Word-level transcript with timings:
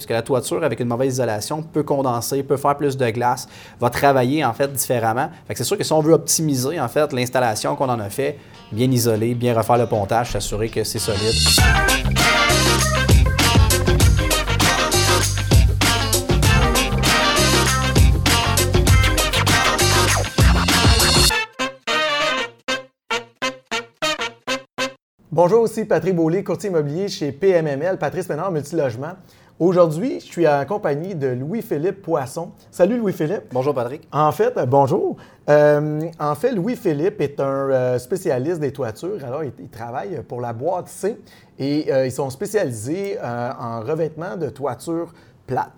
Parce 0.00 0.06
que 0.06 0.12
la 0.12 0.22
toiture, 0.22 0.62
avec 0.62 0.78
une 0.78 0.86
mauvaise 0.86 1.14
isolation, 1.14 1.60
peut 1.60 1.82
condenser, 1.82 2.44
peut 2.44 2.56
faire 2.56 2.76
plus 2.76 2.96
de 2.96 3.10
glace, 3.10 3.48
va 3.80 3.90
travailler 3.90 4.44
en 4.44 4.52
fait 4.52 4.72
différemment. 4.72 5.28
Fait 5.48 5.56
c'est 5.56 5.64
sûr 5.64 5.76
que 5.76 5.82
si 5.82 5.92
on 5.92 6.00
veut 6.00 6.12
optimiser 6.12 6.78
en 6.78 6.86
fait 6.86 7.12
l'installation 7.12 7.74
qu'on 7.74 7.88
en 7.88 7.98
a 7.98 8.08
fait, 8.08 8.38
bien 8.70 8.88
isoler, 8.88 9.34
bien 9.34 9.58
refaire 9.58 9.76
le 9.76 9.88
pontage, 9.88 10.30
s'assurer 10.30 10.68
que 10.68 10.84
c'est 10.84 11.00
solide. 11.00 11.34
Bonjour, 25.32 25.62
aussi 25.62 25.84
Patrick 25.84 26.14
Beaulieu, 26.14 26.42
courtier 26.42 26.70
immobilier 26.70 27.08
chez 27.08 27.32
PMML, 27.32 27.98
Patrice 27.98 28.28
Ménard, 28.28 28.52
Multilogement. 28.52 29.14
Aujourd'hui, 29.60 30.20
je 30.20 30.26
suis 30.26 30.46
en 30.46 30.64
compagnie 30.64 31.16
de 31.16 31.26
Louis-Philippe 31.26 32.02
Poisson. 32.02 32.52
Salut 32.70 32.96
Louis-Philippe. 32.96 33.46
Bonjour 33.50 33.74
Patrick. 33.74 34.06
En 34.12 34.30
fait, 34.30 34.56
euh, 34.56 34.66
bonjour. 34.66 35.16
Euh, 35.50 36.00
en 36.20 36.34
fait, 36.36 36.52
Louis-Philippe 36.52 37.20
est 37.20 37.40
un 37.40 37.68
euh, 37.68 37.98
spécialiste 37.98 38.60
des 38.60 38.72
toitures. 38.72 39.24
Alors, 39.24 39.42
il, 39.42 39.68
travaille 39.68 40.22
pour 40.28 40.40
la 40.40 40.52
boîte 40.52 40.86
C 40.86 41.18
et 41.58 41.92
ils 42.06 42.12
sont 42.12 42.30
spécialisés 42.30 43.18
en 43.20 43.80
revêtement 43.80 44.36
de 44.36 44.48
toitures 44.48 45.12
plates. 45.44 45.72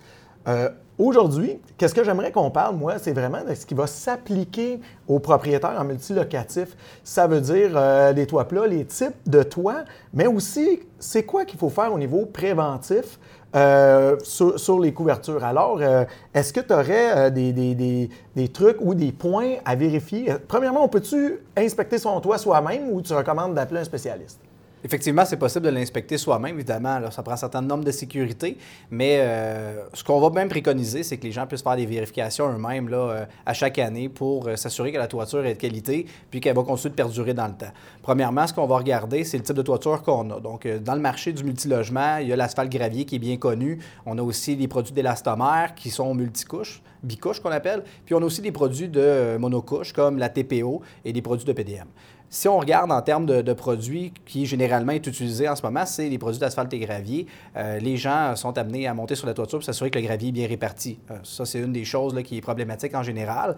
Aujourd'hui, 1.03 1.57
qu'est-ce 1.79 1.95
que 1.95 2.03
j'aimerais 2.03 2.31
qu'on 2.31 2.51
parle, 2.51 2.75
moi, 2.75 2.99
c'est 2.99 3.13
vraiment 3.13 3.43
de 3.43 3.55
ce 3.55 3.65
qui 3.65 3.73
va 3.73 3.87
s'appliquer 3.87 4.79
aux 5.07 5.17
propriétaires 5.17 5.75
en 5.79 5.83
multilocatif. 5.83 6.77
Ça 7.03 7.25
veut 7.25 7.41
dire 7.41 7.71
euh, 7.73 8.11
les 8.11 8.27
toits 8.27 8.47
plats, 8.47 8.67
les 8.67 8.85
types 8.85 9.15
de 9.25 9.41
toits, 9.41 9.83
mais 10.13 10.27
aussi 10.27 10.81
c'est 10.99 11.23
quoi 11.23 11.43
qu'il 11.43 11.57
faut 11.57 11.71
faire 11.71 11.91
au 11.91 11.97
niveau 11.97 12.27
préventif 12.27 13.17
euh, 13.55 14.15
sur, 14.21 14.79
les 14.79 14.93
couvertures. 14.93 15.43
Alors, 15.43 15.79
euh, 15.81 16.05
est-ce 16.35 16.53
que 16.53 16.59
tu 16.59 16.71
aurais 16.71 17.31
des, 17.31 17.51
des, 17.51 18.47
trucs 18.49 18.77
ou 18.79 18.93
des 18.93 19.11
points 19.11 19.55
à 19.65 19.73
vérifier? 19.73 20.31
Premièrement, 20.47 20.83
on 20.83 20.87
peut-tu 20.87 21.39
inspecter 21.57 21.97
son 21.97 22.21
toit 22.21 22.37
soi-même 22.37 22.91
ou 22.91 23.01
tu 23.01 23.11
recommandes 23.13 23.55
d'appeler 23.55 23.79
un 23.79 23.85
spécialiste? 23.85 24.39
Effectivement, 24.83 25.25
c'est 25.25 25.37
possible 25.37 25.65
de 25.65 25.69
l'inspecter 25.69 26.17
soi-même, 26.17 26.55
évidemment. 26.55 26.99
ça 27.11 27.21
prend 27.21 27.33
un 27.33 27.37
certain 27.37 27.61
nombre 27.61 27.83
de 27.83 27.91
sécurité, 27.91 28.57
mais 28.89 29.17
euh, 29.19 29.83
ce 29.93 30.03
qu'on 30.03 30.19
va 30.19 30.31
même 30.31 30.49
préconiser, 30.49 31.03
c'est 31.03 31.17
que 31.17 31.23
les 31.23 31.31
gens 31.31 31.45
puissent 31.45 31.61
faire 31.61 31.75
des 31.75 31.85
vérifications 31.85 32.51
eux-mêmes 32.51 32.89
là, 32.89 32.97
euh, 32.97 33.25
à 33.45 33.53
chaque 33.53 33.77
année 33.77 34.09
pour 34.09 34.47
euh, 34.47 34.55
s'assurer 34.55 34.91
que 34.91 34.97
la 34.97 35.07
toiture 35.07 35.45
est 35.45 35.53
de 35.53 35.59
qualité 35.59 36.07
puis 36.31 36.41
qu'elle 36.41 36.55
va 36.55 36.63
continuer 36.63 36.89
de 36.91 36.95
perdurer 36.95 37.35
dans 37.35 37.47
le 37.47 37.53
temps. 37.53 37.71
Premièrement, 38.01 38.47
ce 38.47 38.53
qu'on 38.53 38.65
va 38.65 38.77
regarder, 38.77 39.23
c'est 39.23 39.37
le 39.37 39.43
type 39.43 39.55
de 39.55 39.61
toiture 39.61 40.01
qu'on 40.01 40.29
a. 40.31 40.39
Donc, 40.39 40.67
dans 40.67 40.95
le 40.95 41.01
marché 41.01 41.31
du 41.31 41.43
multilogement, 41.43 42.17
il 42.17 42.29
y 42.29 42.33
a 42.33 42.35
l'asphalte 42.35 42.71
gravier 42.71 43.05
qui 43.05 43.17
est 43.17 43.19
bien 43.19 43.37
connu. 43.37 43.79
On 44.07 44.17
a 44.17 44.23
aussi 44.23 44.55
les 44.55 44.67
produits 44.67 44.93
d'élastomère 44.93 45.75
qui 45.75 45.91
sont 45.91 46.15
multicouches, 46.15 46.81
bicouches 47.03 47.39
qu'on 47.39 47.51
appelle. 47.51 47.83
Puis 48.05 48.15
on 48.15 48.19
a 48.19 48.25
aussi 48.25 48.41
des 48.41 48.51
produits 48.51 48.89
de 48.89 49.37
monocouches 49.37 49.93
comme 49.93 50.17
la 50.17 50.29
TPO 50.29 50.81
et 51.05 51.13
des 51.13 51.21
produits 51.21 51.45
de 51.45 51.53
PDM. 51.53 51.87
Si 52.33 52.47
on 52.47 52.57
regarde 52.57 52.93
en 52.93 53.01
termes 53.01 53.25
de, 53.25 53.53
produits 53.53 54.13
qui 54.25 54.45
généralement 54.45 54.93
est 54.93 55.05
utilisé 55.05 55.49
en 55.49 55.55
ce 55.57 55.63
moment, 55.63 55.85
c'est 55.85 56.07
les 56.07 56.17
produits 56.17 56.39
d'asphalte 56.39 56.71
et 56.71 56.79
gravier. 56.79 57.27
Euh, 57.57 57.77
les 57.79 57.97
gens 57.97 58.37
sont 58.37 58.57
amenés 58.57 58.87
à 58.87 58.93
monter 58.93 59.15
sur 59.15 59.27
la 59.27 59.33
toiture 59.33 59.59
pour 59.59 59.65
s'assurer 59.65 59.91
que 59.91 59.99
le 59.99 60.05
gravier 60.05 60.29
est 60.29 60.31
bien 60.31 60.47
réparti. 60.47 60.97
Euh, 61.11 61.15
ça, 61.23 61.43
c'est 61.43 61.59
une 61.59 61.73
des 61.73 61.83
choses 61.83 62.17
qui 62.23 62.37
est 62.37 62.41
problématique 62.41 62.95
en 62.95 63.03
général. 63.03 63.57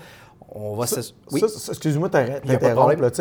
On 0.56 0.76
va 0.76 0.86
oui? 1.32 1.42
excuse-moi 1.44 2.09
t'interrompre. 2.09 3.12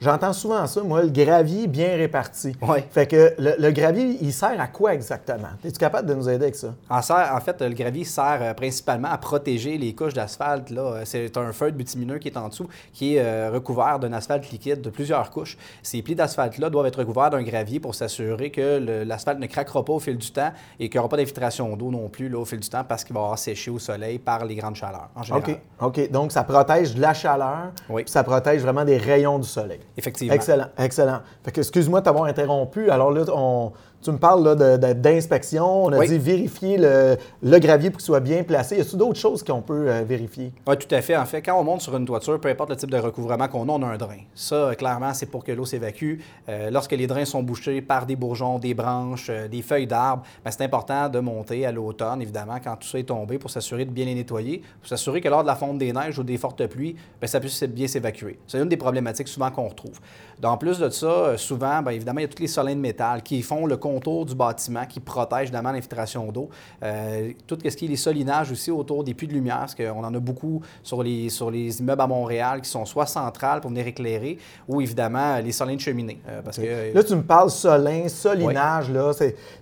J'entends 0.00 0.32
souvent 0.32 0.66
ça, 0.66 0.82
moi, 0.82 1.02
le 1.02 1.10
gravier 1.10 1.66
bien 1.66 1.96
réparti. 1.96 2.56
Oui. 2.62 2.78
Fait 2.90 3.06
que 3.06 3.34
le, 3.38 3.70
gravier, 3.72 4.16
il 4.22 4.32
sert 4.32 4.58
à 4.58 4.68
quoi 4.68 4.94
exactement? 4.94 5.48
Es-tu 5.62 5.78
capable 5.78 6.08
de 6.08 6.14
nous 6.14 6.28
aider 6.28 6.44
avec 6.44 6.56
ça? 6.56 6.74
En, 6.88 6.98
en 6.98 7.40
fait, 7.40 7.60
le 7.60 7.74
gravier 7.74 8.04
sert 8.04 8.38
euh, 8.40 8.54
principalement 8.54 9.08
à 9.08 9.18
protéger 9.18 9.76
les 9.76 9.94
couches 9.94 10.14
d'asphalte. 10.14 10.72
C'est 11.04 11.36
un 11.36 11.52
feutre 11.52 11.76
bitumineux 11.76 12.18
qui 12.18 12.28
est 12.28 12.36
en 12.38 12.48
dessous, 12.48 12.68
qui 12.92 13.16
est 13.16 13.48
recouvert 13.48 13.98
d'un 13.98 14.12
asphalte 14.14 14.50
liquide 14.50 14.80
de 14.80 14.90
plusieurs 14.90 15.30
couches. 15.30 15.58
Ces 15.82 16.00
plis 16.00 16.14
d'asphalte-là 16.14 16.70
doivent 16.70 16.86
être 16.86 17.00
recouverts 17.00 17.30
d'un 17.30 17.42
gravier 17.42 17.80
pour 17.80 17.94
s'assurer 17.94 18.50
que 18.50 19.04
l'asphalte 19.04 19.40
ne 19.40 19.46
craquera 19.46 19.84
pas 19.84 19.92
au 19.92 19.98
fil 19.98 20.16
du 20.16 20.30
temps 20.30 20.52
et 20.80 20.88
qu'il 20.88 20.98
n'y 20.98 21.00
aura 21.00 21.08
pas 21.08 21.18
d'infiltration 21.18 21.76
d'eau 21.76 21.90
non 21.90 22.08
plus 22.08 22.28
là, 22.28 22.38
au 22.38 22.44
fil 22.44 22.60
du 22.60 22.68
temps 22.68 22.84
parce 22.84 23.04
qu'il 23.04 23.14
va 23.14 23.20
avoir 23.20 23.38
séché 23.38 23.70
au 23.70 23.78
soleil 23.78 24.18
par 24.18 24.44
les 24.44 24.54
grandes 24.54 24.76
chaleurs 24.76 25.10
en 25.14 25.22
général. 25.22 25.58
OK. 25.80 25.98
OK. 25.98 26.10
Donc, 26.10 26.32
ça 26.32 26.44
protège 26.44 26.77
de 26.82 27.00
la 27.00 27.14
chaleur, 27.14 27.72
oui. 27.88 28.04
ça 28.06 28.22
protège 28.24 28.62
vraiment 28.62 28.84
des 28.84 28.96
rayons 28.96 29.38
du 29.38 29.48
soleil. 29.48 29.80
Effectivement. 29.96 30.34
Excellent. 30.34 30.68
Excellent. 30.78 31.20
Fait 31.44 31.52
que, 31.52 31.60
excuse-moi 31.60 32.00
de 32.00 32.04
t'avoir 32.04 32.24
interrompu. 32.24 32.90
Alors 32.90 33.10
là, 33.10 33.24
on, 33.34 33.72
tu 34.00 34.12
me 34.12 34.18
parles 34.18 34.56
d'inspection. 34.94 35.84
On 35.84 35.92
a 35.92 36.06
dit 36.06 36.18
vérifier 36.18 36.78
le, 36.78 37.58
gravier 37.58 37.90
pour 37.90 37.98
qu'il 37.98 38.06
soit 38.06 38.20
bien 38.20 38.42
placé. 38.44 38.76
Y 38.76 38.80
a-t-il 38.80 38.98
d'autres 38.98 39.18
choses 39.18 39.42
qu'on 39.42 39.60
peut 39.60 39.88
euh, 39.88 40.04
vérifier? 40.06 40.52
Oui, 40.66 40.76
tout 40.76 40.94
à 40.94 41.02
fait. 41.02 41.16
En 41.16 41.24
fait, 41.24 41.42
quand 41.42 41.58
on 41.58 41.64
monte 41.64 41.80
sur 41.80 41.96
une 41.96 42.06
toiture, 42.06 42.40
peu 42.40 42.48
importe 42.48 42.70
le 42.70 42.76
type 42.76 42.90
de 42.90 42.96
recouvrement 42.96 43.48
qu'on 43.48 43.68
a, 43.68 43.72
on 43.72 43.82
a 43.82 43.86
un 43.86 43.96
drain. 43.96 44.18
Ça, 44.34 44.74
clairement, 44.76 45.12
c'est 45.14 45.26
pour 45.26 45.42
que 45.42 45.50
l'eau 45.50 45.64
s'évacue. 45.64 46.20
Euh, 46.48 46.70
lorsque 46.70 46.92
les 46.92 47.06
drains 47.06 47.24
sont 47.24 47.42
bouchés 47.42 47.80
par 47.80 48.06
des 48.06 48.14
bourgeons, 48.14 48.58
des 48.58 48.74
branches, 48.74 49.28
euh, 49.30 49.48
des 49.48 49.62
feuilles 49.62 49.86
d'arbres, 49.86 50.22
ben, 50.44 50.50
c'est 50.50 50.62
important 50.62 51.08
de 51.08 51.18
monter 51.18 51.66
à 51.66 51.72
l'automne, 51.72 52.22
évidemment, 52.22 52.58
quand 52.62 52.76
tout 52.76 52.86
ça 52.86 52.98
est 52.98 53.04
tombé, 53.04 53.38
pour 53.38 53.50
s'assurer 53.50 53.84
de 53.84 53.90
bien 53.90 54.04
les 54.04 54.14
nettoyer, 54.14 54.62
pour 54.80 54.88
s'assurer 54.88 55.20
que 55.20 55.28
lors 55.28 55.42
de 55.42 55.48
la 55.48 55.56
fonte 55.56 55.78
des 55.78 55.92
neiges 55.92 56.18
ou 56.18 56.22
des 56.22 56.38
fortes 56.38 56.64
pluies, 56.66 56.94
ben, 57.20 57.26
ça 57.26 57.40
puisse 57.40 57.64
bien 57.64 57.88
s'évacuer. 57.88 58.38
C'est 58.46 58.58
une 58.58 58.68
des 58.68 58.76
problématiques 58.76 59.28
souvent 59.28 59.50
qu'on 59.50 59.68
retrouve. 59.68 59.98
En 60.44 60.56
plus 60.56 60.78
de 60.78 60.88
ça, 60.88 61.36
souvent, 61.36 61.82
bien, 61.82 61.90
évidemment, 61.90 62.20
il 62.20 62.22
y 62.22 62.26
a 62.26 62.28
tous 62.28 62.42
les 62.42 62.48
solins 62.48 62.76
de 62.76 62.80
métal 62.80 63.22
qui 63.24 63.42
font 63.42 63.66
le 63.66 63.76
du 64.26 64.34
bâtiment 64.34 64.84
qui 64.86 65.00
protège 65.00 65.44
évidemment 65.44 65.72
l'infiltration 65.72 66.30
d'eau. 66.30 66.48
Euh, 66.82 67.32
tout 67.46 67.58
ce 67.62 67.76
qui 67.76 67.86
est 67.86 67.88
les 67.88 67.96
solinages 67.96 68.50
aussi 68.50 68.70
autour 68.70 69.04
des 69.04 69.14
puits 69.14 69.26
de 69.26 69.32
lumière, 69.32 69.60
parce 69.60 69.74
qu'on 69.74 70.04
en 70.04 70.14
a 70.14 70.20
beaucoup 70.20 70.62
sur 70.82 71.02
les, 71.02 71.28
sur 71.28 71.50
les 71.50 71.80
immeubles 71.80 72.02
à 72.02 72.06
Montréal 72.06 72.60
qui 72.60 72.70
sont 72.70 72.84
soit 72.84 73.06
centrales 73.06 73.60
pour 73.60 73.70
venir 73.70 73.86
éclairer, 73.86 74.38
ou 74.68 74.80
évidemment 74.80 75.38
les 75.38 75.52
solins 75.52 75.74
de 75.74 75.80
cheminée. 75.80 76.20
Euh, 76.28 76.40
parce 76.42 76.58
que, 76.58 76.94
là, 76.94 77.02
tu 77.02 77.14
me 77.14 77.22
parles 77.22 77.50
solin, 77.50 78.08
solinage. 78.08 78.90
là. 78.90 79.12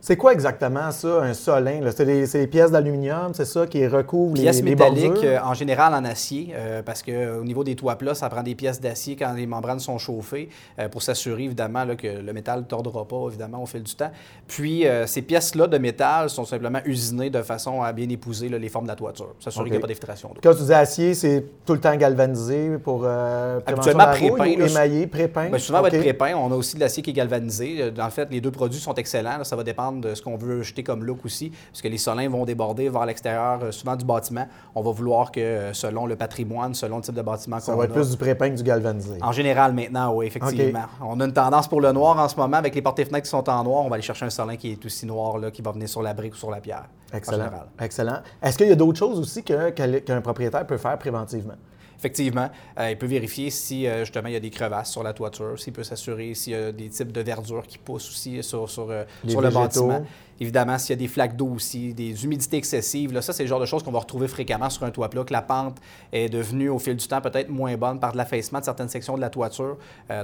C'est 0.01 0.17
quoi 0.17 0.33
exactement 0.33 0.91
ça, 0.91 1.23
un 1.23 1.35
solin? 1.35 1.81
C'est 1.95 2.05
des, 2.05 2.47
pièces 2.47 2.71
d'aluminium, 2.71 3.33
c'est 3.35 3.45
ça 3.45 3.67
qui 3.67 3.87
recouvre 3.87 4.37
les, 4.37 4.43
pièces 4.43 4.63
métalliques, 4.63 5.25
euh, 5.25 5.39
en 5.43 5.55
général 5.55 5.95
en 5.95 6.05
acier, 6.05 6.55
parce 6.85 7.03
qu'au 7.03 7.45
niveau 7.45 7.65
des 7.65 7.77
toits 7.77 7.97
plats, 7.97 8.15
ça 8.15 8.29
prend 8.29 8.43
des 8.43 8.55
pièces 8.55 8.81
d'acier 8.81 9.17
quand 9.17 9.33
les 9.33 9.47
membranes 9.47 9.81
sont 9.81 9.99
chauffées 9.99 10.49
pour 10.91 11.03
s'assurer 11.03 11.45
évidemment 11.45 11.85
que 11.97 12.07
le 12.07 12.33
métal 12.33 12.61
ne 12.61 12.65
tordra 12.65 13.07
pas 13.07 13.29
évidemment 13.29 13.63
au 13.63 13.67
fil 13.67 13.83
du 13.83 13.95
temps. 13.95 14.11
Puis 14.49 14.87
euh, 14.87 15.07
ces 15.07 15.23
pièces-là 15.23 15.67
de 15.67 15.77
métal 15.77 16.31
sont 16.31 16.45
simplement 16.45 16.79
usinées 16.85 17.31
de 17.31 17.43
façon 17.43 17.83
à 17.83 17.93
bien 17.93 18.09
épouser 18.09 18.49
les 18.49 18.69
formes 18.69 18.85
de 18.85 18.91
la 18.91 18.97
toiture, 18.97 19.35
s'assurer 19.41 19.65
qu'il 19.65 19.73
n'y 19.73 19.79
a 19.79 19.81
pas 19.81 19.89
d'infiltration 19.89 20.29
d'eau. 20.29 20.41
Quand 20.41 20.55
tu 20.55 20.63
dis 20.63 20.73
acier, 20.73 21.15
c'est 21.15 21.45
tout 21.65 21.73
le 21.73 21.81
temps 21.81 21.97
galvanisé 21.97 22.79
pour 22.79 23.03
euh, 23.05 23.59
Habituellement 23.67 24.07
prépeint. 24.07 24.45
Émaillé, 24.45 25.09
prépeint? 25.09 25.51
Ben, 25.51 25.59
souvent, 25.59 25.83
va 25.83 25.89
être 25.89 25.99
prépeint. 25.99 26.35
On 26.37 26.53
a 26.53 26.55
aussi 26.55 26.77
de 26.77 26.81
l'acier 26.81 27.03
qui 27.03 27.11
est 27.11 27.13
galvanisé. 27.13 27.79
Euh, 27.81 27.91
en 28.01 28.11
fait, 28.11 28.29
les 28.31 28.41
deux 28.41 28.53
produits 28.53 28.79
sont 28.79 28.95
excellents. 28.95 29.43
Ça 29.43 29.57
va 29.57 29.65
dépendre 29.65 30.01
de 30.01 30.15
ce 30.15 30.23
qu'on 30.23 30.37
veut 30.37 30.63
jeter 30.63 30.85
comme 30.85 31.05
look 31.05 31.25
aussi, 31.25 31.51
parce 31.73 31.83
que 31.83 31.89
les 31.89 31.99
solins 31.99 32.29
vont 32.29 32.45
déborder 32.45 32.89
vers 32.89 33.05
l'extérieur, 33.05 33.61
souvent 33.73 33.97
du 33.97 34.05
bâtiment. 34.05 34.47
On 34.77 34.83
va 34.83 34.93
vouloir 34.93 35.33
que, 35.33 35.71
selon 35.73 36.07
le 36.07 36.15
patrimoine, 36.15 36.73
selon 36.75 36.99
le 36.99 37.03
type 37.03 37.17
de 37.17 37.23
bâtiment 37.23 37.57
qu'on 37.57 37.63
a... 37.63 37.67
Ça 37.67 37.77
va 37.77 37.85
être 37.85 37.93
plus 37.93 38.11
du 38.11 38.17
prépeint 38.17 38.51
que 38.51 38.57
du 38.57 38.63
galvanisé. 38.63 39.19
En 39.23 39.33
général, 39.33 39.73
maintenant, 39.73 40.15
oui, 40.15 40.27
effectivement. 40.27 40.85
On 41.01 41.19
a 41.19 41.25
une 41.25 41.33
tendance 41.33 41.67
pour 41.67 41.81
le 41.81 41.91
noir 41.91 42.17
en 42.17 42.29
ce 42.29 42.37
moment. 42.37 42.59
Avec 42.59 42.77
les 42.77 42.83
portes 42.83 43.01
et 43.01 43.05
fenêtres 43.05 43.25
qui 43.25 43.31
sont 43.31 43.49
en 43.51 43.65
noir, 43.65 43.85
on 43.85 43.89
va 43.89 43.95
aller 43.95 44.03
chercher 44.07 44.27
un 44.27 44.31
solin 44.31 44.57
qui 44.57 44.73
est 44.73 44.85
aussi 44.85 45.07
noir 45.07 45.41
qui 45.53 45.63
va 45.63 45.73
venir 45.73 45.89
sur 45.89 46.03
la 46.03 46.15
brique 46.15 46.35
ou 46.35 46.37
sur 46.37 46.51
la 46.51 46.61
pierre. 46.61 46.89
Excellent. 47.13 47.51
Excellent. 47.81 48.21
Est-ce 48.43 48.59
qu'il 48.59 48.69
y 48.69 48.73
a 48.73 48.77
d'autres 48.77 48.99
choses 48.99 49.19
aussi 49.19 49.43
qu'un 49.43 50.21
propriétaire 50.21 50.67
peut 50.67 50.79
faire 50.79 50.99
préventivement? 50.99 51.57
Effectivement, 51.99 52.51
euh, 52.79 52.91
il 52.91 52.99
peut 52.99 53.07
vérifier 53.07 53.49
si 53.51 53.87
euh, 53.87 54.01
justement 54.01 54.29
il 54.29 54.35
y 54.35 54.37
a 54.37 54.41
des 54.41 54.51
crevasses 54.51 54.91
sur 54.91 55.03
la 55.03 55.15
toiture, 55.15 55.59
s'il 55.59 55.73
peut 55.73 55.83
s'assurer 55.83 56.35
s'il 56.35 56.53
y 56.53 56.57
a 56.57 56.71
des 56.71 56.91
types 56.91 57.11
de 57.11 57.21
verdure 57.23 57.67
qui 57.67 57.79
poussent 57.79 58.11
aussi 58.11 58.43
sur, 58.43 58.69
sur, 58.69 58.91
euh, 58.91 59.05
le 59.25 59.51
bâtiment. 59.51 60.05
Évidemment, 60.41 60.79
s'il 60.79 60.91
y 60.91 60.99
a 60.99 61.01
des 61.01 61.09
flaques 61.09 61.37
d'eau 61.37 61.49
aussi, 61.55 61.95
des 61.95 62.25
humidités 62.25 62.57
excessives, 62.57 63.13
là, 63.13 63.23
ça, 63.23 63.33
c'est 63.33 63.43
le 63.43 63.49
genre 63.49 63.61
de 63.61 63.67
choses 63.67 63.83
qu'on 63.83 63.93
va 63.93 64.01
retrouver 64.01 64.29
fréquemment 64.29 64.71
sur 64.71 64.85
un 64.85 64.91
toit 64.91 65.09
plat, 65.09 65.25
que 65.25 65.33
la 65.33 65.43
pente 65.43 65.79
est 66.13 66.29
devenue 66.29 66.69
au 66.69 66.79
fil 66.79 66.97
du 66.97 67.07
temps 67.07 67.21
peut-être 67.21 67.49
moins 67.49 67.77
bonne 67.77 68.01
par 68.01 68.15
l'affaissement 68.15 68.61
de 68.61 68.65
certaines 68.65 68.89
sections 68.89 69.17
de 69.17 69.21
la 69.21 69.31
toiture. 69.31 69.77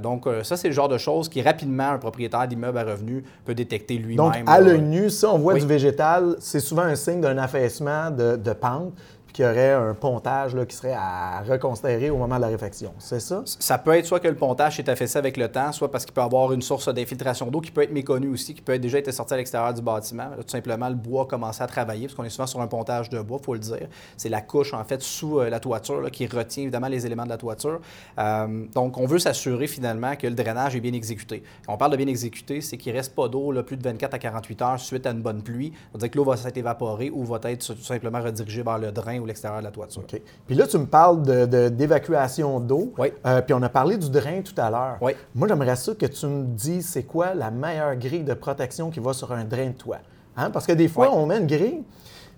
donc, 0.02 0.26
ça, 0.42 0.56
c'est 0.56 0.68
le 0.68 0.74
genre 0.74 0.88
de 0.88 0.98
choses 0.98 1.28
qui, 1.28 1.42
rapidement, 1.42 1.90
un 1.90 1.98
propriétaire 1.98 2.46
d'immeuble 2.46 2.78
à 2.78 2.84
revenus 2.84 3.24
peut 3.44 3.54
détecter 3.54 3.96
lui-même. 3.96 4.16
Donc, 4.16 4.34
à 4.46 4.60
l'œil 4.60 4.82
nu, 4.82 5.10
si 5.10 5.24
on 5.24 5.38
voit 5.38 5.54
du 5.54 5.66
végétal, 5.66 6.36
c'est 6.38 6.60
souvent 6.60 6.82
un 6.82 6.96
signe 6.96 7.20
d'un 7.20 7.38
affaissement 7.38 8.10
de, 8.10 8.36
de 8.36 8.52
pente. 8.52 8.92
Qu'il 9.32 9.44
y 9.44 9.48
aurait 9.48 9.72
un 9.72 9.94
pontage 9.94 10.54
là, 10.54 10.66
qui 10.66 10.76
serait 10.76 10.92
à 10.92 11.42
reconsidérer 11.42 12.10
au 12.10 12.16
moment 12.16 12.36
de 12.36 12.42
la 12.42 12.48
réflexion. 12.48 12.92
C'est 12.98 13.20
ça? 13.20 13.42
Ça 13.46 13.78
peut 13.78 13.92
être 13.92 14.06
soit 14.06 14.20
que 14.20 14.28
le 14.28 14.36
pontage 14.36 14.76
s'est 14.76 14.88
affaissé 14.88 15.18
avec 15.18 15.36
le 15.36 15.48
temps, 15.48 15.72
soit 15.72 15.90
parce 15.90 16.04
qu'il 16.04 16.14
peut 16.14 16.20
avoir 16.20 16.52
une 16.52 16.62
source 16.62 16.92
d'infiltration 16.92 17.50
d'eau 17.50 17.60
qui 17.60 17.70
peut 17.70 17.82
être 17.82 17.92
méconnue 17.92 18.28
aussi, 18.28 18.54
qui 18.54 18.62
peut 18.62 18.74
être 18.74 18.80
déjà 18.80 18.98
été 18.98 19.12
sortie 19.12 19.34
à 19.34 19.36
l'extérieur 19.36 19.72
du 19.72 19.82
bâtiment. 19.82 20.30
tout 20.36 20.48
simplement, 20.48 20.88
le 20.88 20.94
bois 20.94 21.22
a 21.22 21.26
commencé 21.26 21.62
à 21.62 21.66
travailler, 21.66 22.06
parce 22.06 22.14
qu'on 22.14 22.24
est 22.24 22.30
souvent 22.30 22.46
sur 22.46 22.60
un 22.60 22.66
pontage 22.66 23.08
de 23.08 23.20
bois, 23.20 23.38
il 23.40 23.44
faut 23.44 23.54
le 23.54 23.60
dire. 23.60 23.88
C'est 24.16 24.28
la 24.28 24.40
couche, 24.40 24.74
en 24.74 24.84
fait, 24.84 25.02
sous 25.02 25.40
euh, 25.40 25.48
la 25.48 25.60
toiture 25.60 26.10
qui 26.10 26.26
retient 26.26 26.64
évidemment 26.64 26.88
les 26.88 27.06
éléments 27.06 27.24
de 27.24 27.30
la 27.30 27.38
toiture. 27.38 27.80
Euh, 28.18 28.66
donc, 28.74 28.98
on 28.98 29.06
veut 29.06 29.18
s'assurer 29.18 29.66
finalement 29.66 30.16
que 30.16 30.26
le 30.26 30.34
drainage 30.34 30.76
est 30.76 30.80
bien 30.80 30.92
exécuté. 30.92 31.42
Quand 31.66 31.74
on 31.74 31.76
parle 31.76 31.92
de 31.92 31.96
bien 31.96 32.08
exécuté, 32.08 32.60
c'est 32.60 32.76
qu'il 32.76 32.92
ne 32.92 32.98
reste 32.98 33.14
pas 33.14 33.28
d'eau 33.28 33.52
plus 33.62 33.76
de 33.76 33.82
24 33.82 34.14
à 34.14 34.18
48 34.18 34.62
heures 34.62 34.80
suite 34.80 35.06
à 35.06 35.10
une 35.10 35.22
bonne 35.22 35.42
pluie. 35.42 35.72
On 35.94 35.98
dire 35.98 36.10
que 36.10 36.16
l'eau 36.16 36.24
va 36.24 36.36
s'être 36.36 36.56
évaporée 36.56 37.10
ou 37.10 37.24
va 37.24 37.40
être 37.44 37.74
tout 37.74 37.82
simplement 37.82 38.20
redirigée 38.20 38.62
vers 38.62 38.78
le 38.78 38.92
drain 38.92 39.21
ou 39.22 39.26
l'extérieur 39.26 39.60
de 39.60 39.64
la 39.64 39.70
toiture. 39.70 40.02
OK. 40.02 40.20
Puis 40.46 40.54
là, 40.54 40.66
tu 40.66 40.78
me 40.78 40.86
parles 40.86 41.22
d'évacuation 41.70 42.60
d'eau. 42.60 42.92
Oui. 42.98 43.12
Euh, 43.26 43.40
puis 43.40 43.54
on 43.54 43.62
a 43.62 43.68
parlé 43.68 43.96
du 43.96 44.10
drain 44.10 44.42
tout 44.42 44.54
à 44.58 44.70
l'heure. 44.70 44.98
Oui. 45.00 45.12
Moi, 45.34 45.48
j'aimerais 45.48 45.76
ça 45.76 45.94
que 45.94 46.06
tu 46.06 46.26
me 46.26 46.44
dises 46.44 46.88
c'est 46.88 47.04
quoi 47.04 47.34
la 47.34 47.50
meilleure 47.50 47.96
grille 47.96 48.24
de 48.24 48.34
protection 48.34 48.90
qui 48.90 49.00
va 49.00 49.12
sur 49.12 49.32
un 49.32 49.44
drain 49.44 49.68
de 49.68 49.72
toit. 49.72 50.00
Hein? 50.36 50.50
Parce 50.50 50.66
que 50.66 50.72
des 50.72 50.88
fois, 50.88 51.10
on 51.14 51.26
met 51.26 51.38
une 51.38 51.46
grille, 51.46 51.82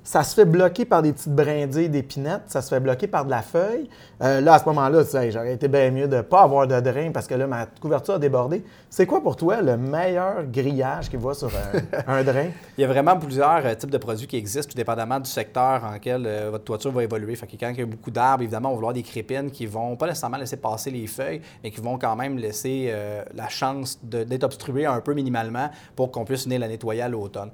ça 0.05 0.23
se 0.23 0.35
fait 0.35 0.45
bloquer 0.45 0.85
par 0.85 1.01
des 1.01 1.15
petites 1.15 1.35
brindilles 1.35 1.89
d'épinettes, 1.89 2.43
ça 2.47 2.61
se 2.61 2.69
fait 2.69 2.79
bloquer 2.81 3.07
par 3.07 3.25
de 3.25 3.31
la 3.31 3.41
feuille. 3.41 3.89
Euh, 4.23 4.43
là, 4.43 4.55
à 4.55 4.59
ce 4.59 4.67
moment-là, 4.67 5.03
j'aurais 5.31 5.55
été 5.55 5.67
bien 5.67 5.91
mieux 5.91 6.07
de 6.07 6.17
ne 6.17 6.21
pas 6.21 6.43
avoir 6.43 6.67
de 6.67 6.79
drain 6.79 7.11
parce 7.11 7.27
que 7.27 7.35
là, 7.35 7.47
ma 7.47 7.65
couverture 7.67 8.15
a 8.15 8.19
débordé. 8.19 8.63
C'est 8.91 9.07
quoi 9.07 9.23
pour 9.23 9.35
toi 9.35 9.63
le 9.63 9.79
meilleur 9.79 10.45
grillage 10.45 11.09
qui 11.09 11.17
va 11.17 11.33
sur 11.33 11.51
un, 12.07 12.23
drain? 12.23 12.49
Il 12.77 12.83
y 12.83 12.85
a 12.85 12.87
vraiment 12.87 13.17
plusieurs 13.17 13.65
euh, 13.65 13.75
types 13.75 13.91
de 13.91 13.97
produits 13.97 14.27
qui 14.27 14.37
existent, 14.37 14.71
tout 14.71 14.77
dépendamment 14.77 15.19
du 15.19 15.31
secteur 15.31 15.83
en 15.83 15.95
lequel 15.95 16.25
euh, 16.27 16.51
votre 16.51 16.65
toiture 16.65 16.93
va 16.93 17.03
évoluer. 17.03 17.35
Fait 17.35 17.47
que 17.47 17.57
quand 17.59 17.71
il 17.71 17.79
y 17.79 17.83
a 17.83 17.87
beaucoup 17.87 18.11
d'arbres, 18.11 18.43
évidemment, 18.43 18.69
on 18.69 18.73
va 18.73 18.77
vouloir 18.77 18.93
des 18.93 19.03
crépines 19.03 19.51
qui 19.51 19.65
vont 19.65 19.97
pas 19.97 20.07
nécessairement 20.07 20.37
laisser 20.37 20.59
passer 20.59 20.91
les 20.91 21.07
feuilles, 21.07 21.41
mais 21.63 21.71
qui 21.71 21.81
vont 21.81 21.99
quand 21.99 22.15
même 22.15 22.37
laisser 22.37 22.93
la 23.35 23.49
chance 23.49 23.99
d'être 24.03 24.45
obstruées 24.45 24.87
un 24.87 25.01
peu 25.01 25.15
minimalement 25.15 25.71
pour 25.97 26.11
qu'on 26.11 26.25
puisse 26.25 26.45
venir 26.45 26.61
la 26.61 26.69
nettoyer 26.69 27.03
à 27.03 27.09
l'automne. 27.09 27.51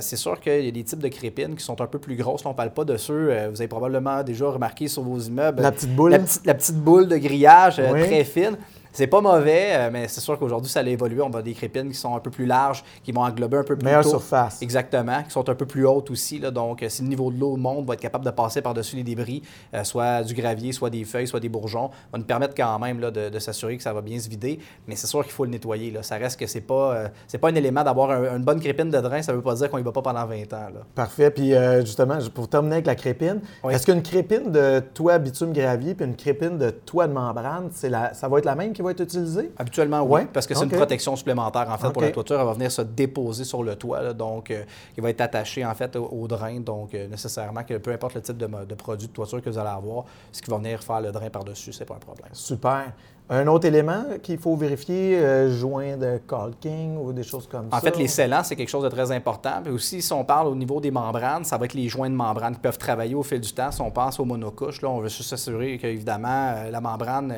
C'est 0.00 0.16
sûr 0.16 0.40
qu'il 0.40 0.64
y 0.64 0.68
a 0.68 0.70
des 0.70 0.84
types 0.84 0.98
de 0.98 1.08
crépines 1.08 1.54
qui 1.54 1.64
sont 1.64 1.81
un 1.82 1.86
peu 1.86 1.98
plus 1.98 2.16
grosses. 2.16 2.44
on 2.46 2.50
ne 2.50 2.54
parle 2.54 2.72
pas 2.72 2.84
de 2.84 2.96
ceux, 2.96 3.30
euh, 3.30 3.48
vous 3.50 3.60
avez 3.60 3.68
probablement 3.68 4.22
déjà 4.22 4.46
remarqué 4.46 4.88
sur 4.88 5.02
vos 5.02 5.18
immeubles. 5.18 5.62
La 5.62 5.72
petite 5.72 5.94
boule. 5.94 6.10
La, 6.10 6.54
petite, 6.54 6.76
boule 6.76 7.08
de 7.08 7.16
grillage 7.16 7.78
euh, 7.78 8.06
très 8.06 8.24
fine. 8.24 8.56
C'est 8.92 9.06
pas 9.06 9.22
mauvais, 9.22 9.70
euh, 9.72 9.90
mais 9.90 10.06
c'est 10.06 10.20
sûr 10.20 10.38
qu'aujourd'hui, 10.38 10.70
ça 10.70 10.80
a 10.80 10.82
évolué. 10.82 11.22
On 11.22 11.30
va 11.30 11.40
des 11.40 11.54
crépines 11.54 11.88
qui 11.88 11.96
sont 11.96 12.14
un 12.14 12.20
peu 12.20 12.30
plus 12.30 12.44
larges, 12.44 12.84
qui 13.02 13.10
vont 13.10 13.22
englober 13.22 13.56
un 13.56 13.64
peu 13.64 13.74
plus 13.74 13.86
Meilleure 13.86 14.04
surface. 14.04 14.60
Exactement, 14.60 15.22
qui 15.22 15.30
sont 15.30 15.48
un 15.48 15.54
peu 15.54 15.64
plus 15.64 15.86
hautes 15.86 16.10
aussi. 16.10 16.38
Là, 16.38 16.50
donc, 16.50 16.82
euh, 16.82 16.90
si 16.90 17.00
le 17.00 17.08
niveau 17.08 17.30
de 17.30 17.40
l'eau 17.40 17.56
monte, 17.56 17.78
on 17.78 17.82
va 17.84 17.94
être 17.94 18.00
capable 18.00 18.26
de 18.26 18.30
passer 18.30 18.60
par-dessus 18.60 18.96
les 18.96 19.02
débris, 19.02 19.42
euh, 19.72 19.82
soit 19.82 20.22
du 20.22 20.34
gravier, 20.34 20.72
soit 20.72 20.90
des 20.90 21.04
feuilles, 21.04 21.26
soit 21.26 21.40
des 21.40 21.48
bourgeons, 21.48 21.90
va 22.12 22.18
nous 22.18 22.24
permettre 22.24 22.54
quand 22.54 22.78
même 22.78 23.00
là, 23.00 23.10
de, 23.10 23.38
s'assurer 23.38 23.78
que 23.78 23.82
ça 23.82 23.94
va 23.94 24.02
bien 24.02 24.18
se 24.18 24.28
vider. 24.28 24.58
Mais 24.86 24.94
c'est 24.94 25.06
sûr 25.06 25.22
qu'il 25.22 25.32
faut 25.32 25.46
le 25.46 25.50
nettoyer. 25.50 25.90
Là. 25.90 26.02
Ça 26.02 26.16
reste 26.16 26.38
que 26.38 26.46
c'est 26.46 26.60
pas, 26.60 27.04
c'est 27.26 27.38
pas 27.38 27.48
un 27.48 27.54
élément 27.54 27.82
d'avoir 27.82 28.10
une 28.10 28.44
bonne 28.44 28.60
crépine 28.60 28.90
de 28.90 29.00
drain. 29.00 29.22
Ça 29.22 29.32
veut 29.32 29.40
pas 29.40 29.54
dire 29.54 29.70
qu'on 29.70 29.78
y 29.78 29.82
va 29.82 29.92
pas 29.92 30.02
pendant 30.02 30.26
20 30.26 30.52
ans. 30.52 30.68
Là. 30.74 30.80
Parfait. 30.94 31.30
Puis 31.30 31.52
justement, 31.80 32.18
pour 32.34 32.48
terminer 32.48 32.74
avec 32.74 32.86
la 32.86 32.94
crépine, 32.94 33.40
est-ce 33.70 33.86
qu'une 33.86 34.02
crépine 34.02 34.52
de 34.52 34.80
toit 34.80 35.18
bitume 35.18 35.52
gravier 35.52 35.94
puis 35.94 36.06
une 36.06 36.14
crépine 36.14 36.58
de 36.58 36.70
toit 36.70 37.08
de 37.08 37.12
membrane, 37.12 37.70
c'est 37.72 37.88
la, 37.88 38.12
ça 38.14 38.28
va 38.28 38.38
être 38.38 38.44
la 38.44 38.54
même 38.54 38.72
qui 38.72 38.81
va 38.82 38.90
être 38.90 39.02
utilisée? 39.02 39.50
Habituellement, 39.58 40.02
oui, 40.02 40.22
parce 40.32 40.46
que 40.46 40.54
c'est 40.54 40.64
une 40.64 40.70
protection 40.70 41.16
supplémentaire, 41.16 41.68
en 41.68 41.78
fait, 41.78 41.90
pour 41.92 42.02
la 42.02 42.10
toiture. 42.10 42.38
Elle 42.38 42.46
va 42.46 42.52
venir 42.52 42.70
se 42.70 42.82
déposer 42.82 43.44
sur 43.44 43.62
le 43.62 43.76
toit, 43.76 44.12
donc 44.12 44.50
euh, 44.50 44.64
il 44.96 45.02
va 45.02 45.10
être 45.10 45.20
attaché, 45.20 45.64
en 45.64 45.74
fait, 45.74 45.96
au, 45.96 46.26
drain. 46.28 46.60
Donc, 46.60 46.94
euh, 46.94 47.08
nécessairement, 47.08 47.64
que 47.64 47.74
peu 47.78 47.92
importe 47.92 48.14
le 48.14 48.22
type 48.22 48.36
de, 48.36 48.46
de, 48.46 48.74
produit 48.74 49.08
de 49.08 49.12
toiture 49.12 49.42
que 49.42 49.50
vous 49.50 49.58
allez 49.58 49.68
avoir, 49.68 50.04
ce 50.30 50.40
qui 50.42 50.50
va 50.50 50.58
venir 50.58 50.82
faire 50.82 51.00
le 51.00 51.12
drain 51.12 51.30
par-dessus, 51.30 51.72
c'est 51.72 51.84
pas 51.84 51.94
un 51.94 51.98
problème. 51.98 52.28
Super. 52.32 52.92
Un 53.30 53.46
autre 53.46 53.66
élément 53.66 54.04
qu'il 54.22 54.36
faut 54.36 54.56
vérifier, 54.56 55.16
euh, 55.18 55.50
joint 55.50 55.96
de 55.96 56.20
caulking 56.26 56.98
ou 56.98 57.12
des 57.12 57.22
choses 57.22 57.48
comme 57.48 57.70
ça? 57.70 57.76
En 57.76 57.80
fait, 57.80 57.96
les 57.96 58.08
scellants, 58.08 58.42
c'est 58.42 58.56
quelque 58.56 58.68
chose 58.68 58.82
de 58.82 58.88
très 58.88 59.10
important. 59.12 59.62
Puis 59.62 59.72
aussi, 59.72 60.02
si 60.02 60.12
on 60.12 60.24
parle 60.24 60.48
au 60.48 60.54
niveau 60.54 60.80
des 60.80 60.90
membranes, 60.90 61.44
ça 61.44 61.56
va 61.56 61.64
être 61.64 61.74
les 61.74 61.88
joints 61.88 62.10
de 62.10 62.14
membrane 62.14 62.54
qui 62.54 62.60
peuvent 62.60 62.78
travailler 62.78 63.14
au 63.14 63.22
fil 63.22 63.40
du 63.40 63.52
temps. 63.52 63.70
Si 63.70 63.80
on 63.80 63.90
pense 63.90 64.18
aux 64.20 64.24
monocouches, 64.24 64.82
là, 64.82 64.90
on 64.90 64.98
veut 64.98 65.08
juste 65.08 65.30
s'assurer 65.30 65.78
qu'évidemment, 65.78 66.28
euh, 66.28 66.70
la 66.70 66.80
membrane, 66.80 67.34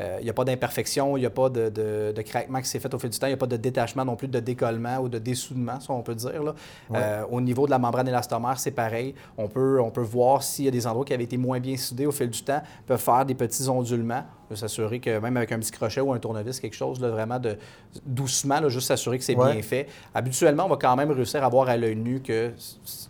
euh, 0.00 0.16
il 0.20 0.24
n'y 0.24 0.30
a 0.30 0.32
pas 0.32 0.44
d'imperfection, 0.44 1.16
il 1.16 1.20
n'y 1.20 1.26
a 1.26 1.30
pas 1.30 1.48
de, 1.48 1.68
de, 1.68 2.22
craquement 2.22 2.60
qui 2.60 2.68
s'est 2.68 2.80
fait 2.80 2.92
au 2.92 2.98
fil 2.98 3.10
du 3.10 3.18
temps, 3.18 3.26
il 3.26 3.30
n'y 3.30 3.34
a 3.34 3.38
pas 3.38 3.46
de 3.46 3.56
détachement 3.56 4.04
non 4.04 4.16
plus, 4.16 4.28
de 4.28 4.40
décollement 4.40 4.98
ou 4.98 5.08
de 5.08 5.18
dessoudement, 5.18 5.78
si 5.78 5.90
on 5.90 6.02
peut 6.02 6.14
dire. 6.14 6.42
Là. 6.42 7.26
au 7.30 7.40
niveau 7.40 7.66
de 7.66 7.70
la 7.70 7.78
membrane 7.78 8.08
élastomère, 8.08 8.58
c'est 8.58 8.70
pareil. 8.70 9.14
On 9.36 9.48
peut, 9.48 9.80
on 9.80 9.90
peut 9.90 10.00
voir 10.00 10.42
s'il 10.42 10.64
y 10.64 10.68
a 10.68 10.72
des 10.72 10.86
endroits 10.86 11.04
qui 11.04 11.14
avaient 11.14 11.24
été 11.24 11.36
moins 11.36 11.60
bien 11.60 11.76
soudés 11.76 12.06
au 12.06 12.12
fil 12.12 12.30
du 12.30 12.42
temps, 12.42 12.62
peuvent 12.86 12.98
faire 12.98 13.24
des 13.24 13.34
petits 13.34 13.68
ondulements 13.68 14.24
s'assurer 14.54 15.00
que 15.00 15.18
même 15.18 15.36
avec 15.36 15.52
un 15.52 15.58
petit 15.58 15.72
crochet 15.72 16.00
ou 16.00 16.12
un 16.12 16.18
tournevis, 16.18 16.60
quelque 16.60 16.76
chose, 16.76 17.00
là, 17.00 17.08
vraiment 17.08 17.38
de 17.38 17.56
doucement, 18.04 18.68
juste 18.68 18.88
s'assurer 18.88 19.18
que 19.18 19.24
c'est 19.24 19.34
bien 19.34 19.60
fait. 19.62 19.86
Habituellement, 20.14 20.66
on 20.66 20.68
va 20.68 20.76
quand 20.76 20.94
même 20.96 21.10
réussir 21.10 21.42
à 21.42 21.48
voir 21.48 21.68
à 21.68 21.76
l'œil 21.76 21.96
nu 21.96 22.20
qu'il 22.20 22.54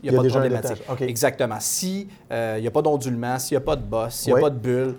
n'y 0.03 0.09
a, 0.09 0.13
pas 0.13 0.23
de 0.23 0.29
problématique. 0.29 0.83
Exactement. 1.01 1.59
S'il 1.61 2.09
euh, 2.31 2.61
n'y 2.61 2.67
a 2.67 2.71
pas 2.71 2.83
d'ondulement, 2.83 3.39
s'il 3.39 3.57
n'y 3.57 3.63
a 3.63 3.67
pas 3.67 3.77
de 3.77 3.83
bosse, 3.83 4.15
s'il 4.15 4.33
n'y 4.33 4.39
a 4.39 4.43
pas 4.43 4.51
de 4.51 4.59
bulle, 4.59 4.95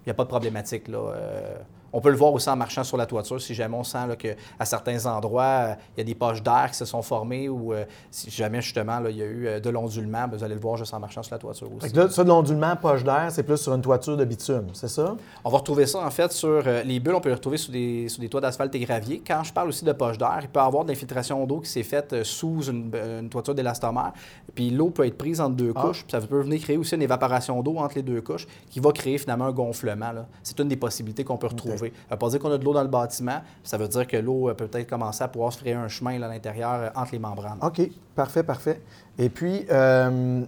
il 0.00 0.08
n'y 0.08 0.10
a 0.10 0.14
pas 0.14 0.24
de 0.24 0.28
problématique. 0.28 0.88
Là, 0.88 0.98
euh, 0.98 1.56
on 1.92 2.00
peut 2.00 2.10
le 2.10 2.16
voir 2.16 2.32
aussi 2.32 2.48
en 2.48 2.56
marchant 2.56 2.84
sur 2.84 2.96
la 2.96 3.06
toiture, 3.06 3.40
si 3.40 3.54
jamais 3.54 3.76
on 3.76 3.84
sent 3.84 4.16
qu'à 4.18 4.64
certains 4.64 5.06
endroits, 5.06 5.42
euh, 5.42 5.74
il 5.96 5.98
y 5.98 6.00
a 6.02 6.04
des 6.04 6.14
poches 6.14 6.42
d'air 6.42 6.68
qui 6.70 6.76
se 6.76 6.84
sont 6.84 7.02
formées 7.02 7.48
ou 7.48 7.72
euh, 7.72 7.84
si 8.10 8.30
jamais 8.30 8.60
justement 8.60 9.00
il 9.08 9.16
y 9.16 9.22
a 9.22 9.26
eu 9.26 9.46
euh, 9.46 9.60
de 9.60 9.70
l'ondulement, 9.70 10.28
ben, 10.28 10.36
vous 10.36 10.44
allez 10.44 10.54
le 10.54 10.60
voir 10.60 10.76
juste 10.76 10.94
en 10.94 11.00
marchant 11.00 11.22
sur 11.22 11.34
la 11.34 11.38
toiture 11.38 11.68
aussi. 11.74 11.92
Là, 11.94 12.08
ça, 12.08 12.24
de 12.24 12.28
l'ondulement, 12.28 12.76
poche 12.76 13.04
d'air, 13.04 13.28
c'est 13.30 13.42
plus 13.42 13.56
sur 13.56 13.74
une 13.74 13.82
toiture 13.82 14.16
de 14.16 14.24
bitume, 14.24 14.68
c'est 14.72 14.88
ça? 14.88 15.16
On 15.44 15.50
va 15.50 15.58
retrouver 15.58 15.86
ça 15.86 15.98
en 15.98 16.10
fait 16.10 16.32
sur 16.32 16.62
les 16.84 17.00
bulles, 17.00 17.14
on 17.14 17.20
peut 17.20 17.28
les 17.28 17.34
retrouver 17.34 17.56
sur 17.56 17.72
des, 17.72 18.06
des 18.18 18.28
toits 18.28 18.40
d'asphalte 18.40 18.74
et 18.74 18.80
gravier. 18.80 19.22
Quand 19.26 19.42
je 19.42 19.52
parle 19.52 19.68
aussi 19.68 19.84
de 19.84 19.92
poche 19.92 20.18
d'air, 20.18 20.38
il 20.42 20.48
peut 20.48 20.60
y 20.60 20.62
avoir 20.62 20.84
de 20.84 20.90
l'infiltration 20.90 21.44
d'eau 21.46 21.60
qui 21.60 21.70
s'est 21.70 21.82
faite 21.82 22.22
sous 22.22 22.62
une, 22.62 23.28
toiture 23.30 23.54
d'élastomère. 23.54 24.12
Puis 24.54 24.70
l'eau 24.70 24.90
peut 24.90 25.06
être 25.06 25.16
prise 25.16 25.40
entre 25.40 25.56
deux 25.56 25.72
ah. 25.74 25.82
couches, 25.82 26.02
puis 26.02 26.12
ça 26.12 26.20
peut 26.20 26.40
venir 26.40 26.60
créer 26.60 26.76
aussi 26.76 26.94
une 26.94 27.02
évaporation 27.02 27.62
d'eau 27.62 27.76
entre 27.78 27.96
les 27.96 28.02
deux 28.02 28.20
couches 28.20 28.46
qui 28.70 28.80
va 28.80 28.92
créer 28.92 29.18
finalement 29.18 29.46
un 29.46 29.52
gonflement. 29.52 30.10
C'est 30.42 30.58
une 30.60 30.68
des 30.68 30.76
possibilités 30.76 31.24
qu'on 31.24 31.36
peut 31.36 31.46
retrouver 31.46 31.79
pas 32.16 32.28
dire 32.28 32.38
qu'on 32.38 32.52
a 32.52 32.58
de 32.58 32.64
l'eau 32.64 32.72
dans 32.72 32.82
le 32.82 32.88
bâtiment, 32.88 33.40
ça 33.64 33.76
veut 33.76 33.88
dire 33.88 34.06
que 34.06 34.16
l'eau 34.16 34.52
peut 34.54 34.66
peut-être 34.66 34.88
commencer 34.88 35.24
à 35.24 35.28
pouvoir 35.28 35.52
se 35.52 35.58
frayer 35.58 35.74
un 35.74 35.88
chemin 35.88 36.20
à 36.22 36.28
l'intérieur 36.28 36.72
euh, 36.74 36.88
entre 36.94 37.12
les 37.12 37.18
membranes. 37.18 37.58
OK, 37.62 37.80
parfait, 38.14 38.42
parfait. 38.42 38.80
Et 39.18 39.28
puis, 39.28 39.66
euh, 39.70 40.42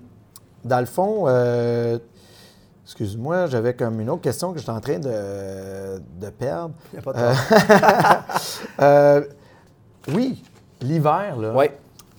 dans 0.64 0.80
le 0.80 0.86
fond, 0.86 1.24
euh, 1.26 1.98
excuse-moi, 2.84 3.46
j'avais 3.46 3.74
comme 3.74 4.00
une 4.00 4.10
autre 4.10 4.22
question 4.22 4.52
que 4.52 4.58
j'étais 4.58 4.70
en 4.70 4.80
train 4.80 4.98
de, 4.98 6.00
de 6.20 6.30
perdre. 6.30 6.74
Il 6.92 6.98
n'y 6.98 7.06
a 7.06 7.12
pas 7.12 7.12
de 8.78 9.28
Oui, 10.14 10.42
l'hiver, 10.80 11.36
là. 11.36 11.52
Oui. 11.54 11.66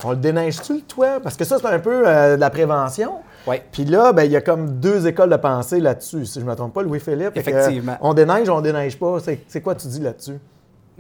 On 0.06 0.12
le 0.12 0.18
déneige-tu, 0.18 0.75
le 0.75 0.81
toit? 0.81 1.19
Parce 1.21 1.38
que 1.38 1.45
ça, 1.45 1.59
c'est 1.59 1.66
un 1.66 1.80
peu 1.80 2.04
de 2.06 2.36
la 2.36 2.50
prévention. 2.50 3.21
Oui. 3.48 3.57
Puis 3.72 3.86
là, 3.86 4.13
ben, 4.13 4.24
il 4.24 4.31
y 4.31 4.36
a 4.36 4.42
comme 4.42 4.80
deux 4.80 5.07
écoles 5.07 5.30
de 5.30 5.36
pensée 5.36 5.80
là-dessus, 5.80 6.25
si 6.25 6.40
je 6.40 6.45
ne 6.45 6.50
me 6.50 6.56
trompe 6.56 6.74
pas, 6.74 6.84
Louis-Philippe. 6.84 7.36
Effectivement. 7.36 7.98
on 8.01 8.13
déneige, 8.13 8.50
on 8.50 8.62
déneige 8.62 8.98
pas. 8.98 9.18
C'est 9.48 9.62
quoi 9.62 9.75
tu 9.75 9.88
dis 9.88 10.00
là-dessus? 10.00 10.40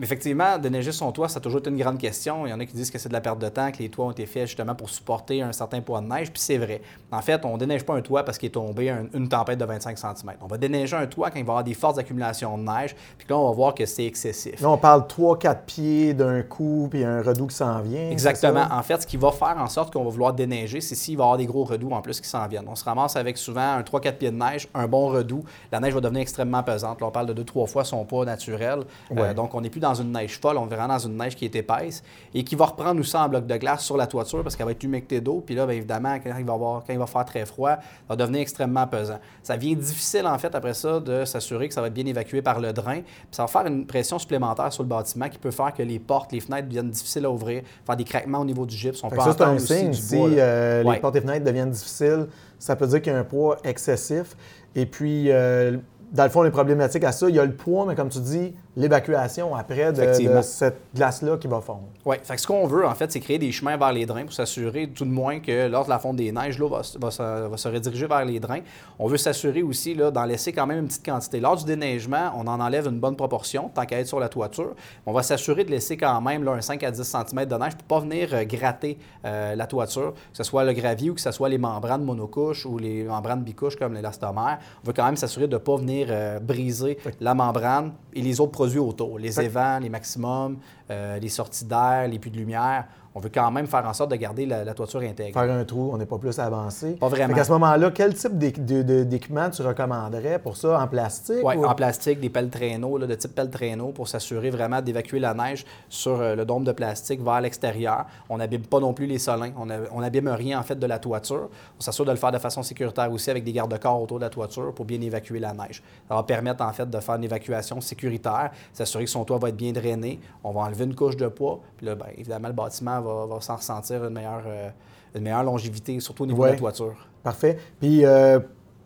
Effectivement, 0.01 0.57
déneiger 0.57 0.91
son 0.91 1.11
toit, 1.11 1.29
ça 1.29 1.37
a 1.37 1.41
toujours 1.41 1.59
été 1.59 1.69
une 1.69 1.77
grande 1.77 1.97
question. 1.97 2.47
Il 2.47 2.49
y 2.49 2.53
en 2.53 2.59
a 2.59 2.65
qui 2.65 2.73
disent 2.73 2.89
que 2.89 2.97
c'est 2.97 3.09
de 3.09 3.13
la 3.13 3.21
perte 3.21 3.39
de 3.39 3.49
temps, 3.49 3.71
que 3.71 3.77
les 3.77 3.89
toits 3.89 4.05
ont 4.05 4.11
été 4.11 4.25
faits 4.25 4.47
justement 4.47 4.73
pour 4.73 4.89
supporter 4.89 5.41
un 5.41 5.51
certain 5.51 5.81
poids 5.81 6.01
de 6.01 6.07
neige, 6.07 6.31
puis 6.31 6.41
c'est 6.41 6.57
vrai. 6.57 6.81
En 7.11 7.21
fait, 7.21 7.45
on 7.45 7.53
ne 7.53 7.57
déneige 7.59 7.83
pas 7.83 7.93
un 7.93 8.01
toit 8.01 8.23
parce 8.23 8.37
qu'il 8.37 8.47
est 8.47 8.53
tombé 8.53 8.93
une 9.13 9.29
tempête 9.29 9.59
de 9.59 9.65
25 9.65 9.97
cm. 9.97 10.33
On 10.41 10.47
va 10.47 10.57
déneiger 10.57 10.95
un 10.95 11.05
toit 11.05 11.29
quand 11.29 11.39
il 11.39 11.45
va 11.45 11.47
y 11.47 11.51
avoir 11.51 11.63
des 11.63 11.73
fortes 11.73 11.99
accumulations 11.99 12.57
de 12.57 12.63
neige, 12.63 12.95
puis 13.17 13.27
là, 13.29 13.37
on 13.37 13.47
va 13.49 13.55
voir 13.55 13.75
que 13.75 13.85
c'est 13.85 14.05
excessif. 14.05 14.59
Là, 14.61 14.69
on 14.69 14.77
parle 14.77 15.01
3-4 15.01 15.57
pieds 15.65 16.13
d'un 16.13 16.41
coup, 16.41 16.87
puis 16.89 17.03
un 17.03 17.21
redout 17.21 17.47
qui 17.47 17.55
s'en 17.55 17.79
vient. 17.81 18.09
Exactement. 18.09 18.65
En 18.71 18.81
fait, 18.81 19.01
ce 19.01 19.07
qui 19.07 19.17
va 19.17 19.31
faire 19.31 19.57
en 19.57 19.67
sorte 19.67 19.93
qu'on 19.93 20.03
va 20.03 20.09
vouloir 20.09 20.33
déneiger, 20.33 20.81
c'est 20.81 20.95
s'il 20.95 21.17
va 21.17 21.23
y 21.23 21.25
avoir 21.25 21.37
des 21.37 21.45
gros 21.45 21.65
redouts 21.65 21.91
en 21.91 22.01
plus 22.01 22.19
qui 22.19 22.27
s'en 22.27 22.47
viennent. 22.47 22.67
On 22.67 22.75
se 22.75 22.83
ramasse 22.83 23.15
avec 23.15 23.37
souvent 23.37 23.73
un 23.77 23.81
3-4 23.81 24.13
pieds 24.13 24.31
de 24.31 24.37
neige, 24.37 24.67
un 24.73 24.87
bon 24.87 25.07
redout. 25.07 25.43
La 25.71 25.79
neige 25.79 25.93
va 25.93 26.01
devenir 26.01 26.21
extrêmement 26.21 26.63
pesante. 26.63 26.99
Là, 26.99 27.07
on 27.07 27.11
parle 27.11 27.33
de 27.33 27.43
2-3 27.43 27.67
fois 27.67 27.83
son 27.83 28.03
poids 28.05 28.25
naturel. 28.25 28.79
Euh, 29.15 29.33
donc, 29.33 29.53
on 29.53 29.61
n'est 29.61 29.69
plus 29.69 29.82
dans 29.83 29.93
une 29.93 30.11
neige 30.11 30.39
folle 30.39 30.57
on 30.57 30.65
verra 30.65 30.87
dans 30.87 30.99
une 30.99 31.17
neige 31.17 31.35
qui 31.35 31.45
est 31.45 31.55
épaisse 31.55 32.03
et 32.33 32.43
qui 32.43 32.55
va 32.55 32.65
reprendre 32.65 32.99
aussi 32.99 33.15
en 33.15 33.27
bloc 33.29 33.45
de 33.45 33.57
glace 33.57 33.83
sur 33.83 33.97
la 33.97 34.07
toiture 34.07 34.43
parce 34.43 34.55
qu'elle 34.55 34.65
va 34.65 34.71
être 34.71 34.83
humectée 34.83 35.21
d'eau. 35.21 35.43
Puis 35.45 35.55
là, 35.55 35.65
bien 35.65 35.75
évidemment, 35.75 36.15
quand 36.15 36.35
il, 36.37 36.45
va 36.45 36.53
avoir, 36.53 36.83
quand 36.83 36.93
il 36.93 36.99
va 36.99 37.07
faire 37.07 37.25
très 37.25 37.45
froid, 37.45 37.71
ça 37.71 37.81
va 38.09 38.15
devenir 38.15 38.41
extrêmement 38.41 38.87
pesant. 38.87 39.19
Ça 39.41 39.57
vient 39.57 39.75
difficile, 39.75 40.25
en 40.25 40.37
fait, 40.37 40.53
après 40.55 40.73
ça, 40.73 40.99
de 40.99 41.25
s'assurer 41.25 41.67
que 41.67 41.73
ça 41.73 41.81
va 41.81 41.87
être 41.87 41.93
bien 41.93 42.05
évacué 42.05 42.41
par 42.41 42.59
le 42.59 42.73
drain. 42.73 43.01
Puis 43.01 43.27
ça 43.31 43.43
va 43.43 43.47
faire 43.47 43.65
une 43.67 43.85
pression 43.85 44.19
supplémentaire 44.19 44.71
sur 44.71 44.83
le 44.83 44.89
bâtiment 44.89 45.29
qui 45.29 45.37
peut 45.37 45.51
faire 45.51 45.73
que 45.73 45.83
les 45.83 45.99
portes, 45.99 46.31
les 46.31 46.39
fenêtres 46.39 46.67
deviennent 46.67 46.89
difficiles 46.89 47.25
à 47.25 47.29
ouvrir, 47.29 47.63
faire 47.85 47.95
des 47.95 48.03
craquements 48.03 48.39
au 48.39 48.45
niveau 48.45 48.65
du 48.65 48.75
gypse. 48.75 49.03
On 49.03 49.09
peut 49.09 49.17
ça, 49.19 49.33
c'est 49.37 49.43
un 49.43 49.59
signe. 49.59 49.93
si 49.93 50.17
euh, 50.19 50.83
les 50.83 50.99
portes 50.99 51.15
et 51.15 51.21
fenêtres 51.21 51.45
deviennent 51.45 51.71
difficiles, 51.71 52.27
ça 52.59 52.75
peut 52.75 52.87
dire 52.87 53.01
qu'il 53.01 53.13
y 53.13 53.15
a 53.15 53.19
un 53.19 53.23
poids 53.23 53.57
excessif. 53.63 54.35
Et 54.75 54.85
puis, 54.85 55.29
euh, 55.29 55.77
dans 56.13 56.23
le 56.23 56.29
fond, 56.29 56.43
les 56.43 56.51
problématiques 56.51 57.03
à 57.03 57.11
ça, 57.11 57.27
il 57.27 57.35
y 57.35 57.39
a 57.39 57.45
le 57.45 57.55
poids, 57.55 57.85
mais 57.87 57.95
comme 57.95 58.09
tu 58.09 58.19
dis, 58.19 58.53
l'évacuation 58.77 59.55
après 59.55 59.91
de, 59.91 60.41
cette 60.43 60.77
glace-là 60.95 61.37
qui 61.37 61.47
va 61.47 61.59
fondre. 61.59 61.87
Oui, 62.05 62.17
fait 62.21 62.37
ce 62.37 62.45
qu'on 62.45 62.67
veut, 62.67 62.85
en 62.85 62.93
fait, 62.93 63.11
c'est 63.11 63.19
créer 63.19 63.39
des 63.39 63.51
chemins 63.51 63.77
vers 63.77 63.91
les 63.91 64.05
drains 64.05 64.23
pour 64.23 64.33
s'assurer, 64.33 64.87
tout 64.93 65.05
de 65.05 65.09
moins, 65.09 65.39
que 65.39 65.67
lors 65.67 65.85
de 65.85 65.89
la 65.89 65.97
fonte 65.97 66.17
des 66.17 66.31
neiges, 66.31 66.59
l'eau 66.59 66.69
va, 66.69 66.81
va, 66.99 67.57
se 67.57 67.67
rediriger 67.67 68.05
vers 68.05 68.25
les 68.25 68.39
drains. 68.39 68.61
On 68.99 69.07
veut 69.07 69.17
s'assurer 69.17 69.63
aussi 69.63 69.95
d'en 69.95 70.25
laisser 70.25 70.53
quand 70.53 70.67
même 70.67 70.79
une 70.79 70.87
petite 70.87 71.03
quantité. 71.03 71.39
Lors 71.39 71.55
du 71.55 71.65
déneigement, 71.65 72.31
on 72.35 72.45
en 72.45 72.59
enlève 72.59 72.85
une 72.85 72.99
bonne 72.99 73.15
proportion, 73.15 73.71
tant 73.73 73.85
qu'à 73.87 73.99
être 73.99 74.07
sur 74.07 74.19
la 74.19 74.29
toiture. 74.29 74.75
On 75.07 75.13
va 75.13 75.23
s'assurer 75.23 75.63
de 75.63 75.71
laisser 75.71 75.97
quand 75.97 76.21
même 76.21 76.43
là, 76.43 76.51
un 76.51 76.61
5 76.61 76.83
à 76.83 76.91
10 76.91 77.03
cm 77.03 77.45
de 77.45 77.55
neige 77.55 77.73
pour 77.75 77.83
ne 77.83 77.87
pas 77.87 77.99
venir 77.99 78.29
euh, 78.33 78.45
gratter 78.45 78.99
euh, 79.25 79.55
la 79.55 79.65
toiture, 79.65 80.13
que 80.13 80.37
ce 80.37 80.43
soit 80.43 80.63
le 80.63 80.73
gravier 80.73 81.09
ou 81.09 81.15
que 81.15 81.21
ce 81.21 81.31
soit 81.31 81.49
les 81.49 81.57
membranes 81.57 82.03
monocouches 82.03 82.67
ou 82.67 82.77
les 82.77 83.03
membranes 83.03 83.43
bicouches 83.43 83.77
comme 83.77 83.95
l'élastomère. 83.95 84.59
On 84.83 84.87
veut 84.87 84.93
quand 84.93 85.05
même 85.05 85.17
s'assurer 85.17 85.47
de 85.47 85.53
ne 85.53 85.57
pas 85.57 85.75
venir 85.77 86.02
euh, 86.09 86.39
briser 86.39 86.97
la 87.19 87.33
membrane 87.33 87.93
et 88.13 88.21
les 88.21 88.39
autres 88.39 88.51
produits 88.51 88.79
autour, 88.79 89.19
les 89.19 89.39
évents, 89.41 89.79
les 89.79 89.89
maximums, 89.89 90.57
euh, 90.89 91.19
les 91.19 91.29
sorties 91.29 91.65
d'air, 91.65 92.07
les 92.07 92.19
puits 92.19 92.31
de 92.31 92.37
lumière. 92.37 92.85
On 93.15 93.19
veut 93.19 93.29
quand 93.29 93.51
même 93.51 93.67
faire 93.67 93.85
en 93.85 93.93
sorte 93.93 94.09
de 94.09 94.15
garder 94.15 94.47
la, 94.47 94.73
toiture 94.73 95.01
intègre. 95.01 95.39
Faire 95.39 95.51
un 95.51 95.63
trou, 95.65 95.91
on 95.93 95.97
n'est 95.97 96.07
pas 96.07 96.17
plus 96.17 96.39
avancé. 96.39 96.93
Pas 96.93 97.09
vraiment. 97.09 97.35
à 97.35 97.43
ce 97.43 97.51
moment-là, 97.51 97.91
quel 97.91 98.15
type 98.15 98.37
d'équipement 98.39 99.49
tu 99.51 99.61
recommanderais 99.61 100.39
pour 100.39 100.57
ça, 100.57 100.81
en 100.81 100.87
plastique? 100.87 101.43
Oui, 101.43 101.55
en 101.63 101.75
plastique, 101.75 102.19
des 102.19 102.29
pelles 102.29 102.49
traîneaux, 102.49 102.97
de 102.97 103.13
type 103.13 103.35
pelle 103.35 103.51
traîneau, 103.51 103.89
pour 103.89 104.07
s'assurer 104.07 104.49
vraiment 104.49 104.81
d'évacuer 104.81 105.19
la 105.19 105.35
neige 105.35 105.63
sur 105.89 106.19
euh, 106.19 106.35
le 106.35 106.43
dôme 106.43 106.63
de 106.63 106.71
plastique 106.71 107.21
vers 107.21 107.39
l'extérieur. 107.41 108.05
On 108.29 108.37
n'abîme 108.37 108.63
pas 108.63 108.79
non 108.79 108.93
plus 108.93 109.05
les 109.05 109.19
solins. 109.19 109.51
On 109.57 110.01
n'abîme 110.01 110.29
rien, 110.29 110.59
en 110.59 110.63
fait, 110.63 110.79
de 110.79 110.87
la 110.87 110.97
toiture. 110.97 111.49
On 111.77 111.81
s'assure 111.81 112.05
de 112.05 112.11
le 112.11 112.17
faire 112.17 112.31
de 112.31 112.39
façon 112.39 112.63
sécuritaire 112.63 113.11
aussi 113.11 113.29
avec 113.29 113.43
des 113.43 113.53
garde-corps 113.53 114.01
autour 114.01 114.17
de 114.17 114.23
la 114.23 114.29
toiture 114.31 114.73
pour 114.73 114.85
bien 114.85 114.99
évacuer 115.01 115.39
la 115.39 115.53
neige. 115.53 115.83
Ça 116.07 116.15
va 116.15 116.23
permettre, 116.23 116.63
en 116.63 116.73
fait, 116.73 116.89
de 116.89 116.99
faire 116.99 117.15
une 117.15 117.25
évacuation 117.25 117.79
sécuritaire, 117.79 118.49
s'assurer 118.73 119.03
que 119.03 119.09
son 119.11 119.23
toit 119.23 119.37
va 119.37 119.49
être 119.49 119.57
bien 119.57 119.71
drainé. 119.71 120.19
On 120.43 120.51
va 120.51 120.61
enlever 120.61 120.85
une 120.85 120.95
couche 120.95 121.17
de 121.17 121.27
poids. 121.27 121.59
Puis 121.77 121.85
là, 121.85 121.93
bien, 121.93 122.07
évidemment, 122.17 122.47
le 122.47 122.55
bâtiment 122.55 123.02
va, 123.03 123.41
s'en 123.41 123.55
ressentir 123.55 124.03
une 124.05 124.13
meilleure, 124.13 124.43
euh, 124.45 124.69
une 125.15 125.23
meilleure 125.23 125.43
longévité, 125.43 125.99
surtout 125.99 126.23
au 126.23 126.27
niveau 126.27 126.45
de 126.45 126.51
la 126.51 126.55
toiture. 126.55 126.95
Parfait. 127.21 127.57
Puis, 127.79 128.05
euh, 128.05 128.39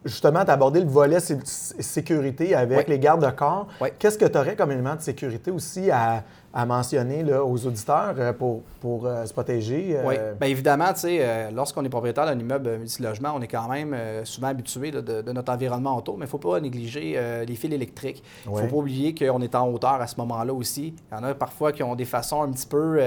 justement, 0.06 0.44
tu 0.44 0.52
as 0.52 0.54
abordé 0.54 0.80
le 0.80 0.88
volet 0.88 1.20
sécurité 1.20 2.56
avec 2.56 2.88
les 2.88 3.00
gardes 3.00 3.26
de 3.26 3.32
corps. 3.32 3.68
Qu'est-ce 4.00 4.18
que 4.18 4.26
tu 4.26 4.38
aurais 4.38 4.56
comme 4.56 4.72
élément 4.72 4.96
de 4.96 5.02
sécurité 5.02 5.52
aussi 5.52 5.90
à, 5.92 6.24
mentionner 6.66 7.22
là, 7.22 7.44
aux 7.46 7.68
auditeurs 7.68 8.16
euh, 8.18 8.34
pour, 8.34 8.64
pour 8.82 9.04
se 9.04 9.32
protéger? 9.32 9.96
Oui, 10.04 10.16
bien 10.40 10.50
évidemment, 10.50 10.92
tu 10.92 11.02
sais, 11.02 11.52
lorsqu'on 11.52 11.86
est 11.86 11.90
propriétaire 11.90 12.26
d'un 12.26 12.40
immeuble 12.40 12.78
multilogement, 12.78 13.34
on 13.36 13.42
est 13.42 13.48
quand 13.48 13.68
même 13.68 13.96
souvent 14.24 14.48
habitué 14.48 14.90
de, 14.90 15.32
notre 15.32 15.52
environnement 15.52 15.96
autour, 15.96 16.18
mais 16.18 16.26
il 16.26 16.28
ne 16.28 16.32
faut 16.32 16.40
pas 16.40 16.60
négliger 16.60 17.20
les 17.46 17.56
fils 17.56 17.72
électriques. 17.72 18.24
Il 18.46 18.52
ne 18.52 18.58
faut 18.58 18.68
pas 18.68 18.76
oublier 18.76 19.14
qu'on 19.14 19.42
est 19.42 19.54
en 19.54 19.70
hauteur 19.70 20.02
à 20.02 20.08
ce 20.08 20.16
moment-là 20.18 20.54
aussi. 20.54 20.96
Il 21.12 21.16
y 21.16 21.20
en 21.20 21.24
a 21.24 21.36
parfois 21.36 21.72
qui 21.72 21.84
ont 21.84 21.96
des 21.96 22.06
façons 22.06 22.42
un 22.42 22.50
petit 22.50 22.68
peu 22.68 23.00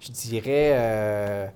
je 0.00 0.12
dirais, 0.12 0.72
euh, 0.74 1.46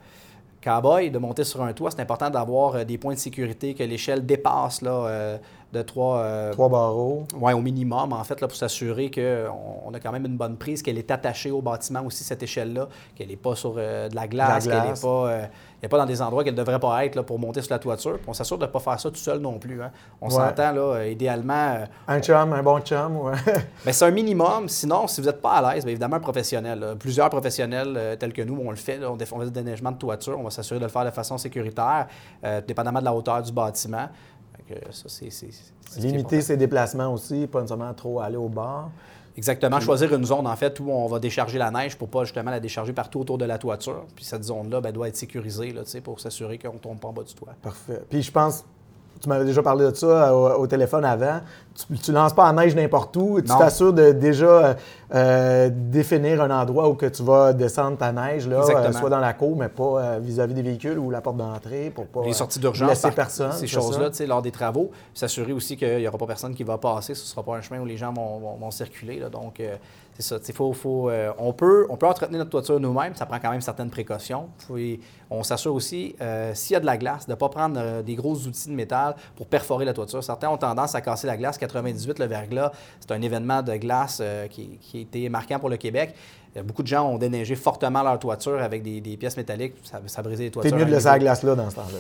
cowboy, 0.62 1.10
de 1.10 1.18
monter 1.18 1.44
sur 1.44 1.62
un 1.62 1.72
toit, 1.72 1.90
c'est 1.90 2.00
important 2.00 2.30
d'avoir 2.30 2.76
euh, 2.76 2.84
des 2.84 2.98
points 2.98 3.14
de 3.14 3.18
sécurité, 3.18 3.74
que 3.74 3.82
l'échelle 3.82 4.24
dépasse 4.24 4.82
là, 4.82 5.06
euh, 5.06 5.38
de 5.72 5.80
trois, 5.80 6.18
euh, 6.18 6.52
trois 6.52 6.68
barreaux. 6.68 7.26
Oui, 7.40 7.52
au 7.54 7.60
minimum, 7.60 8.12
en 8.12 8.24
fait, 8.24 8.40
là, 8.40 8.46
pour 8.46 8.56
s'assurer 8.56 9.10
qu'on 9.10 9.94
a 9.94 10.00
quand 10.00 10.12
même 10.12 10.26
une 10.26 10.36
bonne 10.36 10.56
prise, 10.56 10.82
qu'elle 10.82 10.98
est 10.98 11.10
attachée 11.10 11.50
au 11.50 11.62
bâtiment 11.62 12.02
aussi, 12.04 12.24
cette 12.24 12.42
échelle-là, 12.42 12.88
qu'elle 13.16 13.28
n'est 13.28 13.36
pas 13.36 13.54
sur 13.54 13.74
euh, 13.78 14.08
de 14.08 14.14
la 14.14 14.28
glace, 14.28 14.66
qu'elle 14.66 14.82
n'est 14.82 15.00
pas, 15.00 15.28
euh, 15.28 15.46
pas 15.88 15.98
dans 15.98 16.06
des 16.06 16.20
endroits 16.20 16.44
qu'elle 16.44 16.52
ne 16.52 16.58
devrait 16.58 16.78
pas 16.78 17.06
être 17.06 17.14
là, 17.14 17.22
pour 17.22 17.38
monter 17.38 17.62
sur 17.62 17.72
la 17.72 17.78
toiture. 17.78 18.18
on 18.26 18.34
s'assure 18.34 18.58
de 18.58 18.66
ne 18.66 18.70
pas 18.70 18.80
faire 18.80 19.00
ça 19.00 19.10
tout 19.10 19.16
seul 19.16 19.38
non 19.38 19.58
plus. 19.58 19.82
Hein. 19.82 19.90
On 20.20 20.28
s'entend, 20.28 20.72
là, 20.72 21.06
idéalement... 21.06 21.78
un 22.06 22.20
chum, 22.20 22.52
un 22.52 22.62
bon 22.62 22.80
chum, 22.80 23.16
ouais. 23.16 23.32
Ben, 23.84 23.92
c'est 23.92 24.04
un 24.04 24.10
minimum. 24.10 24.68
Sinon, 24.68 25.06
si 25.06 25.22
vous 25.22 25.26
n'êtes 25.26 25.40
pas 25.40 25.52
à 25.52 25.74
l'aise, 25.74 25.84
bien 25.84 25.92
évidemment, 25.92 26.16
un 26.16 26.20
professionnel. 26.20 26.96
Plusieurs 26.98 27.30
professionnels 27.30 28.16
tels 28.20 28.34
que 28.34 28.42
nous, 28.42 28.60
on 28.62 28.70
le 28.70 28.76
fait. 28.76 29.00
on 29.04 29.16
fait 29.16 29.44
du 29.46 29.50
déneigement 29.50 29.90
de 29.90 29.96
toiture. 29.96 30.38
On 30.38 30.44
va 30.44 30.50
s'assurer 30.50 30.78
de 30.78 30.84
le 30.84 30.90
faire 30.90 31.06
de 31.06 31.10
façon 31.10 31.38
sécuritaire, 31.38 32.08
dépendamment 32.66 33.00
de 33.00 33.06
la 33.06 33.14
hauteur 33.14 33.42
du 33.42 33.52
bâtiment. 33.52 34.08
Limiter 35.96 36.40
ses 36.40 36.56
déplacements 36.56 37.12
aussi, 37.12 37.46
pas 37.46 37.60
nécessairement 37.60 37.92
trop 37.94 38.20
aller 38.20 38.36
au 38.36 38.48
bar. 38.48 38.90
Exactement. 39.36 39.80
Choisir 39.80 40.14
une 40.14 40.24
zone, 40.24 40.46
en 40.46 40.56
fait, 40.56 40.78
où 40.80 40.90
on 40.90 41.06
va 41.06 41.18
décharger 41.18 41.58
la 41.58 41.70
neige 41.70 41.96
pour 41.96 42.08
pas 42.08 42.24
justement 42.24 42.50
la 42.50 42.60
décharger 42.60 42.92
partout 42.92 43.20
autour 43.20 43.38
de 43.38 43.44
la 43.44 43.58
toiture. 43.58 44.04
Puis 44.14 44.24
cette 44.24 44.44
zone-là 44.44 44.80
ben, 44.80 44.92
doit 44.92 45.08
être 45.08 45.16
sécurisée 45.16 45.72
là, 45.72 45.82
pour 46.02 46.20
s'assurer 46.20 46.58
qu'on 46.58 46.74
ne 46.74 46.78
tombe 46.78 46.98
pas 46.98 47.08
en 47.08 47.12
bas 47.12 47.22
du 47.22 47.34
toit. 47.34 47.54
Parfait. 47.62 48.02
Puis 48.10 48.22
je 48.22 48.30
pense, 48.30 48.64
tu 49.22 49.28
m'avais 49.28 49.44
déjà 49.44 49.62
parlé 49.62 49.90
de 49.90 49.94
ça 49.94 50.36
au, 50.36 50.66
téléphone 50.66 51.04
avant. 51.04 51.40
Tu 52.02 52.10
ne 52.10 52.16
lances 52.16 52.34
pas 52.34 52.50
en 52.50 52.54
neige 52.54 52.74
n'importe 52.74 53.16
où. 53.16 53.40
Tu 53.40 53.46
t'assures 53.46 53.92
de 53.92 54.12
déjà 54.12 54.76
euh, 55.14 55.42
euh, 55.42 55.70
définir 55.72 56.42
un 56.42 56.50
endroit 56.50 56.88
où 56.88 56.94
que 56.94 57.06
tu 57.06 57.22
vas 57.22 57.52
descendre 57.52 57.98
ta 57.98 58.12
neige, 58.12 58.48
là, 58.48 58.60
euh, 58.60 58.92
soit 58.92 59.10
dans 59.10 59.20
la 59.20 59.32
cour, 59.32 59.56
mais 59.56 59.68
pas 59.68 60.18
vis-à-vis 60.18 60.54
des 60.54 60.62
véhicules 60.62 60.98
ou 60.98 61.10
la 61.10 61.20
porte 61.20 61.36
d'entrée 61.36 61.92
pour 61.94 62.06
pas 62.06 62.22
Les 62.24 62.32
sorties 62.32 62.58
d'urgence, 62.58 62.88
laisser 62.88 63.10
personne. 63.10 63.52
Ces 63.52 63.66
choses-là, 63.66 64.10
lors 64.26 64.42
des 64.42 64.50
travaux. 64.50 64.90
S'assurer 65.14 65.52
aussi 65.52 65.76
qu'il 65.76 65.98
n'y 65.98 66.08
aura 66.08 66.18
pas 66.18 66.26
personne 66.26 66.54
qui 66.54 66.64
va 66.64 66.78
passer. 66.78 67.14
Ce 67.14 67.22
ne 67.22 67.26
sera 67.26 67.42
pas 67.42 67.56
un 67.56 67.60
chemin 67.60 67.80
où 67.80 67.84
les 67.84 67.96
gens 67.96 68.12
vont, 68.12 68.70
circuler. 68.70 69.18
Là, 69.18 69.28
donc, 69.28 69.60
c'est 70.18 70.22
ça. 70.22 70.52
Faut, 70.54 70.72
faut, 70.72 71.08
euh, 71.08 71.32
on, 71.38 71.52
peut, 71.52 71.86
on 71.88 71.96
peut 71.96 72.06
entretenir 72.06 72.38
notre 72.38 72.50
toiture 72.50 72.78
nous-mêmes, 72.78 73.14
ça 73.14 73.24
prend 73.24 73.38
quand 73.40 73.50
même 73.50 73.62
certaines 73.62 73.90
précautions. 73.90 74.48
Puis, 74.66 75.00
on 75.30 75.42
s'assure 75.42 75.74
aussi, 75.74 76.14
euh, 76.20 76.52
s'il 76.54 76.74
y 76.74 76.76
a 76.76 76.80
de 76.80 76.86
la 76.86 76.98
glace, 76.98 77.26
de 77.26 77.32
ne 77.32 77.36
pas 77.36 77.48
prendre 77.48 77.80
euh, 77.80 78.02
des 78.02 78.14
gros 78.14 78.34
outils 78.34 78.68
de 78.68 78.74
métal 78.74 79.16
pour 79.36 79.46
perforer 79.46 79.86
la 79.86 79.94
toiture. 79.94 80.22
Certains 80.22 80.50
ont 80.50 80.58
tendance 80.58 80.94
à 80.94 81.00
casser 81.00 81.26
la 81.26 81.36
glace. 81.36 81.56
98, 81.56 82.18
le 82.18 82.26
verglas, 82.26 82.72
c'est 83.00 83.12
un 83.12 83.22
événement 83.22 83.62
de 83.62 83.74
glace 83.76 84.22
qui, 84.50 84.78
qui, 84.80 85.01
été 85.02 85.28
marquant 85.28 85.58
pour 85.58 85.68
le 85.68 85.76
Québec. 85.76 86.14
Beaucoup 86.64 86.82
de 86.82 86.88
gens 86.88 87.08
ont 87.08 87.18
déneigé 87.18 87.54
fortement 87.54 88.02
leur 88.02 88.18
toiture 88.18 88.60
avec 88.60 88.82
des, 88.82 89.16
pièces 89.16 89.36
métalliques. 89.36 89.74
Ça, 90.06 90.22
brisé 90.22 90.44
les 90.44 90.50
toitures. 90.50 90.70
C'est 90.70 90.76
mieux 90.76 90.84
de 90.84 90.90
laisser 90.90 91.06
la 91.06 91.18
glace 91.18 91.42
là 91.42 91.54
dans 91.54 91.70
ce 91.70 91.76
temps-là. 91.76 91.98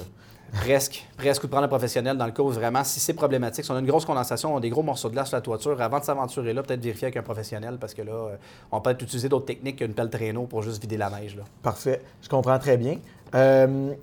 Presque. 0.60 1.06
Presque. 1.16 1.42
Ou 1.44 1.46
de 1.46 1.50
prendre 1.50 1.64
un 1.64 1.68
professionnel 1.68 2.18
dans 2.18 2.26
le 2.26 2.32
cas 2.32 2.42
où 2.42 2.50
vraiment, 2.50 2.84
si 2.84 3.00
c'est 3.00 3.14
problématique, 3.14 3.64
si 3.64 3.70
on 3.70 3.76
a 3.76 3.78
une 3.78 3.86
grosse 3.86 4.04
condensation, 4.04 4.54
on 4.54 4.58
a 4.58 4.60
des 4.60 4.68
gros 4.68 4.82
morceaux 4.82 5.08
de 5.08 5.14
glace 5.14 5.28
sur 5.28 5.36
la 5.36 5.40
toiture, 5.40 5.80
avant 5.80 5.98
de 5.98 6.04
s'aventurer 6.04 6.52
là, 6.52 6.62
peut-être 6.62 6.82
vérifier 6.82 7.06
avec 7.06 7.16
un 7.16 7.22
professionnel 7.22 7.78
parce 7.80 7.94
que 7.94 8.02
là, 8.02 8.12
euh, 8.12 8.36
on 8.70 8.80
peut 8.80 8.90
être 8.90 9.02
utiliser 9.02 9.30
d'autres 9.30 9.46
techniques 9.46 9.76
qu'une 9.76 9.94
pelle 9.94 10.10
traîneau 10.10 10.42
pour 10.42 10.62
juste 10.62 10.82
vider 10.82 10.98
la 10.98 11.08
neige. 11.08 11.36
Là. 11.36 11.44
Parfait. 11.62 12.02
Je 12.20 12.28
comprends 12.28 12.58
très 12.58 12.76
bien. 12.76 12.98
Euh, 13.34 13.94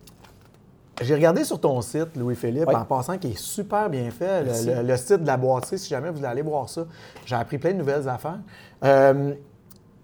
j'ai 1.02 1.16
regardé 1.16 1.44
sur 1.46 1.60
ton 1.62 1.80
site, 1.82 2.16
Louis-Philippe, 2.16 2.68
en 2.68 2.84
passant, 2.84 3.18
qui 3.18 3.28
est 3.28 3.38
super 3.38 3.90
bien 3.90 4.10
fait, 4.12 4.44
le, 4.44 4.98
site 4.98 5.22
de 5.22 5.28
la 5.28 5.38
boîtier, 5.38 5.78
si 5.78 5.90
jamais 5.90 6.10
vous 6.10 6.18
voulez 6.18 6.28
aller 6.28 6.42
voir 6.42 6.68
ça. 6.68 6.86
J'ai 7.26 7.36
appris 7.36 7.58
plein 7.58 7.72
de 7.72 7.78
nouvelles 7.78 8.10
affaires. 8.10 8.40
Euh, 8.84 9.34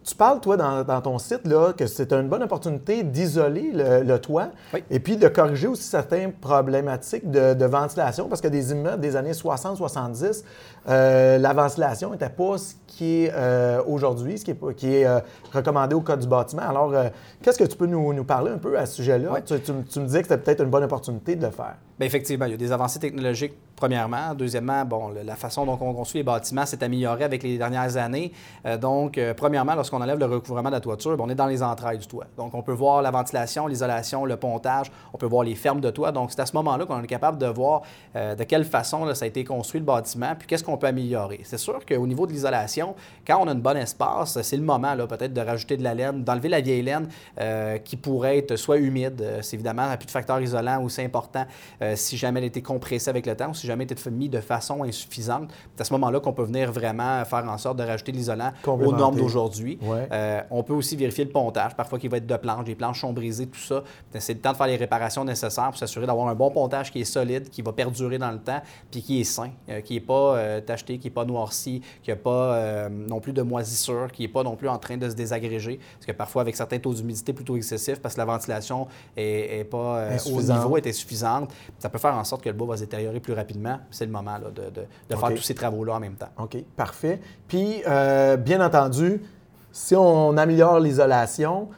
tu 0.06 0.14
parles, 0.14 0.40
toi, 0.40 0.56
dans, 0.56 1.02
ton 1.02 1.18
site, 1.18 1.48
là, 1.48 1.74
que 1.74 1.88
c'est 1.88 2.14
une 2.14 2.30
bonne 2.30 2.44
opportunité 2.44 3.02
d'isoler 3.02 3.72
le, 3.74 4.18
toit 4.18 4.50
et 4.92 5.00
puis 5.00 5.18
de 5.18 5.28
corriger 5.28 5.68
aussi 5.68 5.84
certaines 5.84 6.32
problématiques 6.32 7.30
de, 7.30 7.66
ventilation, 7.66 8.30
parce 8.30 8.40
que 8.40 8.48
des 8.48 8.72
immeubles 8.72 9.02
des 9.02 9.16
années 9.16 9.32
60-70, 9.32 10.44
euh, 10.88 11.40
la 11.40 11.54
ventilation 11.54 12.12
n'était 12.12 12.30
pas 12.30 12.60
ce 12.60 12.76
qui 12.86 13.24
est 13.24 13.32
euh, 13.34 13.82
aujourd'hui, 13.88 14.38
ce 14.38 14.46
qui 14.46 14.52
est, 14.52 14.76
qui 14.76 14.96
est 14.96 15.08
euh, 15.08 15.20
recommandé 15.52 15.96
au 15.96 16.02
Code 16.02 16.20
du 16.20 16.28
bâtiment. 16.28 16.70
Alors, 16.70 16.94
qu'est-ce 17.42 17.58
que 17.58 17.64
tu 17.64 17.76
peux 17.76 17.88
nous, 17.88 18.24
parler 18.24 18.52
un 18.52 18.60
peu 18.60 18.78
à 18.78 18.86
ce 18.86 18.98
sujet-là? 18.98 19.42
Tu, 19.42 19.60
tu, 19.60 19.72
me 19.72 20.06
disais 20.06 20.22
que 20.22 20.28
c'était 20.28 20.42
peut-être 20.42 20.64
une 20.64 20.70
bonne 20.70 20.84
opportunité 20.84 21.36
de 21.36 21.44
le 21.44 21.52
faire. 21.52 21.78
Bien, 21.98 22.06
effectivement, 22.06 22.46
il 22.46 22.52
y 22.52 22.56
a 22.56 22.58
des 22.58 22.72
avancées 22.72 23.00
technologiques, 23.00 23.54
premièrement. 23.76 24.34
Deuxièmement, 24.36 24.84
bon, 24.86 25.14
la 25.24 25.36
façon 25.36 25.66
dont 25.66 25.78
on 25.82 25.94
construit 25.94 26.20
les 26.20 26.24
bâtiments 26.24 26.66
s'est 26.66 26.84
améliorée 26.84 27.24
avec 27.24 27.44
les 27.44 27.58
dernières 27.58 27.98
années. 27.98 28.32
donc, 28.80 29.20
premièrement, 29.38 29.76
lorsqu'on 29.76 30.02
enlève 30.02 30.20
le 30.20 30.26
recouvrement 30.26 30.70
de 30.70 30.76
la 30.76 30.80
toiture, 30.82 31.16
on 31.20 31.30
est 31.30 31.36
dans 31.36 31.48
les 31.48 31.62
entrailles 31.62 31.98
du 31.98 32.08
toit. 32.08 32.26
Donc, 32.38 32.54
on 32.54 32.62
peut 32.62 32.74
voir 32.74 33.02
la 33.02 33.12
ventilation, 33.12 33.68
l'isolation, 33.68 34.26
le 34.26 34.38
pontage, 34.38 34.92
on 35.14 35.18
peut 35.18 35.26
voir 35.26 35.44
les 35.44 35.56
fermes 35.56 35.82
de 35.82 35.90
toit. 35.90 36.12
Donc, 36.12 36.32
c'est 36.32 36.42
à 36.42 36.46
ce 36.46 36.56
moment-là 36.56 36.86
qu'on 36.86 37.02
est 37.02 37.08
capable 37.08 37.38
de 37.38 37.48
voir 37.48 37.82
de 38.16 38.44
quelle 38.44 38.66
façon 38.66 39.14
ça 39.14 39.26
a 39.26 39.28
été 39.28 39.44
construit 39.44 39.80
le 39.80 39.86
bâtiment, 39.86 40.36
puis 40.38 40.48
qu'est-ce 40.48 40.64
qu'on 40.64 40.78
peut 40.78 40.88
améliorer. 40.88 41.42
C'est 41.44 41.58
sûr 41.58 41.86
qu'au 41.86 42.08
niveau 42.08 42.26
de 42.28 42.32
l'isolation, 42.32 42.96
quand 43.26 43.40
on 43.42 43.48
a 43.48 43.52
un 43.52 43.56
bon 43.56 43.78
espace, 43.78 44.42
c'est 44.42 44.58
le 44.58 44.64
moment 44.64 44.96
peut-être 45.08 45.34
de 45.34 45.42
rajouter 45.42 45.78
de 45.78 45.84
la 45.84 45.94
laine, 45.94 46.24
d'enlever 46.24 46.50
la 46.50 46.62
vieille 46.62 46.82
laine 46.82 47.08
euh, 47.40 47.78
qui 47.78 47.98
pourrait 47.98 48.38
être 48.38 48.56
soit 48.56 48.78
humide, 48.78 49.22
euh, 49.22 49.42
c'est 49.42 49.56
évidemment 49.56 49.84
un 49.84 49.98
plus 49.98 50.06
de 50.06 50.12
facteur 50.12 50.40
isolant 50.42 50.82
aussi 50.84 51.02
important 51.02 51.46
euh, 51.82 51.96
si 51.96 52.18
jamais 52.18 52.40
elle 52.40 52.46
était 52.46 52.62
compressée 52.62 53.10
avec 53.10 53.26
le 53.26 53.36
temps 53.36 53.50
ou 53.50 53.54
jamais 53.66 53.86
elle 53.86 53.92
était 53.92 54.12
mis 54.12 54.30
de 54.30 54.40
façon 54.40 54.84
insuffisante. 54.84 55.52
C'est 55.76 55.82
à 55.82 55.86
ce 55.86 55.94
moment-là 55.94 56.20
qu'on 56.20 56.34
peut 56.34 56.44
venir 56.44 56.72
vraiment 56.72 57.24
faire 57.26 57.46
en 57.48 57.58
sorte 57.58 57.78
de 57.78 57.84
rajouter 57.84 58.12
l'isolant 58.12 58.52
aux 58.66 58.92
normes 58.92 59.18
d'aujourd'hui. 59.18 59.80
on 60.52 60.64
peut 60.64 60.74
aussi 60.74 60.96
vérifier 60.96 61.26
le 61.26 61.32
pontage, 61.32 61.76
parfois 61.76 62.00
qu'il 62.00 62.10
va 62.10 62.18
être 62.18 62.28
de 62.28 62.38
planches, 62.38 62.66
les 62.66 62.76
planches 62.76 63.02
sont 63.02 63.14
brisées, 63.14 63.48
tout 63.48 63.60
ça. 63.60 63.84
C'est 64.20 64.34
le 64.34 64.40
temps 64.40 64.52
de 64.52 64.58
faire 64.58 64.68
les 64.68 64.78
réparations 64.78 65.26
nécessaires 65.26 65.70
pour 65.70 65.78
s'assurer 65.78 66.06
d'avoir 66.06 66.28
un 66.28 66.36
bon 66.36 66.52
pontage 66.52 66.92
qui 66.92 67.02
est 67.02 67.06
solide, 67.06 67.50
qui 67.50 67.62
va 67.62 67.74
perdurer 67.74 68.18
dans 68.18 68.32
le 68.32 68.40
temps, 68.40 68.62
puis 68.92 69.02
qui 69.02 69.22
est 69.22 69.26
sain, 69.26 69.52
qui 69.84 69.96
n'est 69.96 70.00
pas 70.00 70.62
tacheté, 70.62 70.98
qui 70.98 71.08
n'est 71.08 71.14
pas 71.14 71.26
noirci, 71.26 71.82
qui 72.04 72.10
n'a 72.10 72.16
pas 72.16 72.56
euh, 72.56 72.90
non 72.90 73.20
plus 73.20 73.34
de 73.34 73.42
moisissure, 73.42 74.12
qui 74.12 74.24
n'est 74.24 74.28
pas 74.28 74.44
non 74.44 74.56
plus 74.56 74.70
en 74.70 74.78
train 74.78 74.98
de 74.98 75.10
se 75.10 75.16
désagréger. 75.16 75.80
Parce 75.96 76.06
que 76.06 76.12
parfois, 76.12 76.42
avec 76.42 76.56
certains 76.56 76.80
taux 76.80 76.94
d'humidité 76.94 77.34
plutôt 77.34 77.56
excessifs, 77.56 78.00
parce 78.00 78.16
que 78.16 78.20
la 78.20 78.26
ventilation 78.26 78.88
n'est 79.18 79.68
pas 79.70 79.98
euh, 79.98 80.18
au 80.28 80.42
niveau, 80.42 80.78
est 80.78 80.88
insuffisante, 80.88 81.52
ça 81.80 81.90
peut 81.90 81.98
faire 81.98 82.16
en 82.16 82.24
sorte 82.24 82.44
que 82.44 82.50
le 82.50 82.56
bois 82.56 82.68
va 82.68 82.78
se 82.78 82.82
détériorer 82.82 83.20
plus 83.20 83.34
rapidement. 83.34 83.55
Rapidement, 83.56 83.80
c'est 83.92 84.06
le 84.06 84.12
moment 84.12 84.38
de, 84.40 85.16
faire 85.16 85.30
tous 85.30 85.42
ces 85.42 85.56
travaux-là 85.56 85.96
en 85.96 86.00
même 86.00 86.16
temps. 86.16 86.30
OK, 86.38 86.58
parfait. 86.76 87.20
Puis, 87.48 87.82
euh, 87.88 88.38
bien 88.38 88.66
entendu, 88.66 89.22
si 89.72 89.96
on 89.96 90.38
améliore 90.38 90.80
l'isolation, 90.80 91.70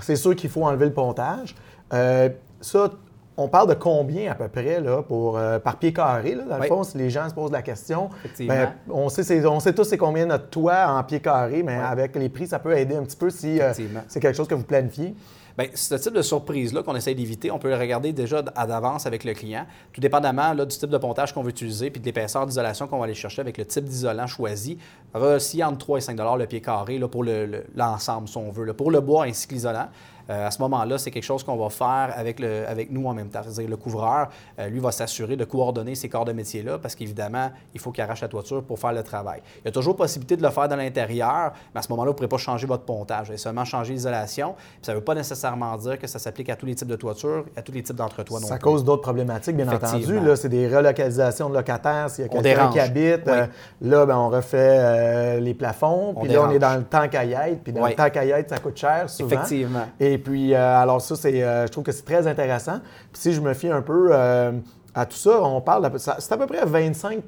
c'est 0.00 0.16
sûr 0.16 0.34
qu'il 0.36 0.50
faut 0.50 0.64
enlever 0.64 0.86
le 0.86 0.92
pontage. 0.92 1.54
Euh, 1.92 2.28
ça, 2.60 2.90
on 3.36 3.48
parle 3.48 3.68
de 3.68 3.74
combien 3.74 4.30
à 4.32 4.34
peu 4.34 4.48
près 4.48 4.80
là, 4.80 5.02
pour, 5.02 5.36
euh, 5.36 5.58
par 5.58 5.78
pied 5.78 5.92
carré? 5.92 6.34
Là, 6.34 6.44
dans 6.44 6.58
le 6.58 6.64
fond, 6.64 6.82
si 6.84 6.96
les 6.96 7.10
gens 7.10 7.28
se 7.28 7.34
posent 7.34 7.52
la 7.52 7.62
question, 7.62 8.08
ben, 8.40 8.72
on, 8.88 9.08
sait, 9.08 9.46
on 9.46 9.60
sait 9.60 9.74
tous 9.74 9.84
c'est 9.84 9.98
combien 9.98 10.26
notre 10.26 10.48
toit 10.48 10.86
en 10.88 11.02
pied 11.04 11.20
carré, 11.20 11.62
mais 11.62 11.76
avec 11.76 12.16
les 12.16 12.28
prix, 12.28 12.46
ça 12.46 12.58
peut 12.58 12.76
aider 12.76 12.96
un 12.96 13.02
petit 13.02 13.16
peu 13.16 13.30
si 13.30 13.60
c'est 14.08 14.20
quelque 14.20 14.36
chose 14.36 14.48
que 14.48 14.54
vous 14.54 14.64
planifiez. 14.64 15.14
Bien, 15.58 15.68
ce 15.74 15.94
type 15.94 16.12
de 16.12 16.20
surprise-là 16.20 16.82
qu'on 16.82 16.94
essaie 16.94 17.14
d'éviter, 17.14 17.50
on 17.50 17.58
peut 17.58 17.70
le 17.70 17.76
regarder 17.76 18.12
déjà 18.12 18.42
à 18.54 18.66
d'avance 18.66 19.06
avec 19.06 19.24
le 19.24 19.32
client, 19.32 19.64
tout 19.90 20.02
dépendamment 20.02 20.52
là, 20.52 20.66
du 20.66 20.76
type 20.76 20.90
de 20.90 20.98
pontage 20.98 21.32
qu'on 21.32 21.42
veut 21.42 21.48
utiliser 21.48 21.90
puis 21.90 21.98
de 21.98 22.04
l'épaisseur 22.04 22.44
d'isolation 22.44 22.86
qu'on 22.86 22.98
va 22.98 23.04
aller 23.04 23.14
chercher 23.14 23.40
avec 23.40 23.56
le 23.56 23.64
type 23.64 23.84
d'isolant 23.84 24.26
choisi. 24.26 24.76
Aussi 25.14 25.64
entre 25.64 25.78
3 25.78 25.98
et 25.98 26.00
5 26.02 26.18
le 26.38 26.46
pied 26.46 26.60
carré 26.60 26.98
là, 26.98 27.08
pour 27.08 27.24
l'ensemble, 27.24 28.28
si 28.28 28.36
on 28.36 28.50
veut, 28.50 28.70
pour 28.74 28.90
le 28.90 29.00
bois 29.00 29.24
ainsi 29.24 29.46
que 29.46 29.54
l'isolant. 29.54 29.88
Euh, 30.30 30.46
à 30.46 30.50
ce 30.50 30.60
moment-là, 30.62 30.98
c'est 30.98 31.10
quelque 31.10 31.24
chose 31.24 31.42
qu'on 31.44 31.56
va 31.56 31.70
faire 31.70 32.12
avec, 32.16 32.40
le, 32.40 32.66
avec 32.68 32.90
nous 32.90 33.06
en 33.06 33.14
même 33.14 33.28
temps. 33.28 33.40
C'est-à-dire 33.42 33.70
le 33.70 33.76
couvreur, 33.76 34.28
euh, 34.58 34.68
lui, 34.68 34.80
va 34.80 34.92
s'assurer 34.92 35.36
de 35.36 35.44
coordonner 35.44 35.94
ces 35.94 36.08
corps 36.08 36.24
de 36.24 36.32
métier-là 36.32 36.78
parce 36.78 36.94
qu'évidemment, 36.94 37.50
il 37.74 37.80
faut 37.80 37.92
qu'il 37.92 38.02
arrache 38.02 38.22
la 38.22 38.28
toiture 38.28 38.62
pour 38.62 38.78
faire 38.78 38.92
le 38.92 39.02
travail. 39.02 39.40
Il 39.62 39.66
y 39.66 39.68
a 39.68 39.72
toujours 39.72 39.96
possibilité 39.96 40.36
de 40.36 40.42
le 40.42 40.50
faire 40.50 40.68
dans 40.68 40.76
l'intérieur, 40.76 41.52
mais 41.74 41.80
à 41.80 41.82
ce 41.82 41.88
moment-là, 41.90 42.10
vous 42.10 42.14
ne 42.14 42.16
pourrez 42.16 42.28
pas 42.28 42.38
changer 42.38 42.66
votre 42.66 42.84
pontage. 42.84 43.26
Vous 43.26 43.32
allez 43.32 43.38
seulement 43.38 43.64
changer 43.64 43.92
l'isolation. 43.92 44.54
Ça 44.82 44.92
ne 44.92 44.98
veut 44.98 45.04
pas 45.04 45.14
nécessairement 45.14 45.76
dire 45.76 45.98
que 45.98 46.06
ça 46.06 46.18
s'applique 46.18 46.48
à 46.50 46.56
tous 46.56 46.66
les 46.66 46.74
types 46.74 46.88
de 46.88 46.96
toitures, 46.96 47.44
à 47.56 47.62
tous 47.62 47.72
les 47.72 47.82
types 47.82 47.96
d'entretoits. 47.96 48.40
Ça 48.40 48.58
cause 48.58 48.84
d'autres 48.84 49.02
problématiques, 49.02 49.56
bien 49.56 49.68
entendu. 49.68 50.20
Là, 50.20 50.36
c'est 50.36 50.48
des 50.48 50.68
relocalisations 50.68 51.48
de 51.48 51.54
locataires. 51.54 52.10
S'il 52.10 52.24
y 52.24 52.26
a 52.26 52.28
quelqu'un 52.28 52.70
qui 52.70 52.80
habite, 52.80 53.28
euh, 53.28 53.46
là, 53.80 54.06
ben, 54.06 54.16
on 54.16 54.28
refait 54.28 55.40
les 55.40 55.54
plafonds. 55.54 56.14
Puis 56.20 56.28
là, 56.28 56.46
on 56.46 56.50
est 56.50 56.58
dans 56.58 56.76
le 56.76 56.84
temps 56.84 57.08
caillette. 57.08 57.62
Puis 57.62 57.72
dans 57.72 57.86
le 57.86 57.94
temps 57.94 58.10
caillette, 58.10 58.50
ça 58.50 58.58
coûte 58.58 58.76
cher 58.76 59.08
souvent. 59.08 59.28
Effectivement. 59.28 59.86
Et 60.00 60.15
puis, 60.18 60.54
alors 60.54 61.00
ça, 61.00 61.16
c'est, 61.16 61.40
je 61.40 61.70
trouve 61.70 61.84
que 61.84 61.92
c'est 61.92 62.04
très 62.04 62.26
intéressant. 62.26 62.80
Puis 63.12 63.22
si 63.22 63.32
je 63.32 63.40
me 63.40 63.54
fie 63.54 63.68
un 63.70 63.82
peu 63.82 64.14
à 64.14 65.06
tout 65.06 65.16
ça, 65.16 65.42
on 65.42 65.60
parle, 65.60 65.90
c'est 65.98 66.32
à 66.32 66.36
peu 66.36 66.46
près 66.46 66.64
25 66.64 67.22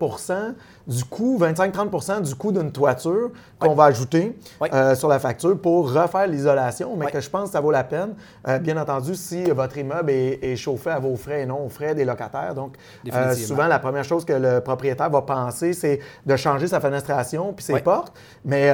du 0.88 1.04
coût, 1.04 1.38
25-30% 1.38 2.22
du 2.22 2.34
coût 2.34 2.50
d'une 2.50 2.72
toiture 2.72 3.30
qu'on 3.58 3.74
va 3.74 3.84
ajouter 3.84 4.36
euh, 4.62 4.94
sur 4.94 5.08
la 5.08 5.18
facture 5.18 5.60
pour 5.60 5.92
refaire 5.92 6.26
l'isolation, 6.26 6.96
mais 6.96 7.10
que 7.10 7.20
je 7.20 7.28
pense 7.28 7.48
que 7.48 7.52
ça 7.52 7.60
vaut 7.60 7.70
la 7.70 7.84
peine. 7.84 8.14
Euh, 8.46 8.58
bien 8.58 8.76
entendu, 8.78 9.14
si 9.14 9.44
votre 9.44 9.76
immeuble 9.76 10.10
est, 10.10 10.56
chauffé 10.56 10.90
à 10.90 10.98
vos 10.98 11.14
frais 11.16 11.42
et 11.42 11.46
non 11.46 11.66
aux 11.66 11.68
frais 11.68 11.94
des 11.94 12.04
locataires. 12.04 12.54
Donc, 12.54 12.76
euh, 13.12 13.34
souvent, 13.34 13.66
la 13.66 13.78
première 13.78 14.04
chose 14.04 14.24
que 14.24 14.32
le 14.32 14.60
propriétaire 14.60 15.10
va 15.10 15.22
penser, 15.22 15.74
c'est 15.74 16.00
de 16.24 16.36
changer 16.36 16.66
sa 16.66 16.80
fenestration 16.80 17.52
puis 17.52 17.64
ses 17.64 17.80
portes. 17.80 18.12
Mais 18.44 18.72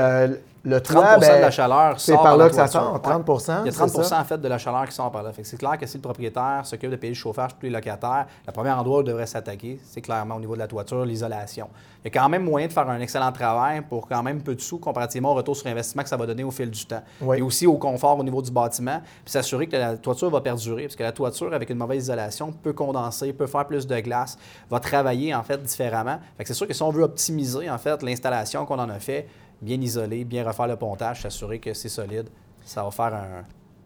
le 0.65 0.81
toit, 0.81 1.03
30 1.03 1.21
de 1.21 1.27
la 1.27 1.41
ben, 1.41 1.51
chaleur 1.51 2.01
C'est 2.01 2.15
par 2.15 2.37
là 2.37 2.49
que 2.49 2.55
ça 2.55 2.67
sort, 2.67 3.01
30 3.01 3.25
Il 3.65 3.73
y 3.73 3.75
a 3.75 3.87
30% 3.87 4.21
en 4.21 4.25
fait 4.25 4.39
de 4.39 4.49
la 4.49 4.57
chaleur 4.57 4.87
qui 4.87 4.95
sort 4.95 5.11
par 5.11 5.23
là. 5.23 5.31
c'est 5.43 5.59
clair 5.59 5.77
que 5.79 5.87
si 5.87 5.99
le 5.99 6.03
propriétaire 6.03 6.63
s'occupe 6.65 6.91
de 6.91 6.97
payer 6.97 7.13
le 7.13 7.19
chauffage 7.19 7.51
pour 7.51 7.61
tous 7.61 7.67
les 7.67 7.73
locataires, 7.73 8.27
le 8.47 8.53
premier 8.53 8.71
endroit 8.71 8.99
où 8.99 9.01
il 9.03 9.07
devrait 9.07 9.27
s'attaquer, 9.27 9.79
c'est 9.85 10.01
clairement 10.01 10.37
au 10.37 10.41
niveau 10.41 10.55
de 10.55 10.61
la 10.61 10.67
toiture, 10.67 11.05
l'isolation. 11.05 11.69
Il 12.05 12.09
y 12.13 12.19
a 12.19 12.21
quand 12.21 12.29
même 12.29 12.45
moyen 12.45 12.67
de 12.67 12.73
faire 12.73 12.89
un 12.91 13.01
excellent 13.01 13.33
travail 13.33 13.81
pour 13.81 14.07
quand 14.07 14.23
même 14.23 14.43
peu 14.43 14.55
de 14.55 14.61
sous 14.61 14.79
comparativement 14.79 15.33
au 15.33 15.35
retour 15.35 15.57
sur 15.57 15.67
investissement 15.69 16.03
que 16.03 16.09
ça 16.11 16.19
va 16.19 16.27
donner 16.27 16.45
au 16.45 16.51
fil 16.51 16.71
du 16.71 16.85
temps. 16.85 17.03
Et 17.35 17.41
aussi 17.41 17.67
au 17.67 17.79
confort 17.79 18.19
au 18.19 18.23
niveau 18.23 18.43
du 18.43 18.51
bâtiment, 18.51 19.01
puis 19.25 19.33
s'assurer 19.33 19.67
que 19.67 19.77
la 19.77 19.97
toiture 19.97 20.29
va 20.29 20.43
perdurer, 20.43 20.83
parce 20.83 20.97
que 20.97 21.03
la 21.03 21.13
toiture, 21.13 21.55
avec 21.55 21.71
une 21.71 21.79
mauvaise 21.79 22.03
isolation, 22.05 22.53
peut 22.53 22.75
condenser, 22.75 23.33
peut 23.33 23.47
faire 23.47 23.67
plus 23.67 23.87
de 23.87 23.99
glace, 24.01 24.37
va 24.69 24.81
travailler 24.81 25.35
en 25.35 25.43
fait 25.43 25.63
différemment. 25.63 26.19
Fait 26.37 26.45
c'est 26.47 26.53
sûr 26.53 26.69
que 26.69 26.75
si 26.75 26.83
on 26.83 26.91
veut 26.91 27.05
optimiser 27.05 27.71
en 27.71 27.79
fait 27.79 28.03
l'installation 28.03 28.67
qu'on 28.67 28.79
en 28.79 28.91
a 28.91 28.99
fait, 28.99 29.27
bien 29.63 29.81
isoler, 29.81 30.25
bien 30.25 30.45
refaire 30.47 30.67
le 30.67 30.77
pontage, 30.77 31.23
s'assurer 31.23 31.59
que 31.59 31.73
c'est 31.73 31.89
solide. 31.89 32.29
Ça 32.67 32.83
va 32.83 32.91
faire 32.91 33.15
un. 33.15 33.45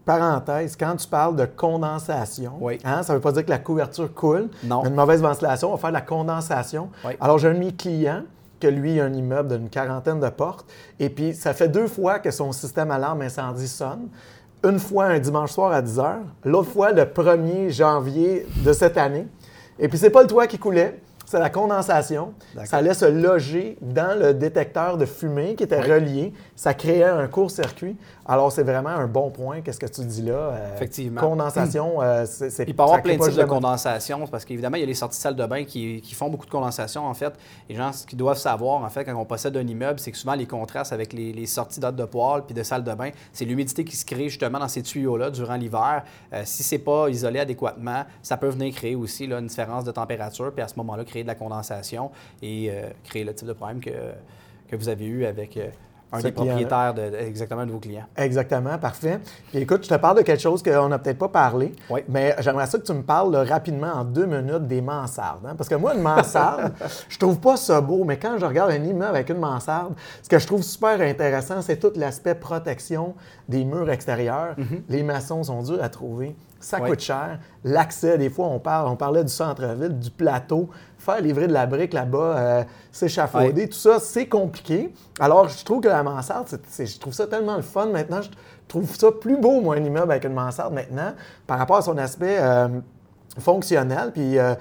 Parenthèse, 0.09 0.75
quand 0.75 0.95
tu 0.95 1.07
parles 1.07 1.35
de 1.35 1.45
condensation, 1.45 2.53
hein, 2.83 3.03
ça 3.03 3.13
ne 3.13 3.17
veut 3.19 3.21
pas 3.21 3.31
dire 3.31 3.45
que 3.45 3.49
la 3.51 3.59
couverture 3.59 4.11
coule. 4.11 4.49
Non. 4.63 4.83
Une 4.83 4.95
mauvaise 4.95 5.21
ventilation, 5.21 5.67
on 5.67 5.75
va 5.75 5.77
faire 5.77 5.91
de 5.91 5.93
la 5.93 6.01
condensation. 6.01 6.89
Alors, 7.21 7.37
j'ai 7.37 7.49
un 7.49 7.53
de 7.53 7.59
mes 7.59 7.73
clients 7.73 8.23
que 8.59 8.65
lui 8.65 8.99
a 8.99 9.05
un 9.05 9.13
immeuble 9.13 9.55
d'une 9.55 9.69
quarantaine 9.69 10.19
de 10.19 10.29
portes, 10.29 10.65
et 10.99 11.11
puis 11.11 11.35
ça 11.35 11.53
fait 11.53 11.67
deux 11.67 11.85
fois 11.85 12.17
que 12.17 12.31
son 12.31 12.51
système 12.53 12.89
alarme 12.89 13.21
incendie 13.21 13.67
sonne. 13.67 14.07
Une 14.63 14.79
fois 14.79 15.05
un 15.05 15.19
dimanche 15.19 15.51
soir 15.51 15.71
à 15.71 15.83
10 15.83 15.97
h, 15.99 16.15
l'autre 16.43 16.71
fois 16.71 16.91
le 16.91 17.03
1er 17.03 17.69
janvier 17.69 18.47
de 18.65 18.73
cette 18.73 18.97
année. 18.97 19.27
Et 19.77 19.89
puis, 19.89 19.99
c'est 19.99 20.09
pas 20.09 20.23
le 20.23 20.27
toit 20.27 20.47
qui 20.47 20.57
coulait, 20.57 20.99
c'est 21.29 21.37
la 21.37 21.51
condensation. 21.51 22.33
Ça 22.65 22.77
allait 22.77 22.95
se 22.95 23.05
loger 23.05 23.77
dans 23.81 24.19
le 24.19 24.33
détecteur 24.33 24.97
de 24.97 25.05
fumée 25.05 25.53
qui 25.53 25.63
était 25.63 25.79
relié. 25.79 26.33
Ça 26.55 26.73
créait 26.73 27.03
un 27.03 27.27
court-circuit. 27.27 27.95
Alors, 28.25 28.51
c'est 28.51 28.63
vraiment 28.63 28.89
un 28.89 29.05
bon 29.05 29.29
point. 29.29 29.61
Qu'est-ce 29.61 29.79
que 29.79 29.85
tu 29.85 30.01
dis 30.05 30.23
là? 30.23 30.33
Euh, 30.33 30.75
Effectivement. 30.75 31.21
Condensation, 31.21 32.01
euh, 32.01 32.25
c'est 32.25 32.67
Il 32.67 32.75
peut 32.75 32.81
y 32.81 32.85
avoir 32.85 33.01
plein 33.03 33.17
de 33.17 33.23
types 33.23 33.35
de 33.35 33.43
condensation 33.43 34.25
parce 34.25 34.43
qu'évidemment, 34.43 34.77
il 34.77 34.81
y 34.81 34.83
a 34.83 34.87
les 34.87 34.95
sorties 34.95 35.17
de 35.17 35.21
salle 35.21 35.35
de 35.35 35.45
bain 35.45 35.65
qui, 35.65 36.01
font 36.15 36.29
beaucoup 36.29 36.47
de 36.47 36.51
condensation. 36.51 37.05
En 37.05 37.13
fait, 37.13 37.33
les 37.69 37.75
gens, 37.75 37.93
ce 37.93 38.07
qu'ils 38.07 38.17
doivent 38.17 38.37
savoir, 38.37 38.83
en 38.83 38.89
fait, 38.89 39.05
quand 39.05 39.15
on 39.15 39.25
possède 39.25 39.55
un 39.55 39.67
immeuble, 39.67 39.99
c'est 39.99 40.11
que 40.11 40.17
souvent, 40.17 40.33
les 40.33 40.47
contrastes 40.47 40.93
avec 40.93 41.13
les, 41.13 41.45
sorties 41.45 41.79
d'eau 41.79 41.91
de 41.91 42.05
poêle 42.05 42.41
puis 42.45 42.55
de 42.55 42.63
salle 42.63 42.83
de 42.83 42.93
bain, 42.93 43.09
c'est 43.33 43.45
l'humidité 43.45 43.83
qui 43.83 43.95
se 43.95 44.05
crée 44.05 44.29
justement 44.29 44.57
dans 44.57 44.67
ces 44.67 44.81
tuyaux-là 44.81 45.29
durant 45.29 45.55
l'hiver. 45.55 46.03
Euh, 46.33 46.41
si 46.45 46.63
c'est 46.63 46.79
pas 46.79 47.07
isolé 47.09 47.39
adéquatement, 47.39 48.03
ça 48.23 48.37
peut 48.37 48.49
venir 48.49 48.73
créer 48.73 48.95
aussi 48.95 49.27
là, 49.27 49.37
une 49.37 49.47
différence 49.47 49.83
de 49.83 49.91
température 49.91 50.51
puis 50.51 50.63
à 50.63 50.67
ce 50.67 50.75
moment-là, 50.77 51.03
créer 51.03 51.18
de 51.23 51.27
la 51.27 51.35
condensation 51.35 52.11
et 52.41 52.71
créer 53.03 53.23
le 53.23 53.33
type 53.33 53.47
de 53.47 53.53
problème 53.53 53.79
que, 53.79 53.91
que 54.67 54.75
vous 54.75 54.89
avez 54.89 55.05
eu 55.05 55.25
avec 55.25 55.57
un 56.11 56.21
des 56.21 56.31
propriétaires 56.31 56.93
de, 56.93 57.01
exactement 57.15 57.65
de 57.65 57.71
vos 57.71 57.79
clients. 57.79 58.05
Exactement, 58.17 58.77
parfait. 58.77 59.19
écoute, 59.53 59.83
je 59.83 59.89
te 59.89 59.95
parle 59.95 60.17
de 60.17 60.23
quelque 60.23 60.41
chose 60.41 60.63
qu'on 60.63 60.89
n'a 60.89 60.97
peut-être 60.99 61.17
pas 61.17 61.29
parlé, 61.29 61.73
mais 62.07 62.35
j'aimerais 62.39 62.65
ça 62.65 62.79
que 62.79 62.83
tu 62.83 62.93
me 62.93 63.03
parles 63.03 63.35
rapidement 63.35 63.91
en 63.93 64.03
deux 64.03 64.25
minutes 64.25 64.67
des 64.67 64.81
mansardes. 64.81 65.45
Hein. 65.45 65.55
Parce 65.55 65.69
que 65.69 65.75
moi, 65.75 65.93
une 65.93 66.01
mansarde, 66.01 66.73
je 67.09 67.17
trouve 67.17 67.39
pas 67.39 67.57
ça 67.57 67.81
beau, 67.81 68.03
mais 68.03 68.17
quand 68.17 68.37
je 68.39 68.45
regarde 68.45 68.71
un 68.71 68.83
immeuble 68.83 69.15
avec 69.15 69.29
une 69.29 69.37
mansarde, 69.37 69.93
ce 70.23 70.29
que 70.29 70.39
je 70.39 70.47
trouve 70.47 70.63
super 70.63 70.99
intéressant, 71.01 71.61
c'est 71.61 71.77
tout 71.77 71.91
l'aspect 71.95 72.35
protection 72.35 73.13
des 73.47 73.63
murs 73.63 73.89
extérieurs. 73.89 74.55
Mm-hmm. 74.57 74.81
Les 74.89 75.03
maçons 75.03 75.43
sont 75.43 75.61
durs 75.61 75.83
à 75.83 75.89
trouver. 75.89 76.35
Ça 76.59 76.79
coûte 76.79 76.99
cher. 76.99 77.39
L'accès, 77.63 78.17
des 78.17 78.29
fois, 78.29 78.47
on, 78.47 78.59
parle, 78.59 78.87
on 78.89 78.95
parlait 78.95 79.23
du 79.23 79.31
centre-ville, 79.31 79.97
du 79.97 80.11
plateau. 80.11 80.69
Faire 80.97 81.21
livrer 81.21 81.47
de 81.47 81.53
la 81.53 81.65
brique 81.65 81.93
là-bas, 81.93 82.37
euh, 82.37 82.63
s'échafauder, 82.91 83.69
tout 83.69 83.77
ça, 83.77 83.99
c'est 83.99 84.27
compliqué. 84.27 84.93
Alors, 85.19 85.47
je 85.47 85.63
trouve 85.63 85.81
que 85.81 85.87
la 85.87 86.03
mansarde, 86.03 86.47
je 86.77 86.99
trouve 86.99 87.13
ça 87.13 87.27
tellement 87.27 87.55
le 87.55 87.61
fun 87.61 87.87
maintenant. 87.87 88.21
Je 88.21 88.29
trouve 88.67 88.93
ça 88.95 89.11
plus 89.11 89.37
beau, 89.37 89.61
moi, 89.61 89.75
un 89.75 89.83
immeuble 89.83 90.11
avec 90.11 90.25
une 90.25 90.33
mansarde 90.33 90.73
maintenant, 90.73 91.13
par 91.47 91.57
rapport 91.57 91.77
à 91.77 91.81
son 91.81 91.97
aspect. 91.97 92.37
Euh, 92.39 92.67
fonctionnel. 93.37 94.11
Puis, 94.11 94.37
euh, 94.37 94.55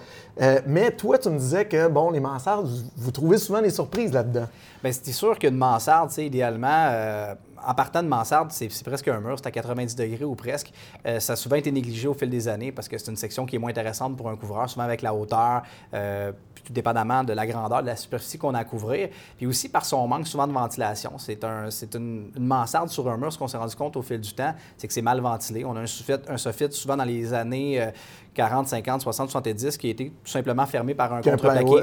mais 0.67 0.93
toi, 0.93 1.19
tu 1.19 1.31
me 1.31 1.39
disais 1.39 1.65
que, 1.65 1.89
bon, 1.89 2.11
les 2.11 2.21
mansardes, 2.21 2.69
vous, 2.97 3.11
trouvez 3.11 3.39
souvent 3.39 3.61
des 3.61 3.71
surprises 3.71 4.13
là-dedans. 4.13 4.47
Bien, 4.85 4.93
c'est 4.93 5.11
sûr 5.11 5.37
qu'une 5.39 5.57
mansarde, 5.57 6.11
c'est 6.11 6.27
idéalement, 6.27 7.35
en 7.67 7.75
partant 7.75 8.03
de 8.03 8.09
mansarde, 8.09 8.51
c'est 8.53 8.85
presque 8.85 9.09
un 9.09 9.21
mur, 9.21 9.37
c'est 9.39 9.47
à 9.47 9.51
90 9.51 9.97
degrés 9.97 10.25
ou 10.25 10.35
presque. 10.35 10.73
Euh, 11.07 11.21
ça 11.21 11.35
a 11.35 11.37
souvent 11.37 11.57
été 11.57 11.71
négligé 11.71 12.09
au 12.09 12.15
fil 12.15 12.31
des 12.31 12.49
années 12.49 12.73
parce 12.73 12.89
que 12.89 12.99
c'est 12.99 13.11
une 13.11 13.17
section 13.17 13.47
qui 13.47 13.57
est 13.57 13.59
moins 13.59 13.71
intéressante 13.71 14.17
pour 14.17 14.29
un 14.29 14.37
couvreur, 14.37 14.69
souvent 14.69 14.85
avec 14.85 15.03
la 15.03 15.15
hauteur, 15.15 15.63
euh, 15.95 16.33
tout 16.65 16.73
dépendamment 16.73 17.25
de 17.25 17.33
la 17.33 17.47
grandeur 17.47 17.83
de 17.83 17.87
la 17.87 17.97
superficie 17.97 18.39
qu'on 18.39 18.55
a 18.55 18.61
à 18.61 18.65
couvrir. 18.65 19.09
Puis 19.37 19.47
aussi 19.47 19.69
par 19.69 19.85
son 19.85 20.07
manque 20.07 20.27
souvent 20.27 20.47
de 20.47 20.53
ventilation. 20.53 21.13
C'est 21.19 21.45
un, 21.45 21.69
une, 21.95 22.31
une, 22.37 22.47
mansarde 22.47 22.89
sur 22.89 23.09
un 23.09 23.17
mur. 23.17 23.33
Ce 23.33 23.39
qu'on 23.39 23.49
s'est 23.49 23.57
rendu 23.57 23.77
compte 23.77 23.97
au 23.97 24.03
fil 24.03 24.21
du 24.21 24.33
temps, 24.33 24.55
c'est 24.77 24.87
que 24.87 24.93
c'est 24.93 25.03
mal 25.03 25.21
ventilé. 25.21 25.65
On 25.65 25.77
a 25.77 25.81
un 25.81 25.87
soffit, 25.87 26.21
un 26.29 26.37
soffit 26.37 26.71
souvent 26.73 26.97
dans 26.97 27.05
les 27.05 27.33
années 27.33 27.93
40, 28.39 28.69
50, 28.69 29.03
60, 29.03 29.31
70 29.31 29.77
qui 29.77 29.89
a 29.89 29.91
été 29.91 30.11
tout 30.11 30.31
simplement 30.31 30.65
fermé 30.65 30.95
par 30.95 31.13
un 31.13 31.23
contreplaqué. 31.23 31.83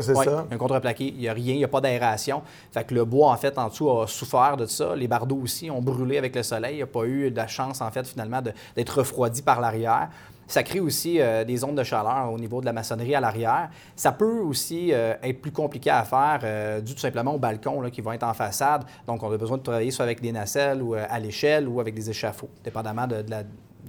un 0.51 0.57
contreplaqué. 0.57 1.07
Il 1.07 1.17
n'y 1.17 1.27
a 1.27 1.33
rien, 1.33 1.53
il 1.53 1.57
n'y 1.57 1.65
a 1.65 1.67
pas 1.67 1.81
d'aération. 1.81 2.41
Fait 2.71 2.85
que 2.85 2.93
le 2.93 3.03
bois, 3.03 3.29
en 3.29 3.35
fait, 3.35 3.57
en 3.57 3.67
dessous 3.67 3.91
a 3.91 4.07
souffert 4.07 4.55
de 4.55 4.65
ça. 4.65 4.95
Les 4.95 5.09
bardeaux 5.09 5.39
aussi 5.43 5.64
ont 5.71 5.82
brûlé 5.82 6.17
avec 6.17 6.36
le 6.36 6.43
soleil. 6.43 6.73
Il 6.73 6.78
n'y 6.78 6.84
a 6.84 6.88
pas 6.88 7.06
eu 7.06 7.32
de 7.32 7.36
la 7.36 7.47
chance, 7.47 7.82
en 7.82 7.91
fait, 7.91 8.08
finalement, 8.08 8.41
d'être 8.75 8.97
refroidi 8.97 9.41
par 9.41 9.62
l'arrière. 9.62 10.10
Ça 10.47 10.63
crée 10.63 10.80
aussi 10.80 11.19
euh, 11.19 11.43
des 11.43 11.63
ondes 11.63 11.78
de 11.78 11.84
chaleur 11.84 12.32
au 12.32 12.38
niveau 12.38 12.62
de 12.62 12.65
la 12.65 12.73
maçonnerie 12.73 13.15
à 13.15 13.19
l'arrière. 13.19 13.69
Ça 13.95 14.12
peut 14.12 14.39
aussi 14.39 14.93
euh, 14.93 15.15
être 15.23 15.41
plus 15.41 15.51
compliqué 15.51 15.89
à 15.89 16.04
faire 16.04 16.39
euh, 16.43 16.82
dû 16.82 16.93
tout 16.93 16.99
simplement 16.99 17.34
aux 17.34 17.39
balcons 17.39 17.82
qui 17.89 18.01
vont 18.01 18.12
être 18.12 18.23
en 18.23 18.34
façade. 18.34 18.84
Donc, 19.08 19.23
on 19.23 19.32
a 19.32 19.38
besoin 19.38 19.58
de 19.58 19.63
travailler 19.63 19.91
soit 19.91 20.06
avec 20.06 20.21
des 20.21 20.32
nacelles 20.32 20.82
ou 20.82 20.93
à 20.93 21.19
l'échelle 21.19 21.67
ou 21.67 21.80
avec 21.80 21.95
des 21.95 22.10
échafauds, 22.10 22.49
dépendamment 22.63 23.08
de, 23.08 23.23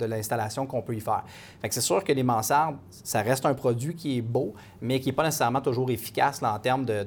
l'installation 0.04 0.66
qu'on 0.66 0.82
peut 0.82 0.94
y 0.94 1.00
faire. 1.00 1.24
c'est 1.70 1.80
sûr 1.80 2.04
que 2.04 2.12
les 2.12 2.22
mansardes, 2.22 2.76
ça 2.90 3.22
reste 3.22 3.46
un 3.46 3.54
produit 3.54 3.94
qui 3.94 4.18
est 4.18 4.22
beau, 4.22 4.54
mais 4.80 5.00
qui 5.00 5.08
n'est 5.08 5.14
pas 5.14 5.24
nécessairement 5.24 5.60
toujours 5.60 5.90
efficace 5.90 6.42
en 6.42 6.58
termes 6.58 6.84
de, 6.84 7.06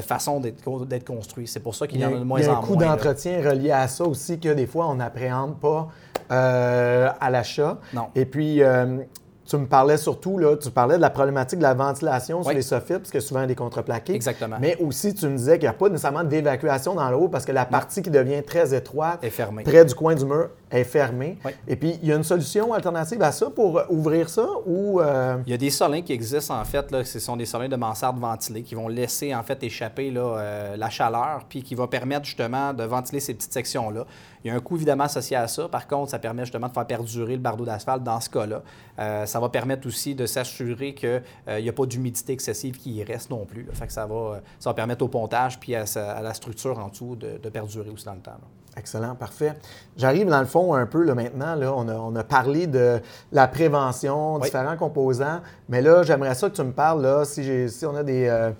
façon 0.00 0.40
d'être 0.40 1.04
construit. 1.04 1.46
C'est 1.48 1.60
pour 1.60 1.74
ça 1.74 1.86
qu'il 1.86 2.00
y, 2.00 2.04
en 2.04 2.14
a 2.14 2.18
de 2.18 2.24
moins 2.24 2.24
en 2.24 2.26
moins. 2.26 2.40
Il 2.40 2.44
y 2.44 2.48
a 2.48 2.58
un 2.58 2.60
coût 2.60 2.76
d'entretien 2.76 3.42
relié 3.42 3.72
à 3.72 3.88
ça 3.88 4.04
aussi 4.04 4.38
que 4.38 4.52
des 4.52 4.66
fois, 4.66 4.86
on 4.86 4.94
n'appréhende 4.96 5.58
pas 5.58 5.88
euh, 6.30 7.08
à 7.20 7.30
l'achat. 7.30 7.78
Non. 7.92 8.08
Et 8.14 8.24
puis, 8.26 8.62
euh, 8.62 8.98
tu 9.46 9.56
me 9.56 9.66
parlais 9.66 9.96
surtout, 9.96 10.38
là, 10.38 10.56
tu 10.56 10.70
parlais 10.70 10.96
de 10.96 11.00
la 11.00 11.10
problématique 11.10 11.58
de 11.58 11.62
la 11.62 11.74
ventilation 11.74 12.42
sur 12.42 12.48
Oui. 12.48 12.56
les 12.56 12.62
sofits, 12.62 12.94
parce 12.94 13.10
que 13.10 13.20
souvent, 13.20 13.40
il 13.40 13.42
y 13.42 13.44
a 13.44 13.48
des 13.48 13.54
contreplaqués. 13.54 14.14
Exactement. 14.14 14.56
Mais 14.60 14.76
aussi, 14.80 15.14
tu 15.14 15.28
me 15.28 15.36
disais 15.36 15.58
qu'il 15.58 15.68
n'y 15.68 15.74
a 15.74 15.78
pas 15.78 15.88
nécessairement 15.88 16.24
d'évacuation 16.24 16.94
dans 16.94 17.08
le 17.10 17.16
haut 17.16 17.28
parce 17.28 17.44
que 17.44 17.52
la 17.52 17.64
partie 17.64 18.02
qui 18.02 18.10
devient 18.10 18.42
très 18.42 18.74
étroite, 18.74 19.22
Est 19.22 19.30
fermée. 19.30 19.62
près 19.62 19.84
du 19.84 19.94
coin 19.94 20.14
du 20.14 20.24
mur, 20.24 20.50
est 20.70 20.84
fermée. 20.84 21.38
Oui. 21.44 21.52
Et 21.68 21.76
puis, 21.76 21.98
il 22.02 22.08
y 22.08 22.12
a 22.12 22.16
une 22.16 22.24
solution 22.24 22.72
alternative 22.72 23.22
à 23.22 23.30
ça 23.32 23.50
pour 23.50 23.80
ouvrir 23.88 24.28
ça 24.28 24.46
ou. 24.66 25.00
euh, 25.00 25.36
Il 25.46 25.50
y 25.50 25.54
a 25.54 25.56
des 25.56 25.70
solins 25.70 26.02
qui 26.02 26.12
existent 26.12 26.58
en 26.60 26.64
fait, 26.64 26.90
là, 26.90 27.04
ce 27.04 27.18
sont 27.20 27.36
des 27.36 27.46
solins 27.46 27.68
de 27.68 27.76
mansarde 27.76 28.18
ventilés 28.18 28.62
qui 28.62 28.74
vont 28.74 28.88
laisser 28.88 29.34
en 29.34 29.42
fait 29.44 29.62
échapper 29.62 30.10
là, 30.10 30.20
euh, 30.38 30.76
la 30.76 30.90
chaleur, 30.90 31.44
puis 31.48 31.62
qui 31.62 31.74
va 31.76 31.86
permettre 31.86 32.24
justement 32.24 32.72
de 32.74 32.82
ventiler 32.82 33.20
ces 33.20 33.34
petites 33.34 33.52
sections-là. 33.52 34.06
Il 34.44 34.48
y 34.48 34.50
a 34.50 34.54
un 34.54 34.60
coût 34.60 34.76
évidemment 34.76 35.04
associé 35.04 35.36
à 35.36 35.46
ça. 35.48 35.68
Par 35.68 35.86
contre, 35.86 36.10
ça 36.10 36.18
permet 36.18 36.42
justement 36.44 36.68
de 36.68 36.72
faire 36.72 36.86
perdurer 36.86 37.32
le 37.34 37.40
bardeau 37.42 37.64
d'asphalte 37.64 38.02
dans 38.02 38.20
ce 38.20 38.30
cas-là. 38.30 38.62
Euh, 38.98 39.26
ça 39.26 39.38
va 39.40 39.48
permettre 39.48 39.86
aussi 39.86 40.14
de 40.14 40.26
s'assurer 40.26 40.94
qu'il 40.94 41.22
n'y 41.60 41.68
a 41.68 41.72
pas 41.72 41.86
d'humidité 41.86 42.32
excessive 42.32 42.76
qui 42.76 42.92
y 42.94 43.04
reste 43.04 43.30
non 43.30 43.44
plus. 43.44 43.62
là. 43.64 43.72
Fait 43.72 43.86
que 43.86 43.92
ça 43.92 44.06
va, 44.06 44.14
euh, 44.14 44.38
ça 44.58 44.70
va 44.70 44.74
permettre 44.74 45.04
au 45.04 45.08
pontage 45.08 45.58
puis 45.60 45.74
à, 45.74 45.86
sa- 45.86 46.12
à 46.12 46.22
la 46.22 46.34
structure 46.34 46.78
en 46.78 46.88
dessous 46.88 47.16
de, 47.16 47.38
de 47.38 47.48
perdurer 47.48 47.90
aussi 47.90 48.04
dans 48.04 48.14
le 48.14 48.20
temps. 48.20 48.32
là. 48.32 48.46
Excellent, 48.78 49.14
parfait. 49.14 49.54
J'arrive 49.96 50.28
dans 50.28 50.40
le 50.40 50.46
fond 50.46 50.74
un 50.74 50.84
peu 50.84 51.02
là, 51.02 51.14
maintenant. 51.14 51.54
Là, 51.54 51.72
on, 51.74 51.88
a, 51.88 51.94
on 51.94 52.14
a 52.14 52.22
parlé 52.24 52.66
de 52.66 53.00
la 53.32 53.48
prévention, 53.48 54.34
Oui. 54.34 54.42
différents 54.42 54.76
composants, 54.76 55.40
mais 55.68 55.80
là, 55.80 56.02
j'aimerais 56.02 56.34
ça 56.34 56.50
que 56.50 56.54
tu 56.56 56.62
me 56.62 56.72
parles, 56.72 57.00
là, 57.02 57.24
si, 57.24 57.70
on 57.86 57.96
a 57.96 58.02
des, 58.02 58.26
euh, 58.28 58.50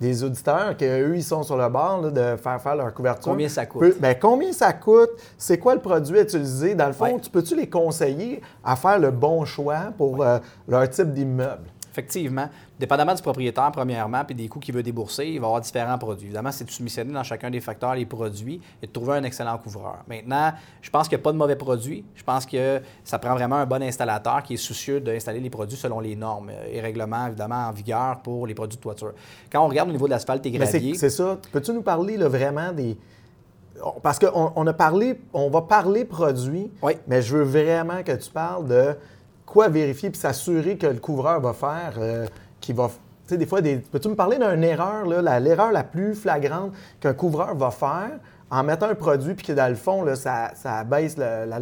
des 0.00 0.24
auditeurs, 0.24 0.76
qu'eux, 0.78 1.14
ils 1.16 1.22
sont 1.22 1.42
sur 1.42 1.58
le 1.58 1.68
bord 1.68 2.00
là, 2.00 2.10
de 2.10 2.36
faire 2.36 2.60
faire 2.60 2.76
leur 2.76 2.94
couverture. 2.94 3.30
Combien 3.32 3.48
ça 3.50 3.66
coûte? 3.66 3.80
Peu- 3.80 3.96
ben, 4.00 4.16
combien 4.18 4.52
ça 4.52 4.72
coûte? 4.72 5.10
C'est 5.36 5.58
quoi 5.58 5.74
le 5.74 5.80
produit 5.80 6.18
à 6.18 6.22
utiliser? 6.22 6.74
Dans 6.74 6.86
le 6.86 6.92
fond, 6.94 7.12
Oui. 7.14 7.20
tu 7.20 7.28
peux-tu 7.28 7.54
les 7.54 7.68
conseiller 7.68 8.40
à 8.64 8.76
faire 8.76 8.98
le 8.98 9.10
bon 9.10 9.44
choix 9.44 9.92
pour 9.98 10.22
euh, 10.22 10.38
leur 10.66 10.88
type 10.88 11.12
d'immeuble? 11.12 11.64
Effectivement, 11.96 12.46
dépendamment 12.78 13.14
du 13.14 13.22
propriétaire, 13.22 13.70
premièrement, 13.72 14.22
puis 14.22 14.34
des 14.34 14.48
coûts 14.48 14.58
qu'il 14.58 14.74
veut 14.74 14.82
débourser, 14.82 15.28
il 15.28 15.40
va 15.40 15.46
y 15.46 15.48
avoir 15.48 15.62
différents 15.62 15.96
produits. 15.96 16.26
Évidemment, 16.26 16.52
c'est 16.52 16.64
de 16.64 16.70
soumissionner 16.70 17.10
dans 17.10 17.22
chacun 17.22 17.50
des 17.50 17.62
facteurs 17.62 17.94
les 17.94 18.04
produits 18.04 18.60
et 18.82 18.86
de 18.86 18.92
trouver 18.92 19.14
un 19.14 19.22
excellent 19.24 19.56
couvreur. 19.56 20.00
Maintenant, 20.06 20.52
je 20.82 20.90
pense 20.90 21.08
qu'il 21.08 21.16
n'y 21.16 21.22
a 21.22 21.24
pas 21.24 21.32
de 21.32 21.38
mauvais 21.38 21.56
produits. 21.56 22.04
Je 22.14 22.22
pense 22.22 22.44
que 22.44 22.82
ça 23.02 23.18
prend 23.18 23.32
vraiment 23.32 23.56
un 23.56 23.64
bon 23.64 23.82
installateur 23.82 24.42
qui 24.42 24.54
est 24.54 24.58
soucieux 24.58 25.00
d'installer 25.00 25.40
les 25.40 25.48
produits 25.48 25.78
selon 25.78 26.00
les 26.00 26.16
normes 26.16 26.50
et 26.70 26.82
règlements, 26.82 27.28
évidemment, 27.28 27.68
en 27.68 27.72
vigueur 27.72 28.20
pour 28.20 28.46
les 28.46 28.52
produits 28.54 28.76
de 28.76 28.82
toiture. 28.82 29.14
Quand 29.50 29.64
on 29.64 29.68
regarde 29.68 29.88
au 29.88 29.92
niveau 29.92 30.04
de 30.06 30.10
l'asphalte 30.10 30.44
et 30.44 30.50
gravier, 30.50 30.94
c'est 30.96 31.08
ça. 31.08 31.38
Peux-tu 31.50 31.72
nous 31.72 31.82
parler 31.82 32.18
là, 32.18 32.28
vraiment 32.28 32.72
des. 32.72 32.98
Parce 34.02 34.18
qu'on 34.18 34.52
on 34.54 34.66
a 34.66 34.72
parlé, 34.74 35.18
on 35.32 35.48
va 35.48 35.62
parler 35.62 36.04
produits, 36.04 36.70
Oui. 36.82 36.92
mais 37.06 37.22
je 37.22 37.36
veux 37.36 37.42
vraiment 37.42 38.02
que 38.02 38.12
tu 38.12 38.30
parles 38.30 38.66
de 38.68 38.96
quoi 39.46 39.68
vérifier 39.68 40.10
puis 40.10 40.18
s'assurer 40.20 40.76
que 40.76 40.86
le 40.86 40.98
couvreur 40.98 41.40
va 41.40 41.52
faire, 41.52 41.94
euh, 41.98 42.26
qui 42.60 42.72
va. 42.72 42.88
Tu 42.88 43.30
sais, 43.34 43.38
des 43.38 43.46
fois, 43.46 43.60
des- 43.60 43.76
peux-tu 43.78 44.08
me 44.08 44.14
parler 44.14 44.36
d'une 44.38 44.62
erreur, 44.64 45.06
l'erreur 45.06 45.72
la 45.72 45.82
plus 45.84 46.14
flagrante 46.14 46.72
qu'un 47.00 47.14
couvreur 47.14 47.54
va 47.56 47.70
faire 47.70 48.10
en 48.48 48.62
mettant 48.62 48.86
un 48.86 48.94
produit 48.94 49.34
puis 49.34 49.44
que 49.44 49.52
dans 49.52 49.68
le 49.68 49.74
fond, 49.74 50.04
ça, 50.14 50.52
ça 50.54 50.84
baisse 50.84 51.16
le- 51.16 51.46
la 51.46 51.58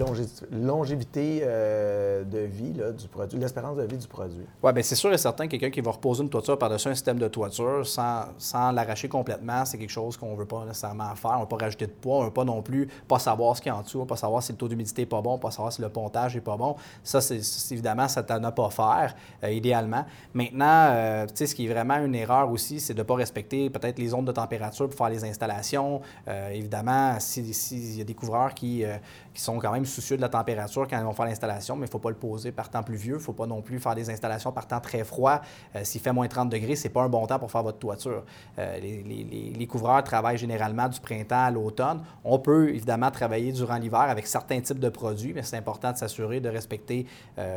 longévité 0.50 1.40
euh, 1.42 2.24
de 2.24 2.38
vie 2.40 2.72
du 2.72 3.08
produit, 3.08 3.38
l'espérance 3.38 3.76
de 3.76 3.84
vie 3.84 3.96
du 3.96 4.06
produit? 4.06 4.44
Oui, 4.62 4.72
bien, 4.72 4.82
c'est 4.82 4.94
sûr 4.94 5.12
et 5.12 5.18
certain, 5.18 5.46
quelqu'un 5.48 5.70
qui 5.70 5.80
va 5.80 5.92
reposer 5.92 6.22
une 6.22 6.28
toiture 6.28 6.58
par-dessus 6.58 6.88
un 6.88 6.94
système 6.94 7.18
de 7.18 7.28
toiture 7.28 7.86
sans, 7.86 8.72
l'arracher 8.72 9.08
complètement, 9.08 9.64
c'est 9.64 9.78
quelque 9.78 9.90
chose 9.90 10.16
qu'on 10.16 10.32
ne 10.32 10.36
veut 10.36 10.44
pas 10.44 10.64
nécessairement 10.66 11.14
faire. 11.14 11.32
On 11.32 11.36
ne 11.36 11.40
veut 11.42 11.48
pas 11.48 11.56
rajouter 11.56 11.86
de 11.86 11.92
poids, 11.92 12.16
on 12.16 12.20
ne 12.20 12.26
veut 12.26 12.32
pas 12.32 12.44
non 12.44 12.60
plus 12.60 12.86
pas 13.08 13.18
savoir 13.18 13.56
ce 13.56 13.62
qu'il 13.62 13.72
y 13.72 13.74
a 13.74 13.78
en 13.78 13.82
dessous, 13.82 14.04
pas 14.04 14.16
savoir 14.16 14.42
si 14.42 14.52
le 14.52 14.58
taux 14.58 14.68
d'humidité 14.68 15.02
n'est 15.02 15.06
pas 15.06 15.22
bon, 15.22 15.38
pas 15.38 15.50
savoir 15.50 15.72
si 15.72 15.80
le 15.80 15.88
pontage 15.88 16.34
n'est 16.34 16.40
pas 16.42 16.56
bon. 16.56 16.76
Ça, 17.02 17.20
c'est 17.20 17.40
évidemment, 17.72 18.08
ça 18.08 18.22
t'en 18.22 18.42
a 18.44 18.52
pas 18.52 18.66
à 18.66 18.70
faire, 18.70 19.14
euh, 19.42 19.50
idéalement. 19.50 20.04
Maintenant, 20.34 20.88
euh, 20.90 21.26
tu 21.26 21.32
sais, 21.36 21.46
ce 21.46 21.54
qui 21.54 21.66
est 21.66 21.72
vraiment 21.72 21.96
une 21.96 22.14
erreur 22.14 22.50
aussi, 22.50 22.78
c'est 22.78 22.92
de 22.94 22.98
ne 22.98 23.04
pas 23.04 23.14
respecter 23.14 23.70
peut-être 23.70 23.98
les 23.98 24.08
zones 24.08 24.26
de 24.26 24.32
température 24.32 24.86
pour 24.88 24.98
faire 24.98 25.08
les 25.08 25.24
installations. 25.24 26.02
Euh, 26.28 26.50
évidemment, 26.74 27.18
s'il 27.20 27.54
si, 27.54 27.98
y 27.98 28.00
a 28.00 28.04
des 28.04 28.14
couvreurs 28.14 28.52
qui, 28.52 28.84
euh, 28.84 28.96
qui 29.32 29.40
sont 29.40 29.58
quand 29.58 29.72
même 29.72 29.84
soucieux 29.84 30.16
de 30.16 30.22
la 30.22 30.28
température 30.28 30.86
quand 30.88 30.98
ils 30.98 31.04
vont 31.04 31.12
faire 31.12 31.26
l'installation, 31.26 31.76
mais 31.76 31.82
il 31.82 31.88
ne 31.88 31.92
faut 31.92 31.98
pas 31.98 32.10
le 32.10 32.16
poser 32.16 32.52
par 32.52 32.68
temps 32.68 32.82
pluvieux. 32.82 33.14
Il 33.14 33.18
ne 33.18 33.22
faut 33.22 33.32
pas 33.32 33.46
non 33.46 33.62
plus 33.62 33.78
faire 33.78 33.94
des 33.94 34.10
installations 34.10 34.52
par 34.52 34.66
temps 34.66 34.80
très 34.80 35.04
froid. 35.04 35.40
Euh, 35.76 35.80
S'il 35.84 36.00
fait 36.00 36.12
moins 36.12 36.26
30 36.26 36.50
degrés, 36.50 36.76
ce 36.76 36.84
n'est 36.84 36.92
pas 36.92 37.02
un 37.02 37.08
bon 37.08 37.26
temps 37.26 37.38
pour 37.38 37.50
faire 37.50 37.62
votre 37.62 37.78
toiture. 37.78 38.24
Euh, 38.58 38.78
les, 38.80 39.66
couvreurs 39.66 40.04
travaillent 40.04 40.38
généralement 40.38 40.88
du 40.88 41.00
printemps 41.00 41.44
à 41.44 41.50
l'automne. 41.50 42.02
On 42.22 42.38
peut 42.38 42.68
évidemment 42.68 43.10
travailler 43.10 43.50
durant 43.52 43.76
l'hiver 43.76 44.02
avec 44.02 44.26
certains 44.26 44.60
types 44.60 44.78
de 44.78 44.88
produits, 44.88 45.32
mais 45.32 45.42
c'est 45.42 45.56
important 45.56 45.92
de 45.92 45.96
s'assurer 45.96 46.40
de 46.40 46.48
respecter, 46.48 47.06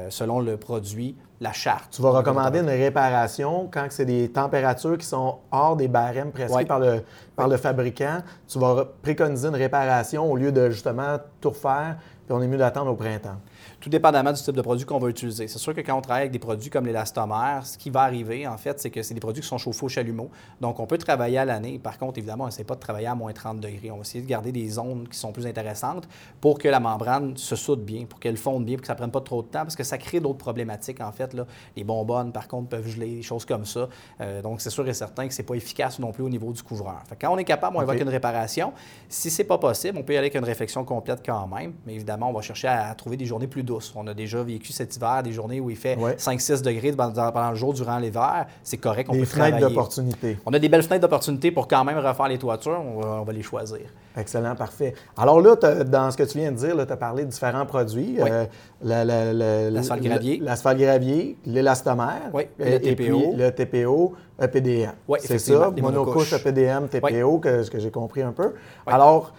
selon 0.09 0.39
le 0.39 0.57
produit, 0.57 1.15
la 1.39 1.53
charte. 1.53 1.89
Tu 1.91 2.01
vas 2.01 2.09
recommander 2.11 2.59
une 2.59 2.69
réparation 2.69 3.69
quand 3.71 3.85
c'est 3.89 4.05
des 4.05 4.29
températures 4.31 4.97
qui 4.97 5.05
sont 5.05 5.37
hors 5.51 5.75
des 5.75 5.87
barèmes 5.87 6.31
prescrits 6.31 6.57
Ouais. 6.63 6.65
par, 6.65 6.79
le, 6.79 7.03
par 7.35 7.47
le 7.47 7.57
fabricant. 7.57 8.19
Tu 8.47 8.57
vas 8.57 8.85
préconiser 9.03 9.47
une 9.47 9.55
réparation 9.55 10.31
au 10.31 10.35
lieu 10.35 10.51
de 10.51 10.69
justement 10.71 11.17
tout 11.39 11.49
refaire, 11.49 11.97
puis 12.25 12.35
on 12.35 12.41
est 12.41 12.47
mieux 12.47 12.57
d'attendre 12.57 12.91
au 12.91 12.95
printemps. 12.95 13.37
Tout 13.79 13.89
dépendamment 13.89 14.31
du 14.31 14.41
type 14.41 14.55
de 14.55 14.61
produit 14.61 14.85
qu'on 14.85 14.99
va 14.99 15.09
utiliser. 15.09 15.47
C'est 15.47 15.59
sûr 15.59 15.73
que 15.73 15.81
quand 15.81 15.95
on 15.95 16.01
travaille 16.01 16.23
avec 16.23 16.31
des 16.31 16.39
produits 16.39 16.69
comme 16.69 16.85
l'élastomère, 16.85 17.65
ce 17.65 17.77
qui 17.77 17.89
va 17.89 18.01
arriver, 18.01 18.47
en 18.47 18.57
fait, 18.57 18.79
c'est 18.79 18.89
que 18.89 19.01
c'est 19.03 19.13
des 19.13 19.19
produits 19.19 19.41
qui 19.41 19.47
sont 19.47 19.57
chauffés 19.57 19.85
au 19.85 19.89
chalumeau. 19.89 20.29
Donc, 20.61 20.79
on 20.79 20.85
peut 20.85 20.97
travailler 20.97 21.37
à 21.37 21.45
l'année. 21.45 21.79
Par 21.79 21.97
contre, 21.97 22.17
évidemment, 22.17 22.45
on 22.45 22.47
n'essaie 22.47 22.63
pas 22.63 22.75
de 22.75 22.79
travailler 22.79 23.07
à 23.07 23.15
moins 23.15 23.31
30 23.31 23.59
degrés. 23.59 23.91
On 23.91 23.95
va 23.95 24.01
essayer 24.01 24.23
de 24.23 24.29
garder 24.29 24.51
des 24.51 24.67
zones 24.69 25.07
qui 25.07 25.17
sont 25.17 25.31
plus 25.31 25.45
intéressantes 25.47 26.07
pour 26.41 26.59
que 26.59 26.67
la 26.67 26.79
membrane 26.79 27.35
se 27.37 27.55
soude 27.55 27.83
bien, 27.83 28.05
pour 28.05 28.19
qu'elle 28.19 28.37
fonde 28.37 28.65
bien, 28.65 28.75
pour 28.75 28.81
que 28.81 28.87
ça 28.87 28.93
ne 28.93 28.97
prenne 28.97 29.11
pas 29.11 29.21
trop 29.21 29.41
de 29.41 29.47
temps, 29.47 29.63
parce 29.63 29.75
que 29.75 29.83
ça 29.83 29.97
crée 29.97 30.19
d'autres 30.19 30.37
problématiques, 30.37 31.01
en 31.01 31.11
fait. 31.11 31.33
Là. 31.33 31.45
Les 31.75 31.83
bonbonnes, 31.83 32.31
par 32.31 32.47
contre, 32.47 32.69
peuvent 32.69 32.87
geler, 32.87 33.17
des 33.17 33.21
choses 33.21 33.45
comme 33.45 33.65
ça. 33.65 33.87
Euh, 34.21 34.41
donc, 34.41 34.61
c'est 34.61 34.69
sûr 34.69 34.87
et 34.87 34.93
certain 34.93 35.27
que 35.27 35.33
ce 35.33 35.41
n'est 35.41 35.45
pas 35.45 35.55
efficace 35.55 35.99
non 35.99 36.11
plus 36.11 36.23
au 36.23 36.29
niveau 36.29 36.51
du 36.51 36.63
couvreur. 36.63 37.01
Fait 37.07 37.17
quand 37.19 37.33
on 37.33 37.37
est 37.37 37.43
capable, 37.43 37.77
on 37.77 37.81
évoque 37.81 37.99
une 37.99 38.09
réparation. 38.09 38.73
Si 39.09 39.29
c'est 39.29 39.43
pas 39.43 39.57
possible, 39.57 39.97
on 39.97 40.03
peut 40.03 40.13
y 40.13 40.17
aller 40.17 40.27
avec 40.27 40.35
une 40.35 40.43
réflexion 40.43 40.83
complète 40.83 41.21
quand 41.25 41.47
même. 41.47 41.73
Mais 41.85 41.95
évidemment, 41.95 42.29
on 42.29 42.33
va 42.33 42.41
chercher 42.41 42.67
à, 42.67 42.89
à 42.89 42.95
trouver 42.95 43.17
des 43.17 43.25
journées 43.25 43.47
plus 43.47 43.56
On 43.95 44.07
a 44.07 44.13
déjà 44.13 44.41
vécu 44.43 44.71
cet 44.73 44.95
hiver 44.95 45.21
des 45.23 45.31
journées 45.31 45.59
où 45.59 45.69
il 45.69 45.75
fait 45.75 45.95
Ouais. 45.97 46.15
5-6 46.17 46.61
degrés 46.61 46.91
pendant, 46.91 47.49
le 47.49 47.55
jour 47.55 47.73
durant 47.73 47.97
l'hiver. 47.97 48.45
C'est 48.63 48.77
correct, 48.77 49.07
on 49.09 49.13
des 49.13 49.19
peut 49.19 49.25
fenêtres 49.25 49.59
d'opportunité. 49.59 50.37
On 50.45 50.53
a 50.53 50.59
des 50.59 50.69
belles 50.69 50.83
fenêtres 50.83 51.01
d'opportunité 51.01 51.51
pour 51.51 51.67
quand 51.67 51.83
même 51.83 51.97
refaire 51.97 52.27
les 52.27 52.37
toitures. 52.37 52.79
On 52.85 52.99
va, 52.99 53.07
on 53.21 53.23
va 53.23 53.33
les 53.33 53.41
choisir. 53.43 53.79
Excellent, 54.15 54.55
parfait. 54.55 54.93
Alors 55.17 55.39
là, 55.41 55.55
dans 55.55 56.11
ce 56.11 56.17
que 56.17 56.23
tu 56.23 56.37
viens 56.39 56.51
de 56.51 56.57
dire, 56.57 56.75
tu 56.75 56.91
as 56.93 56.97
parlé 56.97 57.23
de 57.25 57.29
différents 57.29 57.65
produits. 57.65 58.17
Oui. 58.19 58.29
Euh, 58.31 58.45
la- 58.81 59.05
la- 59.05 59.33
la- 59.33 59.69
L'asphalte 59.69 60.03
la- 60.03 60.09
gravier. 60.09 60.39
L'asphalte 60.41 60.79
gravier, 60.79 61.37
l'élastomère. 61.45 62.29
Oui, 62.33 62.43
le 62.59 62.65
et 62.67 62.79
puis 62.95 63.05
TPO. 63.07 63.33
le 63.35 63.49
TPO, 63.51 64.13
EPDM. 64.41 64.91
Oui, 65.07 65.19
C'est 65.23 65.39
ça, 65.39 65.71
monocouche. 65.81 66.33
EPDM, 66.33 66.87
TPO, 66.87 67.39
que, 67.39 67.63
ce 67.63 67.71
que 67.71 67.79
j'ai 67.79 67.91
compris 67.91 68.21
un 68.21 68.31
peu. 68.31 68.53
Oui. 68.87 68.93
Alors, 68.93 69.33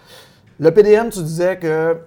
le 0.59 0.71
PDM, 0.71 1.09
tu 1.09 1.21
disais 1.23 1.57
que 1.57 1.97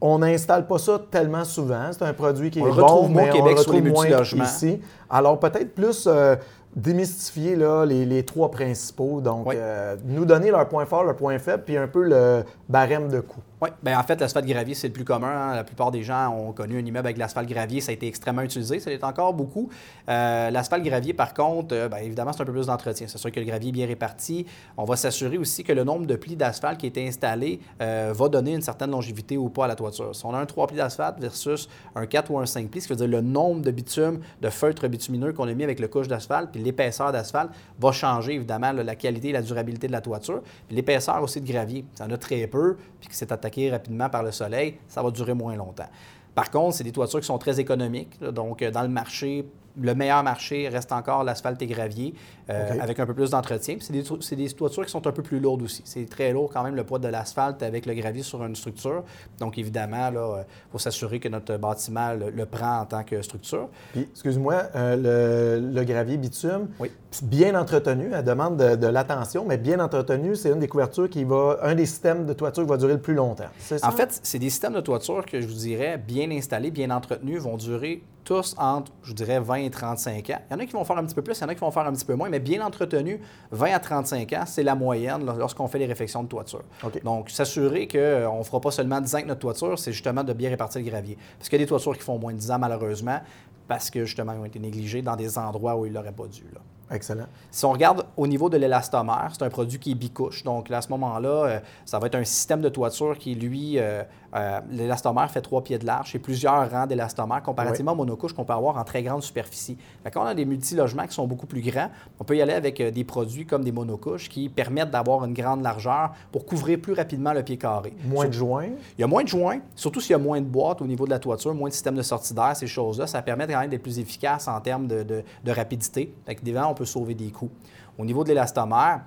on 0.00 0.18
n'installe 0.18 0.66
pas 0.66 0.78
ça 0.78 1.00
tellement 1.10 1.44
souvent. 1.44 1.90
C'est 1.92 2.04
un 2.04 2.12
produit 2.12 2.50
qui 2.50 2.60
On 2.60 2.66
est 2.66 2.80
bon, 2.80 3.08
mais 3.08 3.30
on 3.30 3.32
Québec 3.32 3.42
le 3.44 3.48
les 3.50 3.54
retrouve 3.54 3.88
moins 3.88 4.44
ici. 4.44 4.80
Alors, 5.08 5.38
peut-être 5.38 5.74
plus 5.74 6.06
euh, 6.06 6.36
démystifier 6.76 7.56
là, 7.56 7.84
les, 7.84 8.04
les 8.04 8.24
trois 8.24 8.50
principaux. 8.50 9.20
Donc, 9.20 9.46
Oui. 9.48 9.54
euh, 9.58 9.96
nous 10.04 10.24
donner 10.24 10.50
leur 10.50 10.68
point 10.68 10.84
fort, 10.86 11.04
leur 11.04 11.16
point 11.16 11.38
faible, 11.38 11.62
puis 11.64 11.76
un 11.76 11.86
peu 11.88 12.02
le 12.02 12.44
barème 12.68 13.08
de 13.08 13.20
coût. 13.20 13.40
Oui, 13.62 13.70
bien 13.82 13.98
en 13.98 14.02
fait, 14.02 14.20
l'asphalte 14.20 14.46
gravier, 14.46 14.74
c'est 14.74 14.88
le 14.88 14.92
plus 14.92 15.04
commun. 15.04 15.28
hein. 15.28 15.54
La 15.54 15.64
plupart 15.64 15.90
des 15.90 16.02
gens 16.02 16.28
ont 16.34 16.52
connu 16.52 16.76
un 16.78 16.84
immeuble 16.84 17.06
avec 17.06 17.16
l'asphalte 17.18 17.48
gravier. 17.48 17.80
Ça 17.80 17.90
a 17.90 17.94
été 17.94 18.06
extrêmement 18.06 18.42
utilisé. 18.42 18.80
Ça 18.80 18.90
l'est 18.90 19.04
encore 19.04 19.32
beaucoup. 19.32 19.70
Euh, 20.08 20.50
l'asphalte 20.50 20.82
gravier, 20.84 21.14
par 21.14 21.32
contre, 21.32 21.74
euh, 21.74 21.88
bien, 21.88 21.98
évidemment, 21.98 22.32
c'est 22.32 22.42
un 22.42 22.44
peu 22.46 22.52
plus 22.52 22.66
d'entretien. 22.66 23.06
C'est 23.08 23.16
sûr 23.18 23.30
que 23.30 23.40
le 23.40 23.46
gravier 23.46 23.68
est 23.68 23.72
bien 23.72 23.86
réparti. 23.86 24.44
On 24.76 24.84
va 24.84 24.96
s'assurer 24.96 25.38
aussi 25.38 25.62
que 25.62 25.72
le 25.72 25.84
nombre 25.84 26.06
de 26.06 26.16
plis 26.16 26.36
d'asphalte 26.36 26.78
qui 26.80 26.86
été 26.86 27.06
installé 27.06 27.60
euh, 27.80 28.12
va 28.14 28.28
donner 28.28 28.54
une 28.54 28.62
certaine 28.62 28.90
longévité 28.90 29.38
ou 29.38 29.48
pas 29.48 29.64
à 29.66 29.68
la 29.68 29.76
toiture. 29.76 30.14
Si 30.14 30.26
on 30.26 30.34
a 30.34 30.38
un 30.38 30.46
3 30.46 30.66
plis 30.66 30.76
d'asphalte 30.76 31.20
versus 31.20 31.68
un 31.94 32.06
4 32.06 32.30
ou 32.32 32.38
un 32.40 32.46
5 32.46 32.68
plis, 32.68 32.80
ce 32.80 32.88
qui 32.88 32.92
veut 32.92 32.98
dire 32.98 33.08
le 33.08 33.20
nombre 33.20 33.62
de 33.62 33.70
bitume, 33.70 34.20
de 34.42 34.50
feutres 34.50 34.88
bitumineux 34.88 35.32
qu'on 35.32 35.48
a 35.48 35.54
mis 35.54 35.64
avec 35.64 35.78
le 35.80 35.88
couche 35.88 36.08
d'asphalte, 36.08 36.50
puis 36.50 36.60
l'épaisseur 36.60 37.12
d'asphalte 37.12 37.50
va 37.78 37.92
changer, 37.92 38.34
évidemment, 38.34 38.72
la 38.72 38.96
qualité 38.96 39.28
et 39.28 39.32
la 39.32 39.42
durabilité 39.42 39.86
de 39.86 39.92
la 39.92 40.00
toiture. 40.00 40.42
L'épaisseur 40.70 41.22
aussi 41.22 41.40
de 41.40 41.46
gravier. 41.46 41.84
Ça 41.94 42.04
en 42.06 42.10
a 42.10 42.18
très 42.18 42.46
peu, 42.46 42.76
puis 43.00 43.08
c'est 43.12 43.32
attaqué 43.44 43.70
rapidement 43.70 44.08
par 44.08 44.22
le 44.22 44.32
soleil, 44.32 44.76
ça 44.88 45.02
va 45.02 45.10
durer 45.10 45.34
moins 45.34 45.54
longtemps. 45.54 45.88
Par 46.34 46.50
contre, 46.50 46.76
c'est 46.76 46.84
des 46.84 46.92
toitures 46.92 47.20
qui 47.20 47.26
sont 47.26 47.38
très 47.38 47.60
économiques. 47.60 48.18
donc, 48.20 48.62
euh, 48.62 48.70
dans 48.70 48.82
le 48.82 48.88
marché, 48.88 49.46
le 49.80 49.94
meilleur 49.94 50.22
marché 50.22 50.68
reste 50.68 50.92
encore 50.92 51.24
l'asphalte 51.24 51.60
et 51.62 51.66
gravier, 51.66 52.14
euh, 52.50 52.70
avec 52.80 52.98
un 53.00 53.06
peu 53.06 53.14
plus 53.14 53.30
d'entretien. 53.30 53.76
C'est 53.80 53.92
des, 53.92 54.48
toitures 54.54 54.84
qui 54.84 54.90
sont 54.90 55.06
un 55.06 55.12
peu 55.12 55.22
plus 55.22 55.40
lourdes 55.40 55.62
aussi. 55.62 55.82
C'est 55.84 56.08
très 56.08 56.32
lourd 56.32 56.50
quand 56.52 56.62
même 56.62 56.74
le 56.74 56.84
poids 56.84 56.98
de 56.98 57.08
l'asphalte 57.08 57.62
avec 57.62 57.86
le 57.86 57.94
gravier 57.94 58.22
sur 58.22 58.44
une 58.44 58.54
structure. 58.54 59.02
Donc 59.38 59.58
évidemment, 59.58 60.10
il 60.10 60.44
faut 60.70 60.78
s'assurer 60.78 61.20
que 61.20 61.28
notre 61.28 61.56
bâtiment 61.56 62.12
le, 62.12 62.30
le 62.30 62.46
prend 62.46 62.80
en 62.80 62.86
tant 62.86 63.02
que 63.04 63.20
structure. 63.22 63.68
Puis, 63.92 64.08
excuse-moi, 64.10 64.54
euh, 64.74 65.60
le, 65.60 65.72
le 65.72 65.84
gravier 65.84 66.16
bitume, 66.16 66.68
Oui. 66.78 66.90
bien 67.22 67.58
entretenu, 67.58 68.10
elle 68.12 68.24
demande 68.24 68.56
de, 68.56 68.76
de 68.76 68.86
l'attention, 68.86 69.44
mais 69.46 69.56
bien 69.58 69.80
entretenu, 69.80 70.36
c'est 70.36 70.50
une 70.50 70.60
des 70.60 70.68
couvertures 70.68 71.08
qui 71.08 71.24
va, 71.24 71.58
un 71.62 71.74
des 71.74 71.86
systèmes 71.86 72.26
de 72.26 72.32
toiture 72.32 72.62
qui 72.64 72.68
va 72.68 72.76
durer 72.76 72.94
le 72.94 73.00
plus 73.00 73.14
longtemps. 73.14 73.44
Ça? 73.58 73.76
En 73.82 73.90
fait, 73.92 74.20
c'est 74.22 74.38
des 74.38 74.50
systèmes 74.50 74.74
de 74.74 74.80
toiture 74.80 75.24
que 75.26 75.40
je 75.40 75.46
vous 75.46 75.54
dirais 75.54 75.98
bien 75.98 76.30
installés, 76.30 76.70
bien 76.70 76.90
entretenus, 76.90 77.40
vont 77.40 77.56
durer 77.56 78.02
tous 78.24 78.54
entre, 78.58 78.90
je 79.02 79.08
vous 79.08 79.14
dirais, 79.14 79.38
20 79.38 79.54
et 79.56 79.70
35 79.70 80.30
ans. 80.30 80.38
Il 80.50 80.52
y 80.52 80.56
en 80.56 80.58
a 80.58 80.66
qui 80.66 80.72
vont 80.72 80.84
faire 80.84 80.96
un 80.96 81.04
petit 81.04 81.14
peu 81.14 81.22
plus, 81.22 81.38
il 81.38 81.42
y 81.42 81.44
en 81.44 81.48
a 81.48 81.54
qui 81.54 81.60
vont 81.60 81.70
faire 81.70 81.86
un 81.86 81.92
petit 81.92 82.06
peu 82.06 82.14
moins, 82.14 82.30
mais 82.34 82.40
bien 82.40 82.64
entretenus, 82.66 83.20
20 83.52 83.72
à 83.74 83.78
35 83.78 84.32
ans, 84.32 84.42
c'est 84.46 84.64
la 84.64 84.74
moyenne 84.74 85.24
lors- 85.24 85.36
lorsqu'on 85.36 85.68
fait 85.68 85.78
les 85.78 85.86
réflexions 85.86 86.24
de 86.24 86.28
toiture. 86.28 86.62
Donc, 87.04 87.30
s'assurer 87.30 87.86
qu'on 87.86 88.38
ne 88.38 88.42
fera 88.42 88.60
pas 88.60 88.72
seulement 88.72 89.00
10 89.00 89.14
ans 89.14 89.18
avec 89.18 89.28
notre 89.28 89.40
toiture, 89.40 89.78
c'est 89.78 89.92
justement 89.92 90.24
de 90.24 90.32
bien 90.32 90.50
répartir 90.50 90.80
le 90.82 90.88
gravier. 90.90 91.16
Parce 91.38 91.48
qu'il 91.48 91.58
y 91.60 91.62
a 91.62 91.64
des 91.64 91.68
toitures 91.68 91.96
qui 91.96 92.02
font 92.02 92.18
moins 92.18 92.32
de 92.32 92.38
10 92.38 92.50
ans, 92.50 92.58
malheureusement, 92.58 93.20
parce 93.68 93.88
que 93.90 94.04
justement, 94.04 94.32
ils 94.32 94.40
ont 94.40 94.44
été 94.44 94.58
négligés 94.58 95.00
dans 95.00 95.14
des 95.16 95.38
endroits 95.38 95.76
où 95.76 95.86
ils 95.86 95.92
n'auraient 95.92 96.12
pas 96.12 96.26
dû. 96.26 96.42
là. 96.52 96.60
Excellent. 96.90 97.24
Si 97.50 97.64
on 97.64 97.72
regarde 97.72 98.04
au 98.16 98.26
niveau 98.26 98.50
de 98.50 98.58
l'élastomère, 98.58 99.30
c'est 99.32 99.42
un 99.42 99.48
produit 99.48 99.78
qui 99.78 99.92
est 99.92 99.94
bicouche. 99.94 100.42
Donc, 100.44 100.68
là, 100.68 100.78
à 100.78 100.82
ce 100.82 100.88
moment-là, 100.90 101.28
euh, 101.28 101.58
ça 101.86 101.98
va 101.98 102.08
être 102.08 102.14
un 102.16 102.24
système 102.24 102.60
de 102.60 102.68
toiture 102.68 103.16
qui, 103.16 103.34
lui, 103.34 103.78
euh, 103.78 104.02
euh, 104.34 104.60
l'élastomère 104.70 105.30
fait 105.30 105.40
trois 105.40 105.62
pieds 105.62 105.78
de 105.78 105.86
large 105.86 106.14
et 106.14 106.18
plusieurs 106.18 106.70
rangs 106.70 106.86
d'élastomère 106.86 107.42
comparativement 107.42 107.92
aux 107.92 107.96
monocouches 107.96 108.32
qu'on 108.32 108.44
peut 108.44 108.52
avoir 108.52 108.76
en 108.78 108.84
très 108.84 109.02
grande 109.02 109.22
superficie. 109.22 109.76
Quand 110.12 110.22
on 110.22 110.26
a 110.26 110.34
des 110.34 110.44
multilogements 110.44 111.06
qui 111.06 111.14
sont 111.14 111.26
beaucoup 111.26 111.46
plus 111.46 111.60
grands, 111.60 111.88
on 112.18 112.24
peut 112.24 112.36
y 112.36 112.42
aller 112.42 112.52
avec 112.52 112.80
euh, 112.80 112.90
des 112.90 113.04
produits 113.04 113.46
comme 113.46 113.62
des 113.64 113.72
monocouches 113.72 114.28
qui 114.28 114.48
permettent 114.48 114.90
d'avoir 114.90 115.24
une 115.24 115.34
grande 115.34 115.62
largeur 115.62 116.10
pour 116.32 116.46
couvrir 116.46 116.80
plus 116.80 116.94
rapidement 116.94 117.32
le 117.32 117.42
pied 117.42 117.56
carré. 117.56 117.92
Moins 118.04 118.26
de 118.26 118.32
joints? 118.32 118.70
Il 118.98 119.00
y 119.00 119.04
a 119.04 119.06
moins 119.06 119.22
de 119.22 119.28
joints, 119.28 119.60
surtout 119.76 120.00
s'il 120.00 120.12
y 120.12 120.14
a 120.14 120.18
moins 120.18 120.40
de 120.40 120.46
boîtes 120.46 120.82
au 120.82 120.86
niveau 120.86 121.04
de 121.04 121.10
la 121.10 121.18
toiture, 121.18 121.54
moins 121.54 121.68
de 121.68 121.74
système 121.74 121.94
de 121.94 122.02
sortie 122.02 122.34
d'air, 122.34 122.56
ces 122.56 122.66
choses-là, 122.66 123.06
ça 123.06 123.22
permet 123.22 123.46
quand 123.46 123.60
même 123.60 123.70
d'être 123.70 123.82
plus 123.82 123.98
efficace 123.98 124.48
en 124.48 124.60
termes 124.60 124.86
de, 124.86 125.02
de- 125.02 125.22
de 125.44 125.52
rapidité. 125.52 126.14
Fait 126.26 126.34
que 126.34 126.40
on 126.64 126.74
peut 126.74 126.84
sauver 126.84 127.14
des 127.14 127.30
coûts. 127.30 127.50
Au 127.98 128.04
niveau 128.04 128.24
de 128.24 128.28
l'élastomère, 128.28 129.02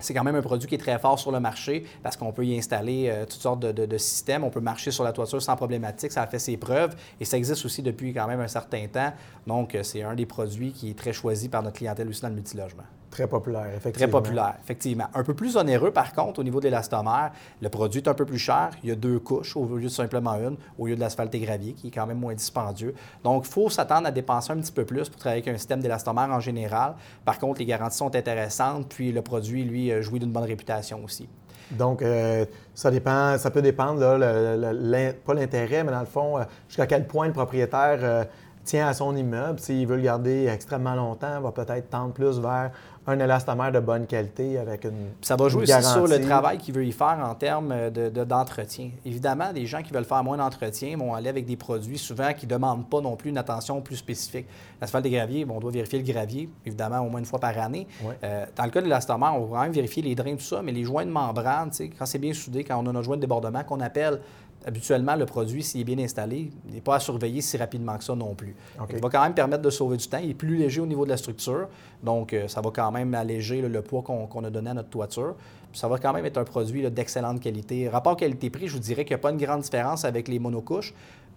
c'est 0.00 0.14
quand 0.14 0.24
même 0.24 0.36
un 0.36 0.42
produit 0.42 0.68
qui 0.68 0.74
est 0.74 0.78
très 0.78 0.98
fort 0.98 1.18
sur 1.18 1.30
le 1.32 1.40
marché 1.40 1.84
parce 2.02 2.16
qu'on 2.16 2.32
peut 2.32 2.44
y 2.46 2.56
installer 2.56 3.08
euh, 3.08 3.24
toutes 3.24 3.40
sortes 3.40 3.60
de, 3.60 3.72
de- 3.72 3.98
systèmes. 3.98 4.42
On 4.44 4.50
peut 4.50 4.60
marcher 4.60 4.90
sur 4.90 5.04
la 5.04 5.12
toiture 5.12 5.40
sans 5.42 5.54
problématique. 5.56 6.12
Ça 6.12 6.22
a 6.22 6.26
fait 6.26 6.38
ses 6.38 6.56
preuves 6.56 6.96
et 7.20 7.24
ça 7.24 7.36
existe 7.36 7.64
aussi 7.64 7.82
depuis 7.82 8.12
quand 8.14 8.26
même 8.26 8.40
un 8.40 8.48
certain 8.48 8.86
temps. 8.88 9.12
Donc, 9.46 9.74
euh, 9.74 9.82
c'est 9.82 10.02
un 10.02 10.14
des 10.14 10.26
produits 10.26 10.72
qui 10.72 10.90
est 10.90 10.98
très 10.98 11.12
choisi 11.12 11.48
par 11.48 11.62
notre 11.62 11.76
clientèle 11.76 12.08
aussi 12.08 12.22
dans 12.22 12.28
le 12.28 12.34
multilogement. 12.34 12.84
Très 13.12 13.28
populaire, 13.28 13.66
effectivement. 13.76 13.92
Très 13.92 14.08
populaire, 14.10 14.54
effectivement. 14.64 15.04
Un 15.14 15.22
peu 15.22 15.34
plus 15.34 15.56
onéreux, 15.56 15.90
par 15.92 16.12
contre, 16.14 16.40
au 16.40 16.42
niveau 16.42 16.58
de 16.58 16.64
l'élastomère. 16.64 17.30
Le 17.60 17.68
produit 17.68 18.00
est 18.00 18.08
un 18.08 18.14
peu 18.14 18.24
plus 18.24 18.38
cher. 18.38 18.70
Il 18.82 18.88
y 18.88 18.92
a 18.92 18.96
deux 18.96 19.18
couches 19.20 19.54
au 19.56 19.66
lieu 19.76 19.84
de 19.84 19.88
simplement 19.88 20.32
une, 20.32 20.56
au 20.78 20.86
lieu 20.86 20.96
de 20.96 21.00
l'asphalte 21.00 21.34
et 21.34 21.38
gravier, 21.40 21.74
qui 21.74 21.88
est 21.88 21.90
quand 21.90 22.06
même 22.06 22.18
moins 22.18 22.34
dispendieux. 22.34 22.94
Donc, 23.22 23.44
il 23.46 23.52
faut 23.52 23.68
s'attendre 23.68 24.06
à 24.08 24.10
dépenser 24.10 24.52
un 24.52 24.56
petit 24.56 24.72
peu 24.72 24.84
plus 24.86 25.08
pour 25.10 25.20
travailler 25.20 25.42
avec 25.42 25.54
un 25.54 25.58
système 25.58 25.80
d'élastomère 25.80 26.30
en 26.30 26.40
général. 26.40 26.94
Par 27.24 27.38
contre, 27.38 27.60
les 27.60 27.66
garanties 27.66 27.98
sont 27.98 28.16
intéressantes, 28.16 28.88
puis 28.88 29.12
le 29.12 29.20
produit, 29.22 29.62
lui, 29.62 29.92
euh, 29.92 30.00
jouit 30.00 30.18
d'une 30.18 30.32
bonne 30.32 30.44
réputation 30.44 31.04
aussi. 31.04 31.28
Donc, 31.70 32.00
euh, 32.02 32.46
ça 32.74 32.90
dépend, 32.90 33.36
ça 33.36 33.50
peut 33.50 33.62
dépendre, 33.62 34.00
là, 34.00 34.16
le- 34.16 34.60
le- 34.60 34.78
l'in- 34.90 35.12
pas 35.24 35.34
l'intérêt, 35.34 35.84
mais 35.84 35.92
dans 35.92 36.00
le 36.00 36.06
fond, 36.06 36.38
euh, 36.38 36.44
jusqu'à 36.66 36.86
quel 36.86 37.06
point 37.06 37.26
le 37.26 37.32
propriétaire 37.32 37.98
euh, 38.02 38.24
tient 38.64 38.86
à 38.86 38.92
son 38.94 39.16
immeuble. 39.16 39.58
S'il 39.58 39.86
veut 39.88 39.96
le 39.96 40.02
garder 40.02 40.46
extrêmement 40.46 40.94
longtemps, 40.94 41.36
il 41.38 41.42
va 41.42 41.50
peut-être 41.50 41.90
tendre 41.90 42.12
plus 42.12 42.38
vers 42.38 42.70
un 43.06 43.18
élastomère 43.18 43.72
de 43.72 43.80
bonne 43.80 44.06
qualité 44.06 44.58
avec 44.58 44.84
une. 44.84 44.90
Puis 44.90 45.26
ça 45.26 45.34
va 45.36 45.48
jouer 45.48 45.62
aussi 45.62 45.72
sur 45.92 46.06
le 46.06 46.18
travail 46.28 46.58
qu'il 46.58 46.72
veut 46.74 46.84
y 46.84 46.92
faire 46.92 47.18
en 47.22 47.34
termes 47.34 47.90
de- 47.90 48.10
de- 48.10 48.24
d'entretien. 48.24 48.90
Évidemment, 49.04 49.52
des 49.52 49.66
gens 49.66 49.82
qui 49.82 49.92
veulent 49.92 50.04
faire 50.04 50.22
moins 50.22 50.36
d'entretien 50.36 50.96
vont 50.96 51.12
aller 51.14 51.28
avec 51.28 51.44
des 51.44 51.56
produits 51.56 51.98
souvent 51.98 52.32
qui 52.32 52.46
ne 52.46 52.50
demandent 52.52 52.88
pas 52.88 53.00
non 53.00 53.16
plus 53.16 53.30
une 53.30 53.38
attention 53.38 53.80
plus 53.80 53.96
spécifique. 53.96 54.46
L'asphalte 54.80 55.02
des 55.04 55.10
graviers, 55.10 55.44
bon, 55.44 55.56
on 55.56 55.60
doit 55.60 55.72
vérifier 55.72 55.98
le 56.00 56.04
gravier, 56.12 56.48
évidemment, 56.64 57.00
au 57.00 57.08
moins 57.10 57.18
une 57.20 57.26
fois 57.26 57.40
par 57.40 57.58
année. 57.58 57.86
Euh, 58.24 58.46
dans 58.56 58.64
le 58.64 58.70
cas 58.70 58.80
de 58.80 58.84
l'élastomère, 58.86 59.34
on 59.34 59.46
va 59.46 59.56
quand 59.58 59.62
même 59.64 59.72
vérifier 59.72 60.02
les 60.02 60.14
drains, 60.14 60.34
tout 60.36 60.40
ça, 60.42 60.62
mais 60.62 60.70
les 60.72 60.84
joints 60.84 61.04
de 61.06 61.10
membrane, 61.10 61.70
tu 61.70 61.76
sais, 61.78 61.88
quand 61.98 62.06
c'est 62.06 62.18
bien 62.18 62.32
soudé, 62.32 62.62
quand 62.62 62.76
on 62.76 62.86
a 62.88 62.92
notre 62.92 63.02
joint 63.02 63.16
de 63.16 63.20
débordement 63.22 63.64
qu'on 63.64 63.80
appelle 63.80 64.20
habituellement 64.66 65.16
le 65.16 65.26
produit, 65.26 65.62
s'il 65.62 65.80
est 65.80 65.84
bien 65.84 65.98
installé, 65.98 66.50
n'est 66.72 66.80
pas 66.80 66.96
à 66.96 67.00
surveiller 67.00 67.40
si 67.40 67.56
rapidement 67.56 67.96
que 67.96 68.04
ça 68.04 68.14
non 68.14 68.34
plus. 68.34 68.54
Il 68.90 69.00
va 69.00 69.08
quand 69.08 69.22
même 69.22 69.34
permettre 69.34 69.62
de 69.62 69.70
sauver 69.70 69.96
du 69.96 70.06
temps. 70.06 70.20
Il 70.22 70.30
est 70.30 70.34
plus 70.34 70.56
léger 70.56 70.80
au 70.80 70.86
niveau 70.86 71.04
de 71.04 71.10
la 71.10 71.16
structure, 71.16 71.68
donc 72.02 72.32
euh, 72.32 72.48
ça 72.48 72.60
va 72.60 72.70
quand 72.70 72.90
même 72.90 73.14
alléger 73.14 73.62
là, 73.62 73.68
le 73.68 73.82
poids 73.82 74.02
qu'on 74.02 74.44
a 74.44 74.50
donné 74.50 74.70
à 74.70 74.74
notre 74.74 74.90
toiture. 74.90 75.34
Puis 75.70 75.78
ça 75.78 75.88
va 75.88 75.98
quand 75.98 76.12
même 76.12 76.26
être 76.26 76.36
un 76.38 76.44
produit 76.44 76.88
d'excellente 76.90 77.40
qualité. 77.40 77.88
Rapport 77.88 78.16
qualité-prix, 78.16 78.68
je 78.68 78.74
vous 78.74 78.78
dirais 78.78 79.04
qu'il 79.04 79.14
n'y 79.14 79.20
a 79.20 79.22
pas 79.22 79.30
une 79.30 79.38
grande 79.38 79.62
différence 79.62 80.04
avec 80.04 80.28
les 80.28 80.38
monocouches. 80.38 80.92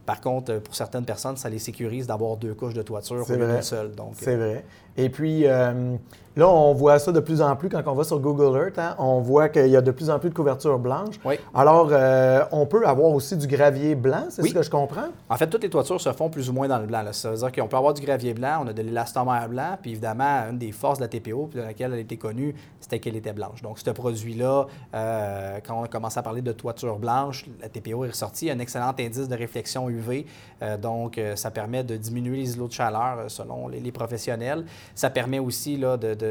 Par 0.05 0.21
contre, 0.21 0.51
euh, 0.53 0.59
pour 0.59 0.75
certaines 0.75 1.05
personnes, 1.05 1.35
ça 1.37 1.49
les 1.49 1.59
sécurise 1.59 2.05
d'avoir 2.07 2.37
deux 2.37 2.53
couches 2.53 2.73
de 2.73 2.81
toiture 2.81 3.21
au 3.21 3.25
C'est 3.25 3.37
lieu 3.37 3.47
d'une 3.47 3.61
seule. 3.61 3.95
Donc, 3.95 4.11
euh, 4.11 4.17
C'est 4.17 4.35
vrai. 4.35 4.65
Et 4.97 5.09
puis, 5.09 5.47
euh, 5.47 5.95
là, 6.35 6.47
on 6.49 6.73
voit 6.73 6.99
ça 6.99 7.11
de 7.11 7.19
plus 7.19 7.41
en 7.41 7.55
plus 7.55 7.69
quand 7.69 7.81
on 7.85 7.93
va 7.93 8.03
sur 8.03 8.19
Google 8.19 8.57
Earth. 8.57 8.77
hein, 8.79 8.95
on 8.99 9.19
voit 9.21 9.49
qu'il 9.49 9.67
y 9.67 9.75
a 9.77 9.81
de 9.81 9.91
plus 9.91 10.09
en 10.09 10.19
plus 10.19 10.29
de 10.29 10.35
couvertures 10.35 10.79
blanches. 10.79 11.15
Oui. 11.23 11.35
Alors, 11.53 11.89
euh, 11.91 12.43
on 12.51 12.65
peut 12.65 12.85
avoir 12.85 13.09
aussi 13.11 13.35
du 13.37 13.47
gravier 13.47 13.95
blanc, 13.95 14.25
c'est 14.29 14.41
Oui. 14.41 14.49
ce 14.49 14.53
que 14.55 14.61
je 14.63 14.69
comprends? 14.69 15.07
En 15.29 15.35
fait, 15.37 15.47
toutes 15.47 15.63
les 15.63 15.69
toitures 15.69 15.99
se 16.01 16.11
font 16.13 16.29
plus 16.29 16.49
ou 16.49 16.53
moins 16.53 16.67
dans 16.67 16.79
le 16.79 16.85
blanc. 16.85 17.01
là. 17.03 17.13
Ça 17.13 17.31
veut 17.31 17.37
dire 17.37 17.51
qu'on 17.51 17.67
peut 17.67 17.77
avoir 17.77 17.93
du 17.93 18.01
gravier 18.01 18.33
blanc, 18.33 18.61
on 18.63 18.67
a 18.67 18.73
de 18.73 18.81
l'élastomère 18.81 19.47
blanc, 19.49 19.77
puis 19.81 19.91
évidemment, 19.91 20.41
une 20.49 20.57
des 20.57 20.71
forces 20.71 20.99
de 20.99 21.03
la 21.03 21.07
TPO, 21.07 21.47
puis 21.51 21.59
de 21.59 21.65
laquelle 21.65 21.93
elle 21.93 21.99
était 21.99 22.17
connue, 22.17 22.55
c'était 22.79 22.99
qu'elle 22.99 23.15
était 23.15 23.33
blanche. 23.33 23.61
Donc, 23.61 23.79
ce 23.79 23.89
produit-là, 23.89 24.65
euh, 24.93 25.57
quand 25.65 25.79
on 25.79 25.83
a 25.83 25.87
commencé 25.87 26.19
à 26.19 26.23
parler 26.23 26.41
de 26.41 26.51
toiture 26.51 26.97
blanche, 26.99 27.45
la 27.61 27.69
TPO 27.69 28.05
est 28.05 28.09
ressortie, 28.09 28.49
un 28.49 28.59
excellent 28.59 28.93
indice 28.99 29.27
de 29.27 29.35
réflexion 29.35 29.89
UV. 29.89 30.25
Euh, 30.61 30.77
donc, 30.77 31.19
ça 31.35 31.51
permet 31.51 31.83
de 31.83 31.95
diminuer 31.97 32.37
les 32.37 32.53
îlots 32.55 32.67
de 32.67 32.73
chaleur 32.73 33.25
selon 33.27 33.67
les, 33.67 33.79
les 33.79 33.91
professionnels. 33.91 34.65
Ça 34.93 35.09
permet 35.09 35.39
aussi 35.39 35.77
là, 35.77 35.97
de- 35.97 36.13
de 36.13 36.24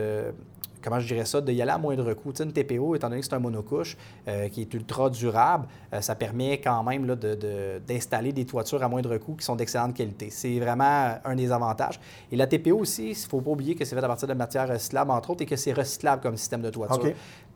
comment 0.83 1.01
je 1.01 1.07
dirais 1.07 1.25
ça, 1.25 1.41
d'y 1.41 1.63
aller 1.63 1.71
à 1.71 1.79
moindre 1.79 2.13
coût. 2.13 2.33
Une 2.41 2.53
TPO, 2.53 2.95
étant 2.95 3.09
donné 3.09 3.21
que 3.23 3.27
c'est 3.27 3.35
un 3.35 3.39
monocouche 3.39 3.97
euh, 4.29 4.49
qui 4.49 4.61
est 4.61 4.75
ultra 4.75 5.09
durable, 5.09 5.67
euh, 5.95 6.03
ça 6.03 6.15
permet 6.15 6.59
quand 6.61 6.83
même 6.83 7.07
de- 7.07 7.81
d'installer 7.87 8.33
des 8.35 8.45
toitures 8.45 8.83
à 8.83 8.89
moindre 8.89 9.17
coût 9.17 9.35
qui 9.35 9.47
sont 9.47 9.57
d'excellente 9.57 9.95
qualité. 9.95 10.29
C'est 10.31 10.59
vraiment 10.59 11.15
un 11.25 11.35
des 11.37 11.51
avantages. 11.51 11.99
Et 12.31 12.37
la 12.37 12.47
TPO 12.47 12.77
aussi, 12.81 13.05
il 13.07 13.11
ne 13.11 13.15
faut 13.15 13.41
pas 13.41 13.51
oublier 13.53 13.75
que 13.75 13.85
c'est 13.87 13.97
fait 13.97 14.05
à 14.05 14.09
partir 14.09 14.29
de 14.29 14.35
matières 14.35 14.69
recyclables, 14.69 15.11
entre 15.11 15.31
autres, 15.31 15.43
et 15.43 15.47
que 15.47 15.57
c'est 15.57 15.73
recyclable 15.73 16.21
comme 16.21 16.37
système 16.37 16.61
de 16.61 16.69
toiture. 16.69 16.99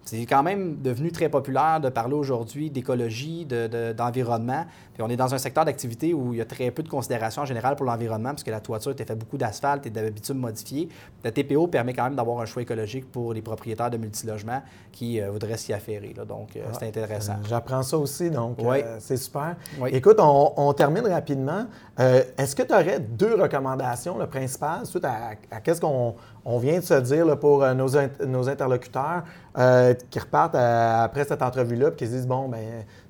C'est 0.04 0.24
quand 0.24 0.42
même 0.42 0.78
devenu 0.80 1.12
très 1.12 1.28
populaire 1.28 1.80
de 1.82 1.90
parler 1.90 2.14
aujourd'hui 2.14 2.70
d'écologie, 2.70 3.44
de- 3.44 3.66
de- 3.66 3.92
d'environnement. 3.92 4.64
Puis 4.94 5.02
on 5.02 5.08
est 5.10 5.16
dans 5.16 5.34
un 5.34 5.38
secteur 5.38 5.66
d'activité 5.66 6.14
où 6.14 6.32
il 6.32 6.38
y 6.38 6.40
a 6.40 6.46
très 6.46 6.70
peu 6.70 6.82
de 6.82 6.88
considération 6.88 7.42
en 7.42 7.44
général 7.44 7.76
pour 7.76 7.84
l'environnement, 7.84 8.30
puisque 8.30 8.46
la 8.48 8.60
toiture 8.60 8.92
était 8.92 9.04
fait 9.04 9.14
beaucoup 9.14 9.36
d'asphalte 9.36 9.84
et 9.86 9.90
de 9.90 10.08
bitume 10.08 10.38
modifié. 10.38 10.88
La 11.24 11.30
TPO 11.30 11.66
permet 11.66 11.92
quand 11.92 12.04
même 12.04 12.14
d'avoir 12.14 12.40
un 12.40 12.46
choix 12.46 12.62
écologique 12.62 13.12
pour 13.12 13.34
les 13.34 13.42
propriétaires 13.42 13.90
de 13.90 13.98
multilogements 13.98 14.62
qui 14.92 15.20
euh, 15.20 15.30
voudraient 15.30 15.58
s'y 15.58 15.74
affairer. 15.74 16.14
là. 16.16 16.24
Donc, 16.24 16.56
euh, 16.56 16.60
c'est 16.78 16.88
intéressant. 16.88 17.34
Euh, 17.34 17.46
J'apprends 17.48 17.82
ça 17.82 17.98
aussi, 17.98 18.30
donc 18.30 18.56
Oui. 18.62 18.78
c'est 19.00 19.18
super. 19.18 19.56
Oui. 19.78 19.90
Écoute, 19.92 20.16
on, 20.20 20.54
on 20.56 20.72
termine 20.72 21.06
rapidement. 21.06 21.66
Est-ce 21.98 22.56
que 22.56 22.62
tu 22.62 22.72
aurais 22.72 23.00
deux 23.00 23.34
recommandations, 23.34 24.16
le 24.18 24.26
principal, 24.26 24.86
suite 24.86 25.04
à, 25.04 25.32
à 25.50 25.60
qu'est-ce 25.60 25.80
qu'on 25.82 26.14
on 26.44 26.58
vient 26.58 26.78
de 26.78 26.84
se 26.84 26.94
dire 26.94 27.26
là, 27.26 27.36
pour 27.36 27.66
nos, 27.74 27.88
nos 28.26 28.48
interlocuteurs? 28.48 29.24
Euh, 29.58 29.87
qui 30.10 30.18
repartent 30.18 30.54
euh, 30.54 31.04
après 31.04 31.24
cette 31.24 31.42
entrevue-là 31.42 31.88
et 31.88 31.94
qui 31.94 32.06
se 32.06 32.12
disent, 32.12 32.26
bon, 32.26 32.48
ben 32.48 32.58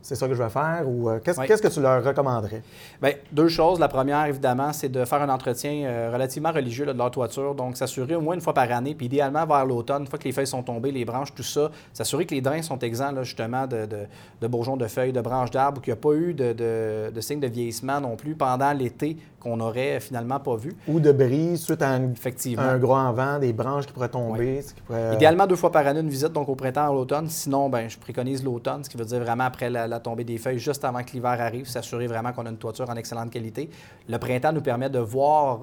c'est 0.01 0.14
ça 0.14 0.27
que 0.29 0.35
je 0.35 0.43
vais 0.43 0.49
faire 0.49 0.85
ou 0.87 1.11
euh, 1.11 1.19
qu'est-ce 1.23 1.38
Oui. 1.41 1.47
qu'est-ce 1.47 1.61
que 1.61 1.69
tu 1.69 1.81
leur 1.81 2.03
recommanderais? 2.03 2.62
Bien, 3.03 3.12
deux 3.33 3.49
choses. 3.49 3.79
La 3.79 3.88
première, 3.88 4.25
évidemment, 4.27 4.73
c'est 4.73 4.88
de 4.88 5.05
faire 5.05 5.21
un 5.23 5.29
entretien 5.29 5.85
euh, 5.85 6.11
relativement 6.12 6.51
religieux 6.53 6.85
là, 6.87 6.93
de 6.93 6.99
leur 6.99 7.11
toiture. 7.11 7.55
Donc, 7.55 7.77
s'assurer 7.77 8.14
au 8.14 8.21
moins 8.21 8.35
une 8.35 8.41
fois 8.41 8.55
par 8.55 8.71
année, 8.73 8.95
puis 8.95 9.07
idéalement 9.07 9.45
vers 9.45 9.67
l'automne, 9.67 10.03
une 10.03 10.07
fois 10.09 10.19
que 10.19 10.25
les 10.25 10.33
feuilles 10.33 10.47
sont 10.47 10.62
tombées, 10.62 10.93
les 10.93 11.05
branches, 11.05 11.35
tout 11.35 11.43
ça, 11.43 11.71
s'assurer 11.93 12.25
que 12.27 12.35
les 12.35 12.41
drains 12.41 12.62
sont 12.62 12.79
exempts, 12.79 13.12
là, 13.12 13.23
justement, 13.23 13.67
de, 13.67 13.85
de, 13.87 13.99
de 14.41 14.47
bourgeons 14.47 14.77
de 14.77 14.87
feuilles, 14.87 15.12
de 15.12 15.21
branches 15.21 15.51
d'arbres, 15.51 15.79
ou 15.79 15.81
qu'il 15.83 15.93
n'y 15.93 15.99
a 15.99 16.01
pas 16.01 16.12
eu 16.14 16.33
de, 16.33 16.53
de, 16.53 17.11
de 17.14 17.21
signes 17.21 17.41
de 17.41 17.49
vieillissement 17.49 18.01
non 18.01 18.17
plus 18.17 18.35
pendant 18.35 18.73
l'été 18.73 19.17
qu'on 19.41 19.57
n'aurait 19.59 20.01
finalement 20.01 20.41
pas 20.41 20.57
vu. 20.57 20.75
Ou 20.88 20.99
de 20.99 21.12
brise 21.12 21.62
suite 21.62 21.83
à 21.83 21.91
un, 21.91 22.11
Effectivement. 22.12 22.62
un 22.62 22.79
gros 22.79 23.12
vent, 23.12 23.38
des 23.38 23.53
branches 23.53 23.87
qui 23.87 23.93
pourraient 23.93 24.09
tomber? 24.09 24.64
qui 24.88 25.14
Idéalement 25.14 25.47
deux 25.47 25.55
fois 25.57 25.71
par 25.71 25.87
année 25.87 26.01
une 26.01 26.09
visite, 26.09 26.33
donc 26.33 26.49
au 26.49 26.55
printemps 26.57 26.67
ou 26.76 26.94
l'automne. 26.94 27.28
Sinon, 27.28 27.68
ben, 27.68 27.88
je 27.88 27.98
préconise 27.98 28.44
l'automne, 28.44 28.85
ce 28.85 28.90
qui 28.90 28.96
veut 28.96 29.04
dire 29.04 29.20
vraiment 29.20 29.44
après 29.44 29.70
la, 29.70 29.87
la 29.87 30.00
tombée 30.00 30.24
des 30.24 30.38
feuilles, 30.38 30.59
juste 30.59 30.85
avant 30.85 31.02
que 31.02 31.12
l'hiver 31.12 31.40
arrive, 31.40 31.68
s'assurer 31.68 32.07
vraiment 32.07 32.33
qu'on 32.33 32.46
a 32.46 32.50
une 32.50 32.59
toiture 32.59 32.88
en 32.88 32.96
excellente 32.96 33.31
qualité. 33.31 33.70
Le 34.09 34.18
printemps 34.18 34.52
nous 34.52 34.62
permet 34.62 34.90
de 34.90 34.98
voir 34.98 35.61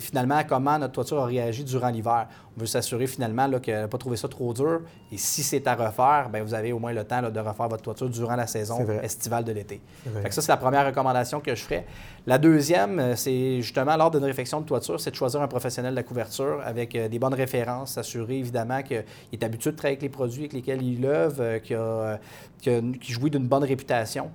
finalement 0.00 0.40
comment 0.48 0.78
notre 0.78 0.94
toiture 0.94 1.18
a 1.18 1.26
réagi 1.26 1.64
durant 1.64 1.88
l'hiver. 1.88 2.28
On 2.56 2.60
veut 2.60 2.66
s'assurer 2.66 3.06
finalement 3.06 3.48
qu'elle 3.60 3.82
n'a 3.82 3.88
pas 3.88 3.98
trouvé 3.98 4.16
ça 4.16 4.28
trop 4.28 4.52
dur. 4.52 4.80
Et 5.12 5.16
si 5.16 5.42
c'est 5.42 5.66
à 5.66 5.74
refaire, 5.74 6.28
bien, 6.32 6.42
vous 6.42 6.54
avez 6.54 6.72
au 6.72 6.78
moins 6.78 6.92
le 6.92 7.04
temps 7.04 7.22
de 7.22 7.40
refaire 7.40 7.68
votre 7.68 7.82
toiture 7.82 8.08
durant 8.08 8.36
la 8.36 8.46
saison 8.46 8.86
estivale 9.02 9.44
de 9.44 9.52
l'été. 9.52 9.80
Ça, 10.30 10.42
c'est 10.42 10.52
la 10.52 10.56
première 10.56 10.86
recommandation 10.86 11.40
que 11.40 11.54
je 11.54 11.62
ferais. 11.62 11.86
La 12.28 12.36
deuxième, 12.36 12.98
euh, 12.98 13.16
c'est 13.16 13.62
justement 13.62 13.96
lors 13.96 14.10
d'une 14.10 14.22
réflexion 14.22 14.60
de 14.60 14.66
toiture, 14.66 15.00
c'est 15.00 15.10
de 15.10 15.16
choisir 15.16 15.40
un 15.40 15.48
professionnel 15.48 15.92
de 15.92 15.96
la 15.96 16.02
couverture 16.02 16.60
avec 16.62 16.94
euh, 16.94 17.08
des 17.08 17.18
bonnes 17.18 17.32
références, 17.32 17.92
s'assurer 17.92 18.36
évidemment 18.36 18.82
qu'il 18.82 19.02
est 19.32 19.42
habitué 19.42 19.70
de 19.70 19.76
travailler 19.76 19.96
avec 19.96 20.02
les 20.02 20.10
produits 20.10 20.42
avec 20.42 20.52
lesquels 20.52 20.82
il 20.82 21.06
œuvre, 21.06 21.58
euh, 21.70 22.18
qu'il 22.60 23.14
jouit 23.14 23.30
d'une 23.30 23.48
bonne 23.48 23.64
réputation, 23.64 24.30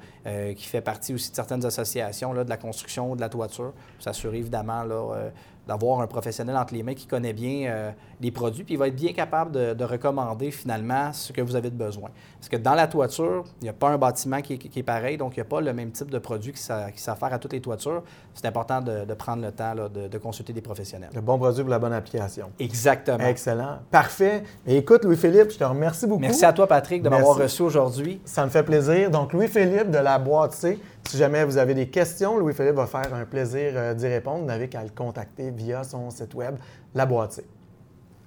qui 0.55 0.65
fait 0.65 0.81
partie 0.81 1.13
aussi 1.13 1.29
de 1.29 1.35
certaines 1.35 1.65
associations 1.65 2.33
là, 2.33 2.43
de 2.43 2.49
la 2.49 2.57
construction, 2.57 3.15
de 3.15 3.21
la 3.21 3.29
toiture, 3.29 3.73
s'assurer 3.99 4.37
évidemment 4.37 4.83
là, 4.83 5.29
d'avoir 5.67 6.01
un 6.01 6.07
professionnel 6.07 6.57
entre 6.57 6.73
les 6.73 6.83
mains 6.83 6.93
qui 6.93 7.07
connaît 7.07 7.33
bien 7.33 7.69
euh, 7.69 7.91
les 8.23 8.31
produits, 8.31 8.63
puis 8.63 8.75
il 8.75 8.77
va 8.77 8.87
être 8.87 8.95
bien 8.95 9.13
capable 9.13 9.51
de, 9.51 9.83
recommander 9.83 10.49
finalement 10.49 11.11
ce 11.11 11.33
que 11.33 11.41
vous 11.41 11.55
avez 11.55 11.69
de 11.69 11.75
besoin. 11.75 12.09
Parce 12.39 12.47
que 12.47 12.55
dans 12.55 12.73
la 12.73 12.87
toiture, 12.87 13.43
il 13.61 13.65
n'y 13.65 13.69
a 13.69 13.73
pas 13.73 13.89
un 13.89 13.97
bâtiment 13.97 14.41
qui 14.41 14.53
est, 14.53 14.83
pareil, 14.83 15.17
donc 15.17 15.35
il 15.35 15.39
n'y 15.39 15.41
a 15.41 15.45
pas 15.45 15.59
le 15.59 15.73
même 15.73 15.91
type 15.91 16.09
de 16.09 16.19
produit 16.19 16.53
qui 16.53 16.61
s'affaire 16.61 17.33
à 17.33 17.37
toutes 17.37 17.51
les 17.51 17.59
toitures. 17.59 18.01
C'est 18.33 18.47
important 18.47 18.81
de, 18.81 19.13
prendre 19.13 19.43
le 19.43 19.51
temps 19.51 19.75
de, 19.75 20.17
consulter 20.17 20.53
des 20.53 20.61
professionnels. 20.61 21.09
Le 21.13 21.21
bon 21.21 21.37
produit 21.37 21.61
pour 21.61 21.69
la 21.69 21.79
bonne 21.79 21.93
application. 21.93 22.49
Exactement. 22.59 23.19
Excellent. 23.19 23.79
Parfait. 23.91 24.43
écoute, 24.65 25.03
Louis-Philippe, 25.03 25.51
je 25.51 25.57
te 25.57 25.63
remercie 25.63 26.07
beaucoup. 26.07 26.21
Merci 26.21 26.45
à 26.45 26.53
toi, 26.53 26.65
Patrick, 26.65 27.03
de 27.03 27.09
m'avoir 27.09 27.37
reçu 27.37 27.61
aujourd'hui. 27.61 28.21
Ça 28.23 28.45
me 28.45 28.49
fait 28.49 28.63
plaisir. 28.63 29.11
Donc, 29.11 29.33
Louis-Philippe 29.33 29.91
de 29.91 29.97
la 29.97 30.17
boîte 30.17 30.53
C. 30.53 30.79
Si 31.09 31.17
jamais 31.17 31.43
vous 31.43 31.57
avez 31.57 31.73
des 31.73 31.89
questions, 31.89 32.37
Louis-Philippe 32.37 32.75
va 32.75 32.87
faire 32.87 33.13
un 33.13 33.25
plaisir 33.25 33.73
euh, 33.75 33.93
d'y 33.93 34.07
répondre. 34.07 34.39
Vous 34.39 34.45
n'avez 34.45 34.69
qu'à 34.69 34.81
le 34.81 34.89
contacter 34.89 35.51
via 35.51 35.83
son 35.83 36.09
site 36.09 36.33
web 36.33 36.55
La 36.95 37.05
Boîte. 37.05 37.41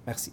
Merci. 0.07 0.31